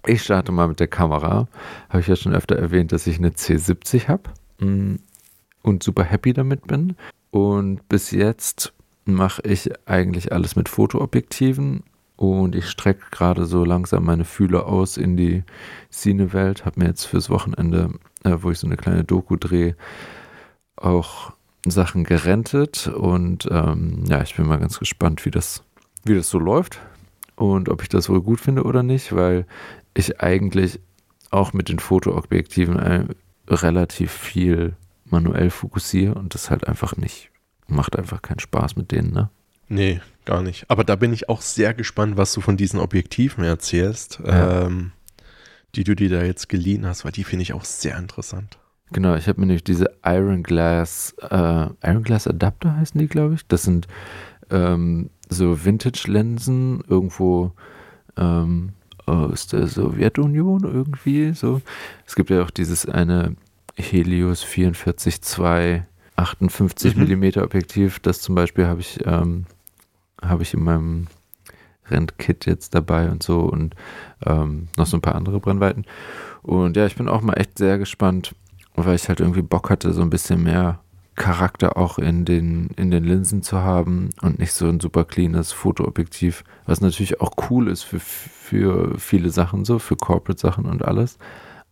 Ich 0.07 0.22
starte 0.22 0.50
mal 0.53 0.68
mit 0.68 0.81
der 0.81 0.87
Kamera. 0.88 1.46
Habe 1.90 2.00
ich 2.00 2.07
ja 2.07 2.16
schon 2.16 2.35
öfter 2.35 2.57
erwähnt, 2.57 2.92
dass 2.92 3.07
ich 3.07 3.18
eine 3.18 3.31
C70 3.31 4.09
habe 4.09 4.22
mm, 4.61 4.96
und 5.62 5.83
super 5.83 6.05
happy 6.05 6.33
damit 6.33 6.66
bin. 6.66 6.96
Und 7.31 7.87
bis 7.88 8.12
jetzt 8.12 8.72
mache 9.05 9.42
ich 9.42 9.70
eigentlich 9.87 10.33
alles 10.33 10.57
mit 10.57 10.68
Fotoobjektiven 10.70 11.83
und 12.16 12.55
ich 12.55 12.68
strecke 12.68 13.05
gerade 13.11 13.44
so 13.44 13.64
langsam 13.64 14.05
meine 14.05 14.24
Fühler 14.24 14.66
aus 14.66 14.96
in 14.96 15.16
die 15.16 15.42
Cine-Welt. 15.90 16.64
Habe 16.64 16.81
mir 16.81 16.87
jetzt 16.87 17.05
fürs 17.05 17.31
Wochenende, 17.31 17.90
äh, 18.22 18.37
wo 18.40 18.50
ich 18.50 18.59
so 18.59 18.66
eine 18.66 18.77
kleine 18.77 19.05
Doku 19.05 19.37
drehe, 19.37 19.77
auch 20.77 21.33
Sachen 21.66 22.05
gerentet 22.05 22.88
und 22.88 23.48
ähm, 23.50 24.05
ja, 24.07 24.22
ich 24.22 24.37
bin 24.37 24.46
mal 24.46 24.59
ganz 24.59 24.79
gespannt, 24.79 25.24
wie 25.24 25.31
das, 25.31 25.64
wie 26.05 26.14
das 26.14 26.29
so 26.29 26.38
läuft 26.38 26.81
und 27.37 27.68
ob 27.68 27.83
ich 27.83 27.88
das 27.88 28.09
wohl 28.09 28.20
gut 28.20 28.40
finde 28.40 28.64
oder 28.64 28.83
nicht, 28.83 29.14
weil 29.14 29.46
ich 29.94 30.20
eigentlich 30.20 30.81
auch 31.31 31.53
mit 31.53 31.68
den 31.68 31.79
Fotoobjektiven 31.79 32.79
äh, 32.79 33.07
relativ 33.48 34.12
viel 34.12 34.77
manuell 35.05 35.50
fokussiere 35.50 36.14
und 36.14 36.35
das 36.35 36.50
halt 36.50 36.66
einfach 36.66 36.96
nicht, 36.96 37.31
macht 37.66 37.96
einfach 37.98 38.20
keinen 38.22 38.40
Spaß 38.40 38.77
mit 38.77 38.92
denen, 38.92 39.12
ne? 39.12 39.31
Nee, 39.68 40.00
gar 40.24 40.42
nicht. 40.42 40.64
Aber 40.70 40.85
da 40.85 40.96
bin 40.96 41.12
ich 41.12 41.29
auch 41.29 41.40
sehr 41.40 41.74
gespannt, 41.74 42.16
was 42.16 42.33
du 42.33 42.40
von 42.40 42.57
diesen 42.57 42.81
Objektiven 42.81 43.44
erzählst, 43.44 44.20
Ja. 44.24 44.66
ähm, 44.66 44.92
die 45.74 45.85
du 45.85 45.94
dir 45.96 46.09
da 46.09 46.22
jetzt 46.22 46.48
geliehen 46.48 46.87
hast, 46.87 47.05
weil 47.05 47.12
die 47.12 47.24
finde 47.24 47.42
ich 47.42 47.53
auch 47.53 47.64
sehr 47.64 47.98
interessant. 47.98 48.59
Genau, 48.92 49.16
ich 49.16 49.27
habe 49.27 49.40
mir 49.40 49.46
nämlich 49.46 49.64
diese 49.64 49.90
Iron 50.05 50.42
Glass, 50.42 51.14
äh, 51.31 51.66
Iron 51.83 52.03
Glass 52.05 52.29
Adapter 52.29 52.77
heißen 52.77 52.98
die, 53.00 53.09
glaube 53.09 53.35
ich. 53.35 53.46
Das 53.48 53.62
sind 53.64 53.88
ähm, 54.50 55.11
so 55.29 55.64
Vintage-Lensen 55.64 56.83
irgendwo 56.87 57.53
ähm, 58.16 58.74
aus 59.07 59.48
der 59.48 59.66
Sowjetunion 59.66 60.62
irgendwie. 60.64 61.33
So. 61.33 61.61
Es 62.07 62.14
gibt 62.14 62.31
ja 62.31 62.42
auch 62.42 62.50
dieses 62.50 62.87
eine 62.88 63.35
Helios 63.77 64.44
44-2 64.44 65.83
58 66.16 66.94
Mhm. 66.96 67.18
mm 67.18 67.38
Objektiv. 67.40 67.98
Das 67.98 68.20
zum 68.20 68.35
Beispiel 68.37 68.66
habe 68.66 68.81
ich, 68.81 69.00
ähm, 69.05 69.46
habe 70.29 70.43
ich 70.43 70.55
in 70.55 70.63
meinem 70.65 71.07
Rentkit 71.87 72.47
jetzt 72.47 72.75
dabei 72.75 73.11
und 73.11 73.23
so 73.23 73.41
und 73.41 73.75
ähm, 74.25 74.69
noch 74.77 74.87
so 74.87 74.97
ein 74.97 75.03
paar 75.03 75.15
andere 75.15 75.41
Brennweiten. 75.41 75.85
Und 76.43 76.77
ja, 76.77 76.87
ich 76.87 76.97
bin 76.97 77.09
auch 77.09 77.21
mal 77.21 77.35
echt 77.35 77.59
sehr 77.59 77.79
gespannt, 77.79 78.35
weil 78.75 78.95
ich 78.95 79.09
halt 79.09 79.21
irgendwie 79.21 79.43
Bock 79.43 79.71
hatte, 79.71 79.93
so 79.93 80.03
ein 80.03 80.11
bisschen 80.11 80.43
mehr 80.43 80.81
Charakter 81.15 81.77
auch 81.77 81.99
in 81.99 82.25
den, 82.25 82.69
in 82.77 82.91
den 82.91 83.05
Linsen 83.05 83.43
zu 83.43 83.61
haben 83.61 84.11
und 84.23 84.39
nicht 84.39 84.53
so 84.53 84.67
ein 84.67 84.81
super 84.81 85.05
cleanes 85.05 85.53
Fotoobjektiv, 85.53 86.43
was 86.67 86.81
natürlich 86.81 87.21
auch 87.21 87.33
cool 87.51 87.69
ist 87.69 87.83
für, 87.85 88.01
für 88.01 88.99
viele 88.99 89.31
Sachen 89.31 89.65
so, 89.65 89.79
für 89.79 89.95
Corporate-Sachen 89.97 90.65
und 90.65 90.85
alles. 90.85 91.19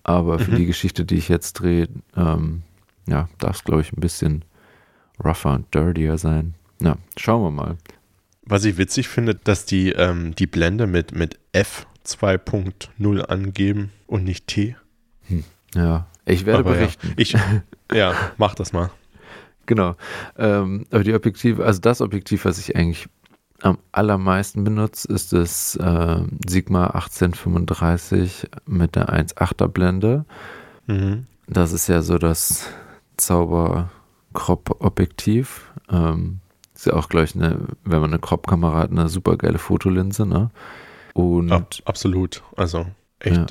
Aber 0.04 0.38
für 0.38 0.52
Mhm. 0.52 0.56
die 0.56 0.66
Geschichte, 0.66 1.04
die 1.04 1.16
ich 1.16 1.28
jetzt 1.28 1.54
drehe, 1.54 1.88
ähm, 2.16 2.62
ja, 3.06 3.28
darf 3.38 3.56
es, 3.56 3.64
glaube 3.64 3.80
ich, 3.80 3.92
ein 3.92 4.00
bisschen 4.00 4.44
rougher 5.24 5.54
und 5.54 5.74
dirtier 5.74 6.18
sein. 6.18 6.54
Ja, 6.80 6.96
schauen 7.16 7.42
wir 7.42 7.50
mal. 7.50 7.76
Was 8.44 8.64
ich 8.64 8.76
witzig 8.76 9.08
finde, 9.08 9.34
dass 9.34 9.66
die 9.66 9.92
ähm, 9.92 10.34
die 10.34 10.46
Blende 10.46 10.86
mit, 10.86 11.14
mit 11.14 11.38
F 11.52 11.86
2.0 12.04 13.20
angeben 13.20 13.92
und 14.06 14.24
nicht 14.24 14.48
T. 14.48 14.76
Ja, 15.74 16.06
ich 16.24 16.46
werde 16.46 16.60
Aber 16.60 16.72
berichten. 16.72 17.08
Ja, 17.08 17.14
ich, 17.16 17.36
ja, 17.92 18.14
mach 18.36 18.54
das 18.54 18.72
mal. 18.72 18.90
Genau. 19.66 19.96
Ähm, 20.36 20.86
aber 20.90 21.04
die 21.04 21.14
Objektive, 21.14 21.64
also 21.64 21.80
das 21.80 22.00
Objektiv, 22.00 22.44
was 22.44 22.58
ich 22.58 22.74
eigentlich 22.76 23.08
am 23.62 23.78
allermeisten 23.92 24.64
benutze, 24.64 25.06
ist 25.12 25.32
das 25.32 25.76
äh, 25.76 26.20
Sigma 26.46 26.88
1835 26.88 28.50
mit 28.66 28.96
der 28.96 29.08
1.8er 29.08 29.68
Blende. 29.68 30.26
Mhm. 30.86 31.26
Das 31.46 31.72
ist 31.72 31.88
ja 31.88 32.02
so 32.02 32.18
das 32.18 32.66
Zauber-Crop-Objektiv. 33.16 35.72
Ähm, 35.90 36.40
ist 36.82 36.86
ja 36.86 36.94
auch 36.94 37.08
gleich 37.08 37.36
eine, 37.36 37.60
wenn 37.84 38.00
man 38.00 38.10
eine 38.10 38.18
Crop-Kamera 38.18 38.78
hat, 38.78 38.90
eine 38.90 39.08
super 39.08 39.36
geile 39.36 39.58
Fotolinse, 39.58 40.26
ne? 40.26 40.50
Und 41.14 41.52
Ab, 41.52 41.74
absolut. 41.84 42.42
Also 42.56 42.86
echt 43.20 43.36
Ja. 43.36 43.46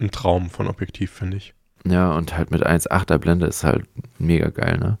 ein 0.00 0.10
Traum 0.10 0.48
von 0.48 0.66
Objektiv, 0.66 1.10
finde 1.10 1.36
ich. 1.36 1.52
ja, 1.84 2.12
und 2.12 2.36
halt 2.38 2.50
mit 2.50 2.66
1.8er 2.66 3.18
Blende 3.18 3.46
ist 3.46 3.64
halt 3.64 3.84
mega 4.18 4.48
geil, 4.48 4.78
ne? 4.78 4.98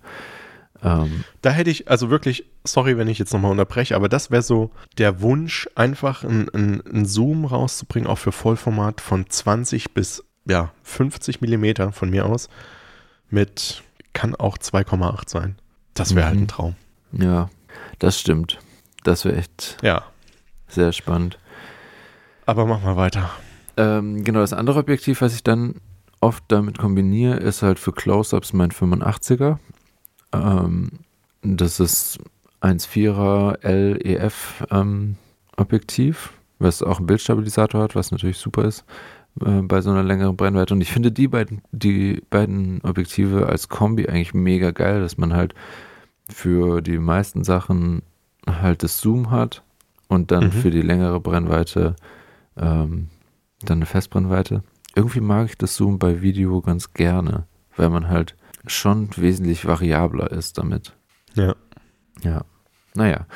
Ähm, 0.82 1.24
Da 1.42 1.50
hätte 1.50 1.70
ich, 1.70 1.88
also 1.90 2.10
wirklich, 2.10 2.44
sorry, 2.64 2.98
wenn 2.98 3.08
ich 3.08 3.18
jetzt 3.18 3.32
nochmal 3.32 3.50
unterbreche, 3.50 3.96
aber 3.96 4.08
das 4.10 4.30
wäre 4.30 4.42
so 4.42 4.70
der 4.98 5.20
Wunsch, 5.22 5.68
einfach 5.74 6.22
einen 6.24 7.04
Zoom 7.06 7.44
rauszubringen, 7.46 8.08
auch 8.10 8.18
für 8.18 8.32
Vollformat 8.32 9.00
von 9.00 9.28
20 9.28 9.94
bis 9.94 10.22
ja, 10.46 10.70
50 10.82 11.40
Millimeter 11.40 11.92
von 11.92 12.10
mir 12.10 12.26
aus. 12.26 12.48
Mit, 13.30 13.82
kann 14.12 14.34
auch 14.34 14.58
2,8 14.58 15.28
sein. 15.30 15.56
Das 15.94 16.14
wäre 16.14 16.26
halt 16.26 16.36
Mhm. 16.36 16.42
ein 16.42 16.48
Traum. 16.48 16.74
ja, 17.12 17.48
das 18.00 18.18
stimmt. 18.18 18.58
Das 19.04 19.24
wäre 19.24 19.36
echt 19.36 19.78
Ja, 19.82 20.02
sehr 20.68 20.92
spannend. 20.92 21.38
aber 22.46 22.66
mach 22.66 22.82
mal 22.82 22.96
weiter. 22.96 23.30
Ähm, 23.76 24.24
genau, 24.24 24.40
das 24.40 24.52
andere 24.52 24.80
Objektiv, 24.80 25.20
was 25.22 25.34
ich 25.34 25.42
dann 25.44 25.76
oft 26.20 26.42
damit 26.48 26.76
kombiniere, 26.78 27.36
ist 27.36 27.62
halt 27.62 27.78
für 27.78 27.92
Close-Ups 27.92 28.52
mein 28.52 28.70
85er. 28.72 29.58
Ähm, 30.32 30.90
das 31.42 31.80
ist 31.80 32.18
1,4er 32.60 33.58
LEF 33.66 34.64
ähm, 34.70 35.16
Objektiv, 35.56 36.32
was 36.58 36.82
auch 36.82 36.98
einen 36.98 37.06
Bildstabilisator 37.06 37.82
hat, 37.82 37.94
was 37.94 38.10
natürlich 38.12 38.38
super 38.38 38.64
ist 38.64 38.84
äh, 39.44 39.62
bei 39.62 39.80
so 39.80 39.90
einer 39.90 40.02
längeren 40.02 40.36
Brennweite. 40.36 40.74
Und 40.74 40.80
ich 40.82 40.92
finde 40.92 41.10
die 41.12 41.28
beiden, 41.28 41.62
die 41.72 42.22
beiden 42.28 42.80
Objektive 42.82 43.46
als 43.46 43.68
Kombi 43.68 44.08
eigentlich 44.08 44.34
mega 44.34 44.70
geil, 44.72 45.00
dass 45.00 45.16
man 45.16 45.32
halt 45.34 45.54
für 46.30 46.80
die 46.80 46.98
meisten 46.98 47.44
Sachen 47.44 48.02
halt 48.46 48.82
das 48.82 49.00
Zoom 49.00 49.30
hat 49.30 49.62
und 50.08 50.30
dann 50.30 50.44
mhm. 50.44 50.52
für 50.52 50.70
die 50.70 50.82
längere 50.82 51.20
Brennweite 51.20 51.96
ähm, 52.56 53.08
dann 53.62 53.78
eine 53.78 53.86
Festbrennweite. 53.86 54.62
Irgendwie 54.94 55.20
mag 55.20 55.46
ich 55.46 55.58
das 55.58 55.76
Zoom 55.76 55.98
bei 55.98 56.22
Video 56.22 56.60
ganz 56.60 56.92
gerne, 56.94 57.46
weil 57.76 57.90
man 57.90 58.08
halt 58.08 58.36
schon 58.66 59.10
wesentlich 59.16 59.66
variabler 59.66 60.30
ist 60.30 60.58
damit. 60.58 60.94
Ja. 61.34 61.54
Ja. 62.22 62.44
Naja. 62.94 63.26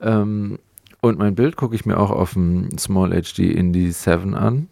Ähm, 0.00 0.58
und 1.00 1.18
mein 1.18 1.34
Bild 1.34 1.56
gucke 1.56 1.74
ich 1.74 1.84
mir 1.84 1.98
auch 1.98 2.10
auf 2.10 2.32
dem 2.34 2.78
Small 2.78 3.10
HD 3.10 3.40
Indie 3.40 3.90
7 3.90 4.34
an. 4.34 4.68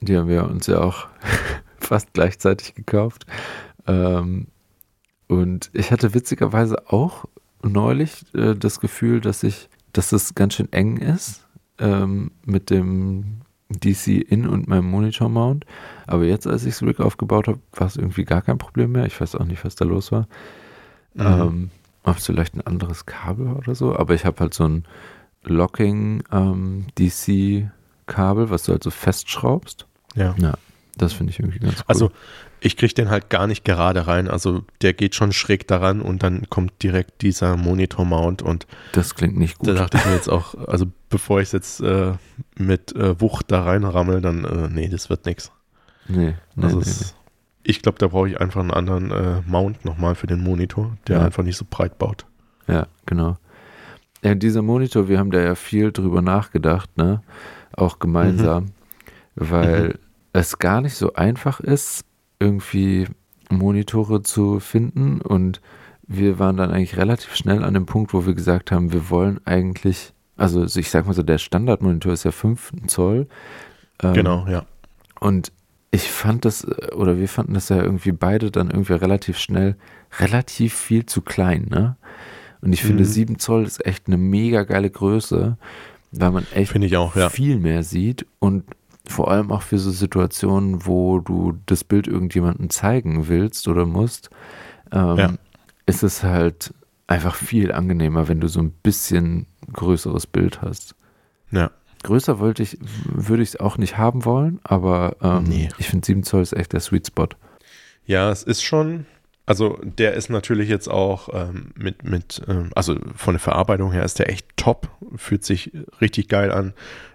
Die 0.00 0.16
haben 0.16 0.28
wir 0.28 0.44
uns 0.44 0.66
ja 0.66 0.80
auch 0.80 1.06
fast 1.78 2.12
gleichzeitig 2.12 2.74
gekauft. 2.74 3.26
Ähm, 3.86 4.48
und 5.34 5.70
ich 5.72 5.90
hatte 5.90 6.14
witzigerweise 6.14 6.90
auch 6.90 7.24
neulich 7.62 8.24
äh, 8.34 8.54
das 8.54 8.80
Gefühl, 8.80 9.20
dass 9.20 9.42
ich, 9.42 9.68
dass 9.92 10.12
es 10.12 10.34
ganz 10.34 10.54
schön 10.54 10.72
eng 10.72 10.98
ist 10.98 11.46
ähm, 11.78 12.30
mit 12.44 12.70
dem 12.70 13.40
DC 13.70 14.08
in 14.08 14.46
und 14.46 14.68
meinem 14.68 14.90
Monitor 14.90 15.28
Mount. 15.28 15.64
Aber 16.06 16.24
jetzt, 16.24 16.46
als 16.46 16.64
ich 16.64 16.74
das 16.74 16.82
Rig 16.82 17.00
aufgebaut 17.00 17.48
habe, 17.48 17.60
war 17.72 17.86
es 17.86 17.96
irgendwie 17.96 18.24
gar 18.24 18.42
kein 18.42 18.58
Problem 18.58 18.92
mehr. 18.92 19.06
Ich 19.06 19.20
weiß 19.20 19.34
auch 19.36 19.44
nicht, 19.44 19.64
was 19.64 19.74
da 19.74 19.84
los 19.84 20.12
war. 20.12 20.28
Mhm. 21.14 21.26
Ähm, 21.26 21.70
ob 22.04 22.18
es 22.18 22.26
vielleicht 22.26 22.54
ein 22.54 22.60
anderes 22.60 23.06
Kabel 23.06 23.46
war 23.46 23.56
oder 23.56 23.74
so. 23.74 23.96
Aber 23.96 24.14
ich 24.14 24.24
habe 24.24 24.38
halt 24.40 24.54
so 24.54 24.64
ein 24.68 24.84
Locking 25.44 26.22
ähm, 26.30 26.86
DC 26.98 27.70
Kabel, 28.06 28.50
was 28.50 28.64
du 28.64 28.72
halt 28.72 28.82
so 28.82 28.90
festschraubst. 28.90 29.86
Ja. 30.14 30.34
Ja, 30.38 30.54
das 30.96 31.14
finde 31.14 31.32
ich 31.32 31.40
irgendwie 31.40 31.58
ganz 31.58 31.78
cool. 31.78 31.84
Also 31.86 32.10
ich 32.64 32.76
kriege 32.78 32.94
den 32.94 33.10
halt 33.10 33.28
gar 33.28 33.46
nicht 33.46 33.64
gerade 33.64 34.06
rein. 34.06 34.26
Also 34.28 34.64
der 34.80 34.94
geht 34.94 35.14
schon 35.14 35.32
schräg 35.32 35.68
daran 35.68 36.00
und 36.00 36.22
dann 36.22 36.48
kommt 36.48 36.82
direkt 36.82 37.20
dieser 37.22 37.56
Monitor-Mount 37.56 38.40
und 38.42 38.66
das 38.92 39.14
klingt 39.14 39.36
nicht 39.36 39.58
gut. 39.58 39.68
Da 39.68 39.74
dachte 39.74 39.98
ich 39.98 40.04
mir 40.06 40.14
jetzt 40.14 40.28
auch, 40.30 40.54
also 40.66 40.86
bevor 41.10 41.40
ich 41.40 41.48
es 41.48 41.52
jetzt 41.52 41.80
äh, 41.80 42.12
mit 42.56 42.96
äh, 42.96 43.20
Wucht 43.20 43.50
da 43.52 43.62
reinrammel, 43.64 44.20
dann 44.22 44.44
äh, 44.44 44.68
nee, 44.70 44.88
das 44.88 45.10
wird 45.10 45.26
nichts. 45.26 45.52
Nee, 46.08 46.34
nee, 46.56 46.64
also 46.64 46.76
nee, 46.78 46.82
es, 46.82 47.00
nee. 47.00 47.18
ich 47.64 47.82
glaube, 47.82 47.98
da 47.98 48.08
brauche 48.08 48.28
ich 48.30 48.40
einfach 48.40 48.60
einen 48.60 48.70
anderen 48.70 49.10
äh, 49.10 49.42
Mount 49.46 49.84
nochmal 49.84 50.14
für 50.14 50.26
den 50.26 50.40
Monitor, 50.42 50.96
der 51.06 51.18
Ja. 51.18 51.24
einfach 51.24 51.42
nicht 51.42 51.56
so 51.58 51.66
breit 51.68 51.98
baut. 51.98 52.24
Ja, 52.66 52.86
genau. 53.04 53.36
Ja, 54.22 54.34
dieser 54.34 54.62
Monitor, 54.62 55.08
wir 55.08 55.18
haben 55.18 55.30
da 55.30 55.40
ja 55.40 55.54
viel 55.54 55.92
drüber 55.92 56.22
nachgedacht, 56.22 56.96
ne? 56.96 57.22
Auch 57.76 57.98
gemeinsam, 57.98 58.72
weil 59.34 59.88
Mhm. 59.88 59.94
es 60.32 60.58
gar 60.58 60.80
nicht 60.80 60.94
so 60.94 61.12
einfach 61.12 61.60
ist, 61.60 62.04
irgendwie 62.38 63.06
Monitore 63.50 64.22
zu 64.22 64.60
finden 64.60 65.20
und 65.20 65.60
wir 66.06 66.38
waren 66.38 66.56
dann 66.56 66.70
eigentlich 66.70 66.96
relativ 66.96 67.34
schnell 67.34 67.64
an 67.64 67.74
dem 67.74 67.86
Punkt, 67.86 68.12
wo 68.12 68.26
wir 68.26 68.34
gesagt 68.34 68.70
haben, 68.70 68.92
wir 68.92 69.08
wollen 69.10 69.40
eigentlich, 69.46 70.12
also 70.36 70.64
ich 70.64 70.90
sag 70.90 71.06
mal 71.06 71.14
so, 71.14 71.22
der 71.22 71.38
Standardmonitor 71.38 72.12
ist 72.12 72.24
ja 72.24 72.30
5 72.32 72.72
Zoll. 72.86 73.26
Ähm, 74.02 74.12
Genau, 74.14 74.46
ja. 74.48 74.64
Und 75.20 75.52
ich 75.90 76.10
fand 76.10 76.44
das, 76.44 76.64
äh, 76.64 76.92
oder 76.94 77.18
wir 77.18 77.28
fanden 77.28 77.54
das 77.54 77.68
ja 77.70 77.82
irgendwie 77.82 78.12
beide 78.12 78.50
dann 78.50 78.70
irgendwie 78.70 78.94
relativ 78.94 79.38
schnell 79.38 79.76
relativ 80.18 80.74
viel 80.74 81.06
zu 81.06 81.22
klein, 81.22 81.68
ne? 81.70 81.96
Und 82.60 82.72
ich 82.72 82.82
finde, 82.82 83.02
Mhm. 83.04 83.08
7 83.08 83.38
Zoll 83.38 83.64
ist 83.64 83.84
echt 83.84 84.06
eine 84.06 84.16
mega 84.16 84.62
geile 84.64 84.90
Größe, 84.90 85.56
weil 86.12 86.30
man 86.30 86.46
echt 86.54 86.96
auch, 86.96 87.14
ja. 87.16 87.28
viel 87.28 87.58
mehr 87.58 87.82
sieht 87.82 88.26
und 88.38 88.64
vor 89.06 89.30
allem 89.30 89.52
auch 89.52 89.62
für 89.62 89.78
so 89.78 89.90
Situationen, 89.90 90.86
wo 90.86 91.18
du 91.20 91.58
das 91.66 91.84
Bild 91.84 92.06
irgendjemandem 92.06 92.70
zeigen 92.70 93.28
willst 93.28 93.68
oder 93.68 93.84
musst, 93.86 94.30
ähm, 94.92 95.16
Ja. 95.18 95.32
ist 95.86 96.02
es 96.02 96.22
halt 96.22 96.72
einfach 97.06 97.34
viel 97.34 97.70
angenehmer, 97.72 98.28
wenn 98.28 98.40
du 98.40 98.48
so 98.48 98.60
ein 98.60 98.70
bisschen 98.70 99.46
größeres 99.72 100.26
Bild 100.26 100.62
hast. 100.62 100.94
Ja. 101.50 101.70
Größer 102.02 102.38
wollte 102.38 102.62
ich, 102.62 102.78
würde 103.06 103.42
ich 103.42 103.50
es 103.50 103.60
auch 103.60 103.76
nicht 103.78 103.96
haben 103.98 104.24
wollen, 104.24 104.60
aber 104.64 105.16
ähm, 105.22 105.44
Nee. 105.44 105.68
ich 105.78 105.88
finde 105.88 106.06
7 106.06 106.22
Zoll 106.22 106.42
ist 106.42 106.52
echt 106.54 106.72
der 106.72 106.80
Sweet 106.80 107.06
Spot. 107.08 107.28
Ja, 108.06 108.30
es 108.30 108.42
ist 108.42 108.62
schon, 108.62 109.06
also 109.46 109.78
der 109.82 110.12
ist 110.14 110.28
natürlich 110.30 110.68
jetzt 110.68 110.88
auch 110.88 111.28
ähm, 111.32 111.72
mit, 111.76 112.04
mit 112.04 112.42
ähm, 112.48 112.70
also 112.74 112.96
von 113.16 113.34
der 113.34 113.40
Verarbeitung 113.40 113.92
her 113.92 114.04
ist 114.04 114.18
der 114.18 114.28
echt 114.30 114.46
top, 114.56 114.88
fühlt 115.16 115.44
sich 115.44 115.72
richtig 116.02 116.28
geil 116.28 116.52
an, 116.52 116.74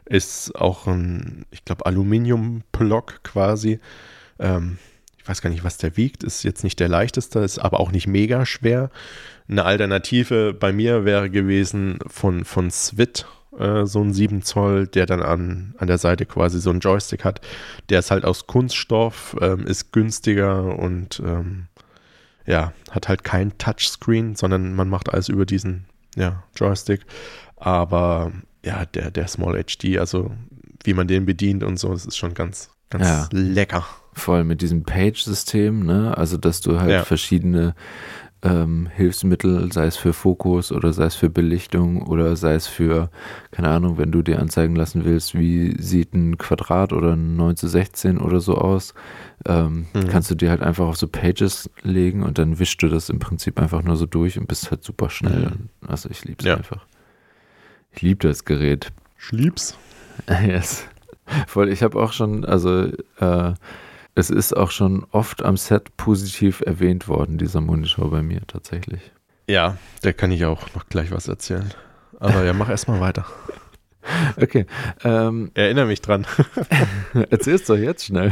ist 0.09 0.55
auch 0.55 0.87
ein, 0.87 1.45
ich 1.51 1.63
glaube, 1.63 1.85
Aluminium-Block 1.85 3.23
quasi. 3.23 3.79
Ähm, 4.39 4.77
ich 5.17 5.27
weiß 5.27 5.41
gar 5.41 5.51
nicht, 5.51 5.63
was 5.63 5.77
der 5.77 5.95
wiegt, 5.95 6.23
ist 6.23 6.43
jetzt 6.43 6.63
nicht 6.63 6.79
der 6.79 6.87
leichteste, 6.87 7.39
ist 7.39 7.59
aber 7.59 7.79
auch 7.79 7.91
nicht 7.91 8.07
mega 8.07 8.45
schwer. 8.45 8.89
Eine 9.47 9.65
Alternative 9.65 10.53
bei 10.53 10.73
mir 10.73 11.05
wäre 11.05 11.29
gewesen 11.29 11.99
von, 12.07 12.43
von 12.43 12.71
Swit, 12.71 13.27
äh, 13.57 13.85
so 13.85 14.01
ein 14.01 14.13
7 14.13 14.41
Zoll, 14.41 14.87
der 14.87 15.05
dann 15.05 15.21
an, 15.21 15.75
an 15.77 15.87
der 15.87 15.99
Seite 15.99 16.25
quasi 16.25 16.59
so 16.59 16.71
einen 16.71 16.79
Joystick 16.79 17.23
hat. 17.23 17.41
Der 17.89 17.99
ist 17.99 18.09
halt 18.09 18.25
aus 18.25 18.47
Kunststoff, 18.47 19.35
ähm, 19.39 19.67
ist 19.67 19.93
günstiger 19.93 20.77
und 20.79 21.21
ähm, 21.23 21.67
ja, 22.47 22.73
hat 22.89 23.07
halt 23.07 23.23
kein 23.23 23.55
Touchscreen, 23.59 24.35
sondern 24.35 24.73
man 24.73 24.89
macht 24.89 25.09
alles 25.09 25.29
über 25.29 25.45
diesen 25.45 25.85
ja, 26.15 26.43
Joystick. 26.55 27.05
Aber 27.57 28.31
ja, 28.65 28.85
der, 28.85 29.11
der 29.11 29.27
Small 29.27 29.61
HD, 29.63 29.97
also 29.99 30.31
wie 30.83 30.93
man 30.93 31.07
den 31.07 31.25
bedient 31.25 31.63
und 31.63 31.77
so, 31.77 31.89
das 31.89 32.05
ist 32.05 32.17
schon 32.17 32.33
ganz, 32.33 32.69
ganz 32.89 33.07
Ja. 33.07 33.29
lecker. 33.31 33.85
Vor 34.13 34.35
allem 34.35 34.47
mit 34.47 34.61
diesem 34.61 34.83
Page-System, 34.83 35.85
ne? 35.85 36.17
Also, 36.17 36.37
dass 36.37 36.61
du 36.61 36.79
halt 36.79 36.91
Ja. 36.91 37.03
verschiedene 37.05 37.73
ähm, 38.41 38.87
Hilfsmittel, 38.95 39.69
sei 39.73 39.85
es 39.85 39.97
für 39.97 40.13
Fokus 40.13 40.71
oder 40.71 40.93
sei 40.93 41.05
es 41.05 41.15
für 41.15 41.29
Belichtung 41.29 42.01
oder 42.07 42.37
sei 42.37 42.53
es 42.55 42.67
für, 42.67 43.09
keine 43.51 43.67
Ahnung, 43.67 43.97
wenn 43.97 44.11
du 44.13 44.21
dir 44.21 44.39
anzeigen 44.39 44.77
lassen 44.77 45.03
willst, 45.03 45.37
wie 45.37 45.75
sieht 45.81 46.13
ein 46.13 46.37
Quadrat 46.37 46.93
oder 46.93 47.13
ein 47.17 47.35
9 47.35 47.57
zu 47.57 47.67
16 47.67 48.17
oder 48.17 48.39
so 48.39 48.55
aus, 48.55 48.93
ähm, 49.45 49.87
Mhm. 49.93 50.07
kannst 50.07 50.31
du 50.31 50.35
dir 50.35 50.49
halt 50.51 50.61
einfach 50.61 50.87
auf 50.87 50.95
so 50.95 51.07
Pages 51.09 51.69
legen 51.83 52.23
und 52.23 52.37
dann 52.37 52.59
wischst 52.59 52.81
du 52.81 52.87
das 52.87 53.09
im 53.09 53.19
Prinzip 53.19 53.59
einfach 53.59 53.83
nur 53.83 53.97
so 53.97 54.05
durch 54.05 54.39
und 54.39 54.47
bist 54.47 54.71
halt 54.71 54.85
super 54.85 55.09
schnell. 55.09 55.49
Mhm. 55.49 55.69
Also 55.85 56.09
ich 56.09 56.23
lieb's 56.23 56.45
Ja. 56.45 56.55
einfach. 56.55 56.85
Ich 57.91 58.01
liebe 58.01 58.27
das 58.27 58.45
Gerät. 58.45 58.91
Schlieb's. 59.17 59.77
Yes. 60.45 60.85
Voll, 61.47 61.69
ich 61.69 61.81
habe 61.81 61.97
auch 62.01 62.11
schon, 62.11 62.43
also 62.43 62.89
äh, 63.19 63.53
es 64.15 64.29
ist 64.29 64.55
auch 64.57 64.69
schon 64.71 65.05
oft 65.11 65.43
am 65.43 65.55
Set 65.57 65.95
positiv 65.95 66.61
erwähnt 66.65 67.07
worden, 67.07 67.37
dieser 67.37 67.61
Monitor 67.61 68.11
bei 68.11 68.21
mir 68.21 68.41
tatsächlich. 68.47 69.11
Ja, 69.47 69.77
da 70.01 70.11
kann 70.11 70.31
ich 70.31 70.43
auch 70.45 70.73
noch 70.75 70.87
gleich 70.89 71.11
was 71.11 71.27
erzählen. 71.27 71.71
Aber 72.19 72.43
ja, 72.43 72.53
mach 72.53 72.69
erstmal 72.69 72.99
weiter. 72.99 73.25
Okay, 74.41 74.65
ähm, 75.03 75.51
Erinnere 75.53 75.85
mich 75.85 76.01
dran. 76.01 76.25
erzähl's 77.29 77.65
doch 77.65 77.75
jetzt 77.75 78.05
schnell. 78.05 78.31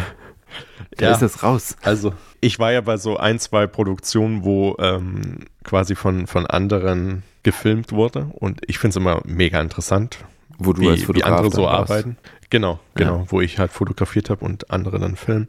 Da 0.95 1.07
Ja. 1.07 1.11
ist 1.11 1.21
es 1.21 1.43
raus. 1.43 1.75
Also, 1.83 2.13
ich 2.41 2.57
war 2.57 2.71
ja 2.71 2.81
bei 2.81 2.97
so 2.97 3.17
ein, 3.17 3.37
zwei 3.37 3.67
Produktionen, 3.67 4.43
wo 4.43 4.75
ähm, 4.79 5.39
quasi 5.63 5.93
von, 5.95 6.25
von 6.25 6.47
anderen 6.47 7.21
gefilmt 7.47 7.93
wurde. 7.93 8.27
Und 8.33 8.59
ich 8.67 8.77
finde 8.77 8.89
es 8.89 8.95
immer 8.97 9.21
mega 9.23 9.61
interessant, 9.61 10.17
Wo 10.57 10.73
du 10.73 10.81
wie, 10.81 10.89
als 10.89 10.99
wie 10.99 11.05
Fotograf 11.05 11.31
andere 11.39 11.55
so 11.55 11.65
arbeiten. 11.65 12.17
Genau, 12.49 12.77
genau, 12.93 13.19
Ja. 13.19 13.25
wo 13.31 13.39
ich 13.39 13.57
halt 13.57 13.71
fotografiert 13.71 14.29
habe 14.29 14.43
und 14.43 14.69
andere 14.69 14.99
dann 14.99 15.15
filmen. 15.15 15.47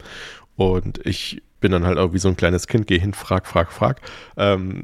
Und 0.55 1.05
ich 1.05 1.43
bin 1.61 1.73
dann 1.73 1.85
halt 1.85 1.99
auch 1.99 2.13
wie 2.13 2.21
so 2.21 2.29
ein 2.29 2.37
kleines 2.37 2.69
Kind, 2.69 2.87
gehe 2.87 3.01
hin, 3.01 3.15
frag, 3.15 3.49
frag, 3.49 3.73
frag. 3.73 4.01
Ähm, 4.37 4.83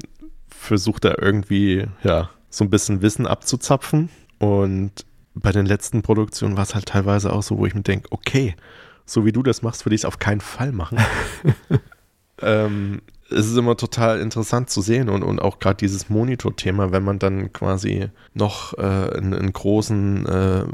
Versuche 0.49 0.99
da 0.99 1.15
irgendwie, 1.17 1.85
ja, 2.03 2.29
so 2.49 2.65
ein 2.65 2.69
bisschen 2.69 3.01
Wissen 3.01 3.27
abzuzapfen. 3.27 4.09
Und 4.39 5.05
bei 5.35 5.53
den 5.53 5.65
letzten 5.65 6.01
Produktionen 6.01 6.57
war 6.57 6.63
es 6.63 6.75
halt 6.75 6.87
teilweise 6.87 7.31
auch 7.31 7.43
so, 7.43 7.57
wo 7.57 7.65
ich 7.65 7.73
mir 7.75 7.81
denke, 7.81 8.09
okay, 8.11 8.55
so 9.05 9.23
wie 9.25 9.31
du 9.31 9.41
das 9.41 9.61
machst, 9.61 9.85
würde 9.85 9.95
ich 9.95 10.01
es 10.01 10.05
auf 10.05 10.19
keinen 10.19 10.41
Fall 10.41 10.73
machen. 10.73 10.97
ähm, 12.41 13.01
es 13.29 13.47
ist 13.47 13.57
immer 13.57 13.75
total 13.75 14.19
interessant 14.19 14.69
zu 14.69 14.81
sehen 14.81 15.09
und, 15.09 15.23
und 15.23 15.41
auch 15.41 15.59
gerade 15.59 15.77
dieses 15.77 16.09
Monitor-Thema, 16.09 16.91
wenn 16.91 17.03
man 17.03 17.19
dann 17.19 17.51
quasi 17.53 18.09
noch 18.33 18.77
äh, 18.77 18.81
einen, 18.81 19.33
einen 19.33 19.53
großen, 19.53 20.25
äh, 20.25 20.65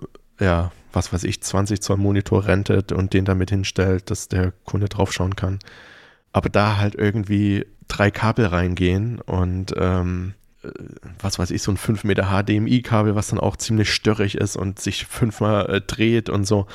ja, 0.44 0.72
was 0.92 1.14
weiß 1.14 1.24
ich, 1.24 1.42
20 1.42 1.82
Zoll 1.82 1.98
Monitor 1.98 2.46
rentet 2.46 2.92
und 2.92 3.14
den 3.14 3.26
damit 3.26 3.50
hinstellt, 3.50 4.12
dass 4.12 4.28
der 4.28 4.52
Kunde 4.66 4.90
draufschauen 4.90 5.36
kann. 5.36 5.60
Aber 6.34 6.50
da 6.50 6.78
halt 6.78 6.96
irgendwie 6.96 7.66
drei 7.88 8.12
Kabel 8.12 8.48
reingehen 8.48 9.20
und 9.22 9.74
ähm, 9.78 10.34
äh, 10.64 10.70
was 11.20 11.40
weiß 11.40 11.52
ich, 11.52 11.62
so 11.62 11.72
ein 11.72 11.78
5 11.78 12.04
Meter 12.04 12.30
HDMI-Kabel, 12.32 13.16
was 13.16 13.30
dann 13.30 13.40
auch 13.40 13.56
ziemlich 13.56 13.94
störrig 13.94 14.36
ist 14.36 14.58
und 14.58 14.80
sich 14.80 15.06
fünfmal 15.06 15.70
äh, 15.70 15.82
dreht 15.82 16.30
und 16.30 16.46
so, 16.46 16.68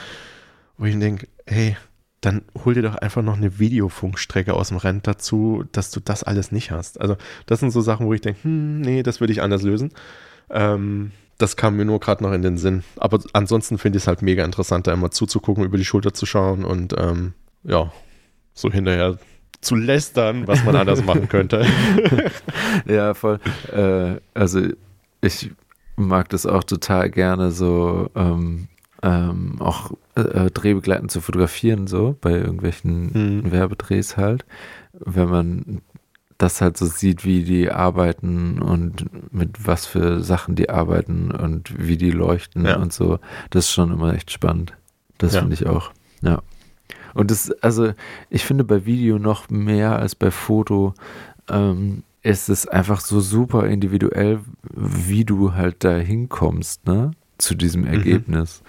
wo 0.78 0.86
ich 0.86 0.98
denke, 0.98 1.28
hey, 1.46 1.76
dann 2.26 2.42
hol 2.64 2.74
dir 2.74 2.82
doch 2.82 2.96
einfach 2.96 3.22
noch 3.22 3.36
eine 3.36 3.60
Videofunkstrecke 3.60 4.52
aus 4.52 4.68
dem 4.68 4.78
Rent 4.78 5.06
dazu, 5.06 5.64
dass 5.70 5.92
du 5.92 6.00
das 6.00 6.24
alles 6.24 6.50
nicht 6.50 6.72
hast. 6.72 7.00
Also 7.00 7.16
das 7.46 7.60
sind 7.60 7.70
so 7.70 7.80
Sachen, 7.80 8.06
wo 8.06 8.12
ich 8.14 8.20
denke, 8.20 8.42
hm, 8.42 8.80
nee, 8.80 9.04
das 9.04 9.20
würde 9.20 9.32
ich 9.32 9.42
anders 9.42 9.62
lösen. 9.62 9.92
Ähm, 10.50 11.12
das 11.38 11.56
kam 11.56 11.76
mir 11.76 11.84
nur 11.84 12.00
gerade 12.00 12.24
noch 12.24 12.32
in 12.32 12.42
den 12.42 12.58
Sinn. 12.58 12.82
Aber 12.96 13.20
ansonsten 13.32 13.78
finde 13.78 13.98
ich 13.98 14.02
es 14.02 14.08
halt 14.08 14.22
mega 14.22 14.44
interessant, 14.44 14.88
da 14.88 14.92
immer 14.92 15.12
zuzugucken, 15.12 15.64
über 15.64 15.78
die 15.78 15.84
Schulter 15.84 16.14
zu 16.14 16.26
schauen 16.26 16.64
und 16.64 16.94
ähm, 16.98 17.34
ja, 17.62 17.92
so 18.54 18.72
hinterher 18.72 19.18
zu 19.60 19.76
lästern, 19.76 20.48
was 20.48 20.64
man 20.64 20.74
anders 20.74 21.04
machen 21.04 21.28
könnte. 21.28 21.64
ja, 22.86 23.14
voll. 23.14 23.38
Äh, 23.72 24.20
also 24.34 24.62
ich 25.20 25.52
mag 25.94 26.28
das 26.30 26.44
auch 26.44 26.64
total 26.64 27.08
gerne, 27.08 27.52
so 27.52 28.10
ähm, 28.16 28.66
ähm, 29.02 29.56
auch 29.60 29.92
äh, 30.14 30.50
drehbegleitend 30.50 31.10
zu 31.10 31.20
fotografieren, 31.20 31.86
so 31.86 32.16
bei 32.20 32.32
irgendwelchen 32.32 33.42
mhm. 33.42 33.52
Werbedrehs 33.52 34.16
halt. 34.16 34.44
Wenn 34.92 35.28
man 35.28 35.82
das 36.38 36.60
halt 36.60 36.76
so 36.76 36.86
sieht, 36.86 37.24
wie 37.24 37.44
die 37.44 37.70
arbeiten 37.70 38.60
und 38.60 39.06
mit 39.32 39.66
was 39.66 39.86
für 39.86 40.22
Sachen 40.22 40.54
die 40.54 40.70
arbeiten 40.70 41.30
und 41.30 41.72
wie 41.78 41.96
die 41.96 42.10
leuchten 42.10 42.66
ja. 42.66 42.76
und 42.76 42.92
so, 42.92 43.18
das 43.50 43.66
ist 43.66 43.72
schon 43.72 43.92
immer 43.92 44.14
echt 44.14 44.30
spannend. 44.30 44.74
Das 45.18 45.34
ja. 45.34 45.40
finde 45.40 45.54
ich 45.54 45.66
auch. 45.66 45.92
Ja. 46.20 46.42
Und 47.14 47.30
das, 47.30 47.50
also 47.62 47.92
ich 48.28 48.44
finde 48.44 48.64
bei 48.64 48.84
Video 48.84 49.18
noch 49.18 49.48
mehr 49.48 49.98
als 49.98 50.14
bei 50.14 50.30
Foto, 50.30 50.92
ähm, 51.48 52.02
ist 52.22 52.48
es 52.48 52.66
einfach 52.66 53.00
so 53.00 53.20
super 53.20 53.66
individuell, 53.66 54.40
wie 54.74 55.24
du 55.24 55.54
halt 55.54 55.84
da 55.84 55.96
hinkommst, 55.96 56.86
ne? 56.86 57.12
Zu 57.38 57.54
diesem 57.54 57.82
mhm. 57.82 57.88
Ergebnis. 57.88 58.62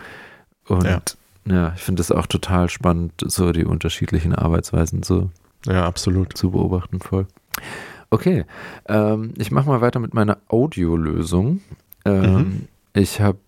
Mhm. 0.68 0.76
Und 0.76 0.84
ja, 0.86 1.02
ja 1.46 1.74
ich 1.76 1.82
finde 1.82 2.02
es 2.02 2.12
auch 2.12 2.28
total 2.28 2.70
spannend, 2.70 3.14
so 3.26 3.52
die 3.52 3.66
unterschiedlichen 3.66 4.36
Arbeitsweisen 4.36 5.04
so 5.04 5.30
ja, 5.66 5.86
absolut. 5.86 6.38
zu 6.38 6.52
beobachten, 6.52 7.00
voll. 7.00 7.28
Okay, 8.10 8.46
ähm, 8.88 9.34
ich 9.38 9.52
mache 9.52 9.68
mal 9.68 9.82
weiter 9.82 10.00
mit 10.00 10.14
meiner 10.14 10.38
Audiolösung. 10.48 11.62
Ähm, 12.06 12.34
mhm. 12.34 12.68
Ich 12.94 13.20
habe 13.20 13.40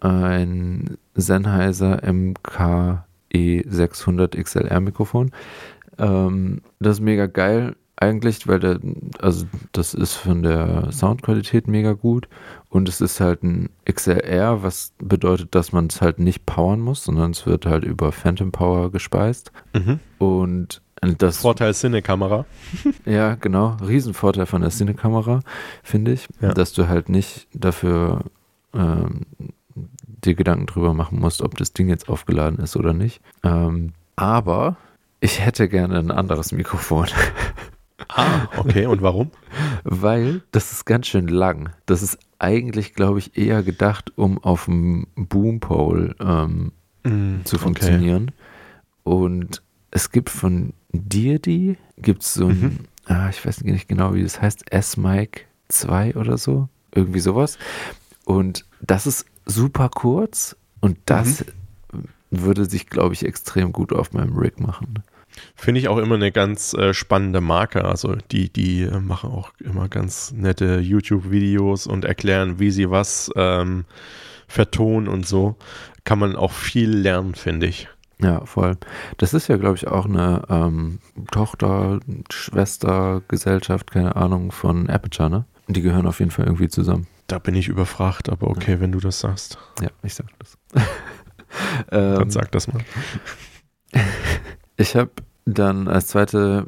ein 0.00 0.98
Sennheiser 1.14 2.00
MK 2.04 3.04
E600 3.32 4.40
XLR 4.40 4.80
Mikrofon. 4.80 5.32
Ähm, 5.98 6.60
das 6.78 6.98
ist 6.98 7.00
mega 7.00 7.26
geil 7.26 7.74
eigentlich, 7.96 8.46
weil 8.46 8.60
der, 8.60 8.80
also 9.20 9.46
das 9.72 9.94
ist 9.94 10.14
von 10.14 10.42
der 10.42 10.92
Soundqualität 10.92 11.68
mega 11.68 11.92
gut 11.92 12.28
und 12.74 12.88
es 12.88 13.00
ist 13.00 13.20
halt 13.20 13.44
ein 13.44 13.70
XLR, 13.88 14.64
was 14.64 14.94
bedeutet, 14.98 15.54
dass 15.54 15.70
man 15.70 15.86
es 15.86 16.00
halt 16.00 16.18
nicht 16.18 16.44
powern 16.44 16.80
muss, 16.80 17.04
sondern 17.04 17.30
es 17.30 17.46
wird 17.46 17.66
halt 17.66 17.84
über 17.84 18.10
Phantom 18.10 18.50
Power 18.50 18.90
gespeist 18.90 19.52
mhm. 19.74 20.00
und 20.18 20.82
das 21.18 21.36
Vorteil 21.38 21.72
Cinekamera. 21.72 22.46
ja, 23.04 23.36
genau. 23.36 23.76
Riesenvorteil 23.80 24.46
von 24.46 24.62
der 24.62 24.72
Cinekamera, 24.72 25.38
finde 25.84 26.14
ich, 26.14 26.26
ja. 26.40 26.52
dass 26.52 26.72
du 26.72 26.88
halt 26.88 27.08
nicht 27.08 27.46
dafür 27.54 28.24
ähm, 28.74 29.20
dir 30.24 30.34
Gedanken 30.34 30.66
drüber 30.66 30.94
machen 30.94 31.20
musst, 31.20 31.42
ob 31.42 31.56
das 31.56 31.74
Ding 31.74 31.88
jetzt 31.88 32.08
aufgeladen 32.08 32.58
ist 32.58 32.74
oder 32.74 32.92
nicht. 32.92 33.20
Ähm, 33.44 33.92
aber 34.16 34.78
ich 35.20 35.44
hätte 35.46 35.68
gerne 35.68 35.96
ein 36.00 36.10
anderes 36.10 36.50
Mikrofon. 36.50 37.06
Ah, 38.08 38.48
okay. 38.58 38.86
Und 38.86 39.02
warum? 39.02 39.30
Weil 39.84 40.42
das 40.50 40.72
ist 40.72 40.84
ganz 40.84 41.06
schön 41.06 41.28
lang. 41.28 41.70
Das 41.86 42.02
ist 42.02 42.18
eigentlich, 42.44 42.92
glaube 42.92 43.18
ich, 43.18 43.38
eher 43.38 43.62
gedacht, 43.62 44.12
um 44.16 44.36
auf 44.38 44.66
dem 44.66 45.06
Boompole 45.16 46.14
ähm, 46.20 46.72
mm, 47.02 47.44
zu 47.44 47.58
funktionieren. 47.58 48.32
Okay. 49.04 49.16
Und 49.16 49.62
es 49.90 50.10
gibt 50.10 50.28
von 50.28 50.74
Deardy, 50.92 51.78
gibt 51.96 52.22
es 52.22 52.34
so 52.34 52.48
ein, 52.48 52.60
mhm. 52.60 52.78
ah, 53.06 53.30
ich 53.30 53.44
weiß 53.44 53.62
nicht 53.62 53.88
genau, 53.88 54.12
wie 54.12 54.22
das 54.22 54.42
heißt, 54.42 54.70
S-Mic 54.70 55.46
2 55.68 56.16
oder 56.16 56.36
so. 56.36 56.68
Irgendwie 56.94 57.20
sowas. 57.20 57.58
Und 58.26 58.66
das 58.82 59.06
ist 59.06 59.24
super 59.46 59.88
kurz 59.88 60.54
und 60.80 60.98
das 61.06 61.46
mhm. 61.92 62.04
würde 62.30 62.66
sich, 62.66 62.88
glaube 62.88 63.14
ich, 63.14 63.24
extrem 63.24 63.72
gut 63.72 63.92
auf 63.92 64.12
meinem 64.12 64.36
Rig 64.36 64.60
machen. 64.60 65.02
Finde 65.56 65.80
ich 65.80 65.88
auch 65.88 65.98
immer 65.98 66.14
eine 66.14 66.32
ganz 66.32 66.74
äh, 66.74 66.94
spannende 66.94 67.40
Marke. 67.40 67.84
Also 67.84 68.16
die, 68.30 68.52
die 68.52 68.82
äh, 68.82 69.00
machen 69.00 69.30
auch 69.30 69.52
immer 69.60 69.88
ganz 69.88 70.32
nette 70.32 70.78
YouTube-Videos 70.78 71.86
und 71.86 72.04
erklären, 72.04 72.58
wie 72.58 72.70
sie 72.70 72.90
was 72.90 73.30
ähm, 73.36 73.84
vertonen 74.46 75.08
und 75.08 75.26
so. 75.26 75.56
Kann 76.04 76.18
man 76.18 76.36
auch 76.36 76.52
viel 76.52 76.90
lernen, 76.90 77.34
finde 77.34 77.66
ich. 77.66 77.88
Ja, 78.20 78.44
voll. 78.46 78.76
Das 79.18 79.34
ist 79.34 79.48
ja, 79.48 79.56
glaube 79.56 79.76
ich, 79.76 79.88
auch 79.88 80.06
eine 80.06 80.42
ähm, 80.48 81.00
Tochter, 81.32 82.00
Schwester, 82.30 83.22
Gesellschaft, 83.28 83.90
keine 83.90 84.16
Ahnung, 84.16 84.52
von 84.52 84.88
Aperture, 84.88 85.30
ne? 85.30 85.44
Die 85.66 85.82
gehören 85.82 86.06
auf 86.06 86.20
jeden 86.20 86.30
Fall 86.30 86.44
irgendwie 86.44 86.68
zusammen. 86.68 87.06
Da 87.26 87.38
bin 87.38 87.54
ich 87.54 87.68
überfragt, 87.68 88.28
aber 88.28 88.48
okay, 88.48 88.72
ja. 88.72 88.80
wenn 88.80 88.92
du 88.92 89.00
das 89.00 89.20
sagst. 89.20 89.58
Ja, 89.80 89.88
ich 90.02 90.14
sag 90.14 90.26
das. 90.38 90.58
dann 91.90 92.22
ähm, 92.22 92.30
sag 92.30 92.52
das 92.52 92.68
mal. 92.68 92.84
ich 94.76 94.96
habe 94.96 95.10
dann 95.44 95.88
als 95.88 96.08
zweite 96.08 96.66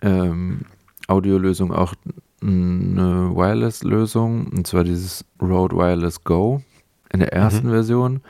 ähm, 0.00 0.62
Audiolösung 1.08 1.72
auch 1.72 1.94
eine 2.40 3.30
Wireless-Lösung, 3.34 4.46
und 4.48 4.66
zwar 4.66 4.84
dieses 4.84 5.24
Rode 5.40 5.76
Wireless 5.76 6.24
Go 6.24 6.62
in 7.12 7.20
der 7.20 7.32
ersten 7.32 7.68
mhm. 7.68 7.72
Version. 7.72 8.20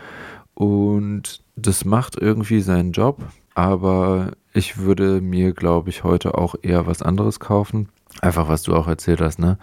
Und 0.55 1.43
das 1.57 1.85
macht 1.85 2.17
irgendwie 2.17 2.61
seinen 2.61 2.93
Job, 2.93 3.23
aber 3.55 4.33
ich 4.53 4.79
würde 4.79 5.21
mir, 5.21 5.53
glaube 5.53 5.91
ich, 5.91 6.05
heute 6.05 6.37
auch 6.37 6.55
eher 6.63 6.87
was 6.87 7.03
anderes 7.03 7.41
kaufen. 7.41 7.89
Einfach, 8.21 8.49
was 8.49 8.63
du 8.63 8.75
auch 8.75 8.87
erzählt 8.87 9.23
hast, 9.23 9.39
ne? 9.39 9.59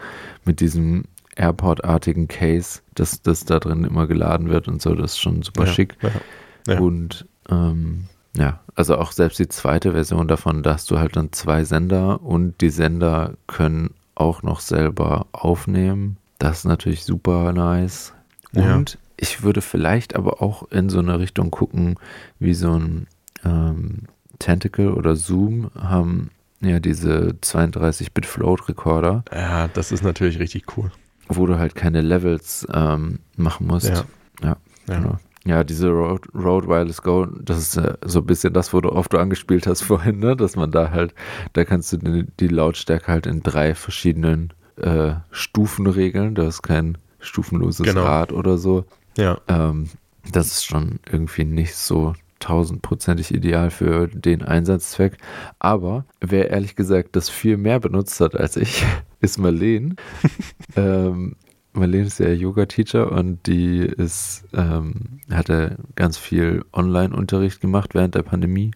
Mit 0.46 0.60
diesem 0.60 1.04
Airport-artigen 1.36 2.28
Case, 2.28 2.82
dass 2.96 3.22
das 3.22 3.46
da 3.46 3.60
drin 3.60 3.84
immer 3.84 4.08
geladen 4.08 4.50
wird 4.50 4.68
und 4.68 4.82
so, 4.82 4.96
das 4.96 5.12
ist 5.12 5.20
schon 5.20 5.44
super 5.44 5.66
ja, 5.66 5.72
schick. 5.72 5.96
Ja, 6.02 6.74
ja. 6.74 6.80
Und 6.80 7.28
ähm, 7.50 8.06
ja, 8.36 8.60
also 8.80 8.98
auch 8.98 9.12
selbst 9.12 9.40
die 9.40 9.50
zweite 9.50 9.92
Version 9.92 10.28
davon, 10.28 10.64
da 10.64 10.74
hast 10.74 10.90
du 10.90 11.00
halt 11.00 11.16
dann 11.16 11.34
zwei 11.34 11.66
Sender 11.66 12.22
und 12.24 12.62
die 12.62 12.70
Sender 12.70 13.34
können 13.46 13.92
auch 14.16 14.42
noch 14.42 14.62
selber 14.62 15.28
aufnehmen. 15.34 16.18
Das 16.38 16.60
ist 16.60 16.66
natürlich 16.66 17.04
super 17.04 17.52
nice. 17.52 18.14
Und 18.54 18.98
ich 19.18 19.44
würde 19.44 19.62
vielleicht 19.62 20.16
aber 20.16 20.42
auch 20.42 20.64
in 20.72 20.90
so 20.90 21.00
eine 21.00 21.20
Richtung 21.20 21.52
gucken, 21.52 21.96
wie 22.40 22.54
so 22.54 22.74
ein 22.74 23.08
ähm, 23.44 24.04
Tentacle 24.40 24.94
oder 24.94 25.16
Zoom 25.16 25.72
haben 25.78 26.32
ja 26.62 26.80
diese 26.80 27.36
32-Bit 27.42 28.26
Float 28.26 28.70
Recorder. 28.70 29.24
Ja, 29.32 29.68
das 29.68 29.92
ist 29.92 30.04
natürlich 30.04 30.40
richtig 30.40 30.78
cool 30.78 30.90
wo 31.30 31.46
du 31.46 31.60
halt 31.60 31.76
keine 31.76 32.02
Levels 32.02 32.68
ähm, 32.74 33.20
machen 33.38 33.68
musst. 33.68 33.88
Ja. 33.88 34.04
Ja, 34.42 34.58
ja. 34.88 34.96
Genau. 34.96 35.18
Ja 35.50 35.64
diese 35.64 35.90
Road, 35.90 36.28
Road 36.34 36.68
Wireless 36.68 37.02
Go, 37.02 37.26
das 37.26 37.58
ist 37.58 37.78
äh, 37.78 37.96
so 38.06 38.20
ein 38.20 38.26
bisschen 38.26 38.54
das, 38.54 38.72
worauf 38.74 39.10
du 39.10 39.18
angespielt 39.18 39.68
hast 39.68 39.82
vorhin, 39.84 40.20
ne? 40.20 40.36
dass 40.36 40.56
man 40.56 40.72
da 40.72 40.92
halt, 40.92 41.14
da 41.54 41.66
kannst 41.66 41.92
du 41.92 41.98
die, 41.98 42.26
die 42.40 42.48
Lautstärke 42.48 43.08
halt 43.08 43.26
in 43.26 43.44
drei 43.44 43.76
verschiedenen 43.76 44.54
äh, 44.78 45.14
Stufen 45.32 45.88
regeln. 45.88 46.36
Da 46.36 46.48
ist 46.48 46.62
kein 46.62 46.98
stufenloses 47.20 47.86
genau. 47.86 48.04
Rad 48.04 48.32
oder 48.32 48.58
so. 48.58 48.86
Ja. 49.18 49.40
Ähm, 49.48 49.90
das 50.32 50.48
ist 50.48 50.66
schon 50.66 51.00
irgendwie 51.12 51.44
nicht 51.44 51.76
so 51.76 52.14
tausendprozentig 52.40 53.34
ideal 53.34 53.70
für 53.70 54.08
den 54.08 54.44
Einsatzzweck. 54.44 55.18
Aber 55.60 56.06
wer 56.22 56.50
ehrlich 56.52 56.76
gesagt 56.76 57.16
das 57.16 57.30
viel 57.30 57.58
mehr 57.58 57.80
benutzt 57.80 58.20
hat 58.22 58.36
als 58.36 58.56
ich, 58.56 58.86
ist 59.22 59.38
Marlene. 59.38 59.96
ähm, 60.76 61.36
Marlene 61.80 62.08
ist 62.08 62.20
ja 62.20 62.30
Yoga-Teacher 62.30 63.12
und 63.12 63.46
die 63.48 63.80
ist, 63.80 64.46
ähm, 64.54 65.20
hatte 65.32 65.78
ganz 65.96 66.18
viel 66.18 66.64
Online-Unterricht 66.74 67.62
gemacht 67.62 67.96
während 67.96 68.16
der 68.16 68.24
Pandemie. 68.24 68.72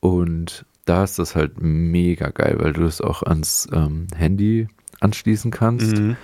Und 0.00 0.64
da 0.84 1.04
ist 1.04 1.18
das 1.18 1.34
halt 1.34 1.60
mega 1.60 2.30
geil, 2.30 2.56
weil 2.60 2.72
du 2.72 2.84
es 2.84 3.00
auch 3.00 3.22
ans 3.22 3.68
ähm, 3.72 4.06
Handy 4.14 4.68
anschließen 5.00 5.50
kannst. 5.50 5.96
Mhm. 5.96 6.16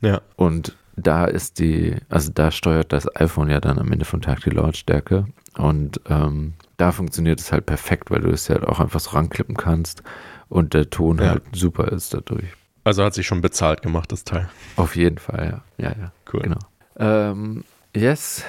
Ja. 0.00 0.20
Und 0.36 0.76
da 0.96 1.26
ist 1.26 1.58
die, 1.58 1.96
also 2.08 2.32
da 2.32 2.50
steuert 2.50 2.92
das 2.92 3.14
iPhone 3.16 3.50
ja 3.50 3.60
dann 3.60 3.78
am 3.78 3.92
Ende 3.92 4.04
vom 4.04 4.22
Tag 4.22 4.40
die 4.42 4.50
Lautstärke. 4.50 5.26
Und 5.56 6.00
ähm, 6.08 6.54
da 6.76 6.92
funktioniert 6.92 7.40
es 7.40 7.52
halt 7.52 7.66
perfekt, 7.66 8.10
weil 8.10 8.20
du 8.20 8.30
es 8.30 8.48
ja 8.48 8.56
halt 8.56 8.66
auch 8.66 8.80
einfach 8.80 9.00
so 9.00 9.10
ranklippen 9.10 9.56
kannst 9.56 10.02
und 10.48 10.74
der 10.74 10.90
Ton 10.90 11.18
ja. 11.18 11.30
halt 11.30 11.42
super 11.52 11.88
ist 11.88 12.14
dadurch. 12.14 12.46
Also 12.86 13.02
hat 13.02 13.14
sich 13.14 13.26
schon 13.26 13.40
bezahlt 13.40 13.82
gemacht, 13.82 14.12
das 14.12 14.22
Teil. 14.22 14.48
Auf 14.76 14.94
jeden 14.94 15.18
Fall, 15.18 15.62
ja. 15.78 15.84
Ja, 15.84 15.96
ja. 16.00 16.12
Cool. 16.32 16.42
Genau. 16.42 16.58
Ähm, 16.96 17.64
yes. 17.96 18.44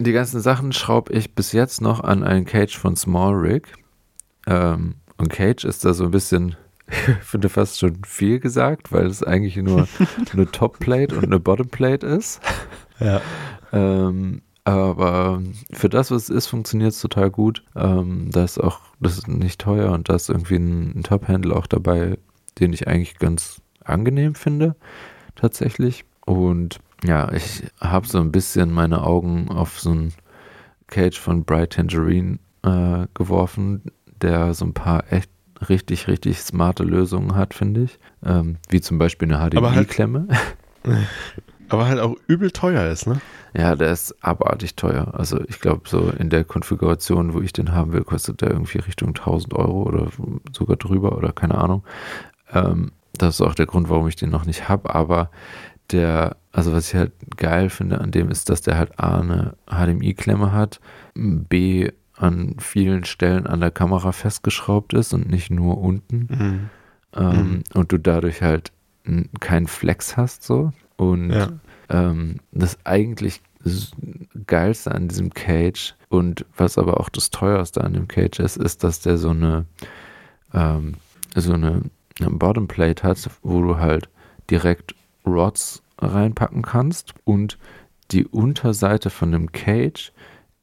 Die 0.00 0.10
ganzen 0.10 0.40
Sachen 0.40 0.72
schraube 0.72 1.12
ich 1.12 1.36
bis 1.36 1.52
jetzt 1.52 1.80
noch 1.80 2.00
an 2.00 2.24
einen 2.24 2.44
Cage 2.44 2.76
von 2.76 2.96
Small 2.96 3.34
Rig. 3.34 3.72
Ähm, 4.48 4.96
und 5.16 5.28
Cage 5.28 5.64
ist 5.64 5.84
da 5.84 5.94
so 5.94 6.06
ein 6.06 6.10
bisschen, 6.10 6.56
ich 6.88 7.24
finde 7.24 7.48
fast 7.48 7.78
schon 7.78 8.02
viel 8.04 8.40
gesagt, 8.40 8.90
weil 8.90 9.06
es 9.06 9.22
eigentlich 9.22 9.54
nur 9.54 9.86
eine 10.32 10.50
Top-Plate 10.50 11.14
und 11.14 11.26
eine 11.26 11.38
Bottom-Plate 11.38 12.04
ist. 12.04 12.40
Ja. 12.98 13.20
Ähm, 13.72 14.42
Aber 14.64 15.40
für 15.72 15.88
das, 15.88 16.10
was 16.10 16.24
es 16.24 16.30
ist, 16.30 16.46
funktioniert 16.48 16.94
es 16.94 17.00
total 17.00 17.30
gut. 17.30 17.62
Ähm, 17.76 18.32
da 18.32 18.42
ist 18.42 18.58
auch, 18.58 18.80
das 18.98 19.18
ist 19.18 19.28
nicht 19.28 19.60
teuer 19.60 19.92
und 19.92 20.08
da 20.08 20.16
ist 20.16 20.30
irgendwie 20.30 20.56
ein, 20.56 20.98
ein 20.98 21.02
Top-Handle 21.04 21.54
auch 21.54 21.68
dabei, 21.68 22.18
den 22.58 22.72
ich 22.72 22.88
eigentlich 22.88 23.20
ganz 23.20 23.60
angenehm 23.88 24.34
finde, 24.34 24.76
tatsächlich. 25.34 26.04
Und 26.24 26.78
ja, 27.04 27.32
ich 27.32 27.64
habe 27.80 28.06
so 28.06 28.18
ein 28.18 28.32
bisschen 28.32 28.70
meine 28.72 29.02
Augen 29.04 29.50
auf 29.50 29.80
so 29.80 29.90
ein 29.90 30.12
Cage 30.88 31.18
von 31.18 31.44
Bright 31.44 31.74
Tangerine 31.74 32.38
äh, 32.62 33.06
geworfen, 33.14 33.82
der 34.20 34.54
so 34.54 34.64
ein 34.64 34.74
paar 34.74 35.12
echt 35.12 35.30
richtig, 35.68 36.08
richtig 36.08 36.40
smarte 36.40 36.84
Lösungen 36.84 37.34
hat, 37.34 37.54
finde 37.54 37.84
ich. 37.84 37.98
Ähm, 38.24 38.56
wie 38.68 38.80
zum 38.80 38.98
Beispiel 38.98 39.32
eine 39.32 39.48
HDMI-Klemme. 39.48 40.28
Halt, 40.84 41.06
aber 41.68 41.86
halt 41.86 42.00
auch 42.00 42.16
übel 42.26 42.50
teuer 42.50 42.90
ist, 42.90 43.06
ne? 43.06 43.20
Ja, 43.54 43.74
der 43.74 43.90
ist 43.90 44.14
abartig 44.22 44.76
teuer. 44.76 45.14
Also 45.14 45.40
ich 45.48 45.60
glaube, 45.60 45.88
so 45.88 46.10
in 46.10 46.30
der 46.30 46.44
Konfiguration, 46.44 47.34
wo 47.34 47.40
ich 47.40 47.52
den 47.52 47.72
haben 47.72 47.92
will, 47.92 48.04
kostet 48.04 48.40
der 48.40 48.50
irgendwie 48.50 48.78
Richtung 48.78 49.08
1000 49.08 49.54
Euro 49.54 49.82
oder 49.82 50.08
sogar 50.52 50.76
drüber 50.76 51.16
oder 51.16 51.32
keine 51.32 51.56
Ahnung. 51.56 51.82
Ähm, 52.52 52.92
das 53.22 53.36
ist 53.36 53.40
auch 53.40 53.54
der 53.54 53.66
Grund, 53.66 53.88
warum 53.88 54.08
ich 54.08 54.16
den 54.16 54.30
noch 54.30 54.46
nicht 54.46 54.68
habe. 54.68 54.94
Aber 54.94 55.30
der, 55.90 56.36
also 56.52 56.72
was 56.72 56.88
ich 56.88 56.94
halt 56.94 57.12
geil 57.36 57.70
finde 57.70 58.00
an 58.00 58.10
dem 58.10 58.30
ist, 58.30 58.50
dass 58.50 58.60
der 58.60 58.76
halt 58.76 58.98
A, 58.98 59.20
eine 59.20 59.54
HDMI-Klemme 59.66 60.52
hat, 60.52 60.80
B, 61.14 61.90
an 62.14 62.56
vielen 62.58 63.04
Stellen 63.04 63.46
an 63.46 63.60
der 63.60 63.70
Kamera 63.70 64.10
festgeschraubt 64.12 64.92
ist 64.92 65.14
und 65.14 65.30
nicht 65.30 65.50
nur 65.50 65.78
unten. 65.78 66.28
Mhm. 66.28 66.70
Ähm, 67.14 67.36
mhm. 67.36 67.62
Und 67.74 67.92
du 67.92 67.98
dadurch 67.98 68.42
halt 68.42 68.72
keinen 69.40 69.68
Flex 69.68 70.16
hast 70.16 70.42
so. 70.42 70.72
Und 70.96 71.30
ja. 71.30 71.48
ähm, 71.88 72.40
das 72.50 72.78
eigentlich 72.84 73.40
Geilste 74.46 74.92
an 74.92 75.08
diesem 75.08 75.32
Cage 75.32 75.94
und 76.08 76.44
was 76.56 76.78
aber 76.78 77.00
auch 77.00 77.08
das 77.08 77.30
teuerste 77.30 77.82
an 77.82 77.92
dem 77.92 78.08
Cage 78.08 78.40
ist, 78.40 78.56
ist, 78.56 78.82
dass 78.82 79.00
der 79.00 79.18
so 79.18 79.30
eine 79.30 79.66
ähm, 80.54 80.94
so 81.34 81.52
eine, 81.52 81.82
eine 82.20 82.30
Bottomplate 82.30 83.02
hat, 83.02 83.30
wo 83.42 83.62
du 83.62 83.78
halt 83.78 84.08
direkt 84.50 84.94
Rods 85.26 85.82
reinpacken 85.98 86.62
kannst 86.62 87.14
und 87.24 87.58
die 88.10 88.26
Unterseite 88.26 89.10
von 89.10 89.32
dem 89.32 89.52
Cage 89.52 90.12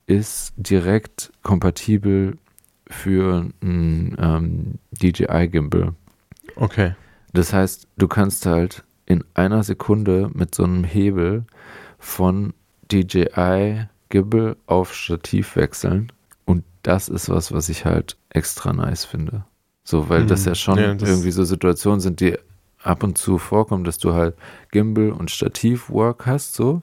ist 0.07 0.53
direkt 0.57 1.31
kompatibel 1.43 2.37
für 2.87 3.49
ein 3.61 4.15
ähm, 4.19 4.79
DJI-Gimbal. 4.91 5.93
Okay. 6.55 6.95
Das 7.33 7.53
heißt, 7.53 7.87
du 7.97 8.07
kannst 8.07 8.45
halt 8.45 8.83
in 9.05 9.23
einer 9.33 9.63
Sekunde 9.63 10.29
mit 10.33 10.55
so 10.55 10.63
einem 10.63 10.83
Hebel 10.83 11.45
von 11.99 12.53
DJI 12.91 13.87
Gimbal 14.09 14.55
auf 14.67 14.93
Stativ 14.93 15.55
wechseln. 15.55 16.11
Und 16.45 16.63
das 16.83 17.09
ist 17.09 17.29
was, 17.29 17.51
was 17.51 17.69
ich 17.69 17.85
halt 17.85 18.17
extra 18.29 18.73
nice 18.73 19.05
finde. 19.05 19.45
So, 19.85 20.09
weil 20.09 20.23
mhm. 20.23 20.27
das 20.27 20.45
ja 20.45 20.55
schon 20.55 20.77
ja, 20.77 20.87
irgendwie 20.87 21.31
so 21.31 21.45
Situationen 21.45 22.01
sind, 22.01 22.19
die 22.19 22.37
ab 22.83 23.03
und 23.03 23.17
zu 23.17 23.37
vorkommen, 23.37 23.83
dass 23.83 23.97
du 23.97 24.13
halt 24.13 24.35
Gimbal 24.71 25.11
und 25.11 25.31
Stativ-Work 25.31 26.25
hast, 26.25 26.55
so. 26.55 26.81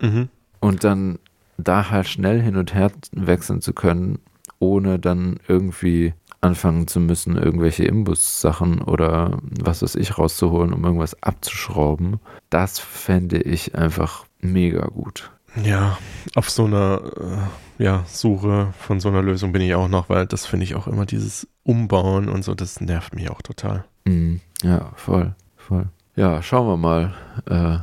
Mhm. 0.00 0.28
Und 0.60 0.84
dann 0.84 1.18
da 1.58 1.90
halt 1.90 2.08
schnell 2.08 2.40
hin 2.40 2.56
und 2.56 2.74
her 2.74 2.90
wechseln 3.12 3.60
zu 3.60 3.72
können, 3.72 4.20
ohne 4.60 4.98
dann 4.98 5.38
irgendwie 5.48 6.14
anfangen 6.40 6.86
zu 6.86 7.00
müssen, 7.00 7.36
irgendwelche 7.36 7.84
Imbus-Sachen 7.84 8.80
oder 8.80 9.38
was 9.60 9.82
weiß 9.82 9.96
ich 9.96 10.16
rauszuholen, 10.18 10.72
um 10.72 10.84
irgendwas 10.84 11.20
abzuschrauben, 11.22 12.20
das 12.48 12.78
fände 12.78 13.42
ich 13.42 13.74
einfach 13.74 14.24
mega 14.40 14.86
gut. 14.86 15.32
Ja, 15.64 15.98
auf 16.36 16.48
so 16.48 16.66
einer 16.66 17.02
äh, 17.16 17.38
ja, 17.78 18.04
Suche 18.06 18.72
von 18.78 19.00
so 19.00 19.08
einer 19.08 19.22
Lösung 19.22 19.52
bin 19.52 19.62
ich 19.62 19.74
auch 19.74 19.88
noch, 19.88 20.08
weil 20.08 20.26
das 20.26 20.46
finde 20.46 20.64
ich 20.64 20.74
auch 20.74 20.86
immer 20.86 21.06
dieses 21.06 21.48
Umbauen 21.62 22.28
und 22.28 22.44
so, 22.44 22.54
das 22.54 22.80
nervt 22.80 23.14
mich 23.14 23.30
auch 23.30 23.40
total. 23.40 23.84
Mm, 24.04 24.36
ja, 24.62 24.92
voll, 24.96 25.34
voll. 25.56 25.86
Ja, 26.16 26.42
schauen 26.42 26.66
wir 26.66 26.76
mal. 26.76 27.14
Äh, 27.46 27.78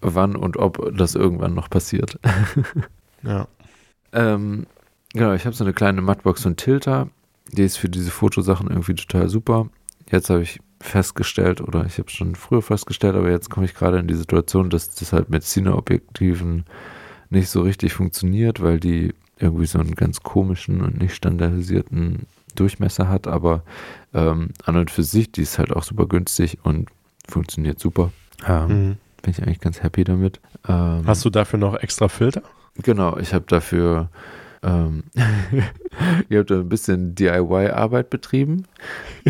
wann 0.00 0.36
und 0.36 0.58
ob 0.58 0.94
das 0.94 1.14
irgendwann 1.14 1.54
noch 1.54 1.70
passiert. 1.70 2.18
ja. 3.22 3.48
Ähm, 4.12 4.66
genau, 5.14 5.32
ich 5.32 5.46
habe 5.46 5.56
so 5.56 5.64
eine 5.64 5.72
kleine 5.72 6.02
Mattbox 6.02 6.44
und 6.44 6.58
Tilter. 6.58 7.08
Die 7.50 7.62
ist 7.62 7.78
für 7.78 7.88
diese 7.88 8.10
Fotosachen 8.10 8.68
irgendwie 8.68 8.94
total 8.94 9.30
super. 9.30 9.68
Jetzt 10.10 10.28
habe 10.28 10.42
ich 10.42 10.60
festgestellt, 10.80 11.62
oder 11.62 11.86
ich 11.86 11.96
habe 11.98 12.08
es 12.08 12.12
schon 12.12 12.34
früher 12.34 12.60
festgestellt, 12.60 13.16
aber 13.16 13.30
jetzt 13.30 13.48
komme 13.48 13.64
ich 13.64 13.74
gerade 13.74 13.98
in 13.98 14.06
die 14.06 14.14
Situation, 14.14 14.68
dass 14.68 14.94
das 14.94 15.14
halt 15.14 15.30
mit 15.30 15.42
Cine-Objektiven 15.44 16.64
nicht 17.34 17.48
so 17.48 17.62
richtig 17.62 17.92
funktioniert, 17.92 18.62
weil 18.62 18.80
die 18.80 19.14
irgendwie 19.38 19.66
so 19.66 19.78
einen 19.78 19.94
ganz 19.94 20.22
komischen 20.22 20.80
und 20.80 21.00
nicht 21.00 21.14
standardisierten 21.14 22.26
Durchmesser 22.54 23.08
hat, 23.08 23.26
aber 23.26 23.62
ähm, 24.12 24.50
an 24.64 24.76
und 24.76 24.90
für 24.90 25.02
sich, 25.02 25.32
die 25.32 25.42
ist 25.42 25.58
halt 25.58 25.72
auch 25.72 25.82
super 25.82 26.06
günstig 26.06 26.58
und 26.62 26.88
funktioniert 27.28 27.80
super. 27.80 28.12
Ähm, 28.46 28.68
mhm. 28.68 28.96
Bin 29.22 29.30
ich 29.30 29.42
eigentlich 29.42 29.60
ganz 29.60 29.82
happy 29.82 30.04
damit. 30.04 30.40
Ähm, 30.68 31.02
Hast 31.06 31.24
du 31.24 31.30
dafür 31.30 31.58
noch 31.58 31.74
extra 31.74 32.08
Filter? 32.08 32.42
Genau, 32.82 33.18
ich 33.18 33.34
habe 33.34 33.44
dafür 33.48 34.08
ähm, 34.64 35.04
ich 36.28 36.36
habe 36.36 36.44
da 36.44 36.54
ein 36.56 36.68
bisschen 36.68 37.14
DIY-Arbeit 37.14 38.10
betrieben 38.10 38.64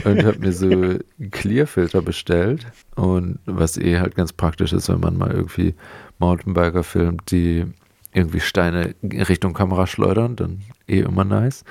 und 0.05 0.25
habe 0.25 0.39
mir 0.39 0.53
so 0.53 0.71
Clear-Filter 1.31 2.03
bestellt. 2.03 2.67
Und 2.95 3.41
was 3.45 3.77
eh 3.77 3.99
halt 3.99 4.15
ganz 4.15 4.33
praktisch 4.33 4.73
ist, 4.73 4.89
wenn 4.89 5.01
man 5.01 5.19
mal 5.19 5.33
irgendwie 5.33 5.75
Mountainbiker 6.19 6.85
filmt, 6.85 7.31
die 7.31 7.67
irgendwie 8.15 8.41
Steine 8.41 8.95
Richtung 9.03 9.53
Kamera 9.53 9.87
schleudern, 9.87 10.37
dann 10.37 10.63
eh 10.89 11.01
immer 11.01 11.25
nice. 11.25 11.65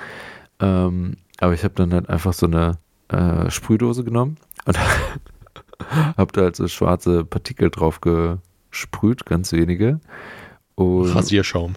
Ähm, 0.60 1.16
aber 1.40 1.54
ich 1.54 1.64
habe 1.64 1.74
dann 1.74 1.92
halt 1.92 2.08
einfach 2.08 2.32
so 2.32 2.46
eine 2.46 2.78
äh, 3.08 3.50
Sprühdose 3.50 4.04
genommen 4.04 4.36
und 4.66 4.78
Hab 6.16 6.32
da 6.32 6.42
halt 6.42 6.56
so 6.56 6.68
schwarze 6.68 7.24
Partikel 7.24 7.70
drauf 7.70 8.00
gesprüht, 8.00 9.26
ganz 9.26 9.52
wenige. 9.52 10.00
Und 10.74 11.14
Rasierschaum. 11.14 11.74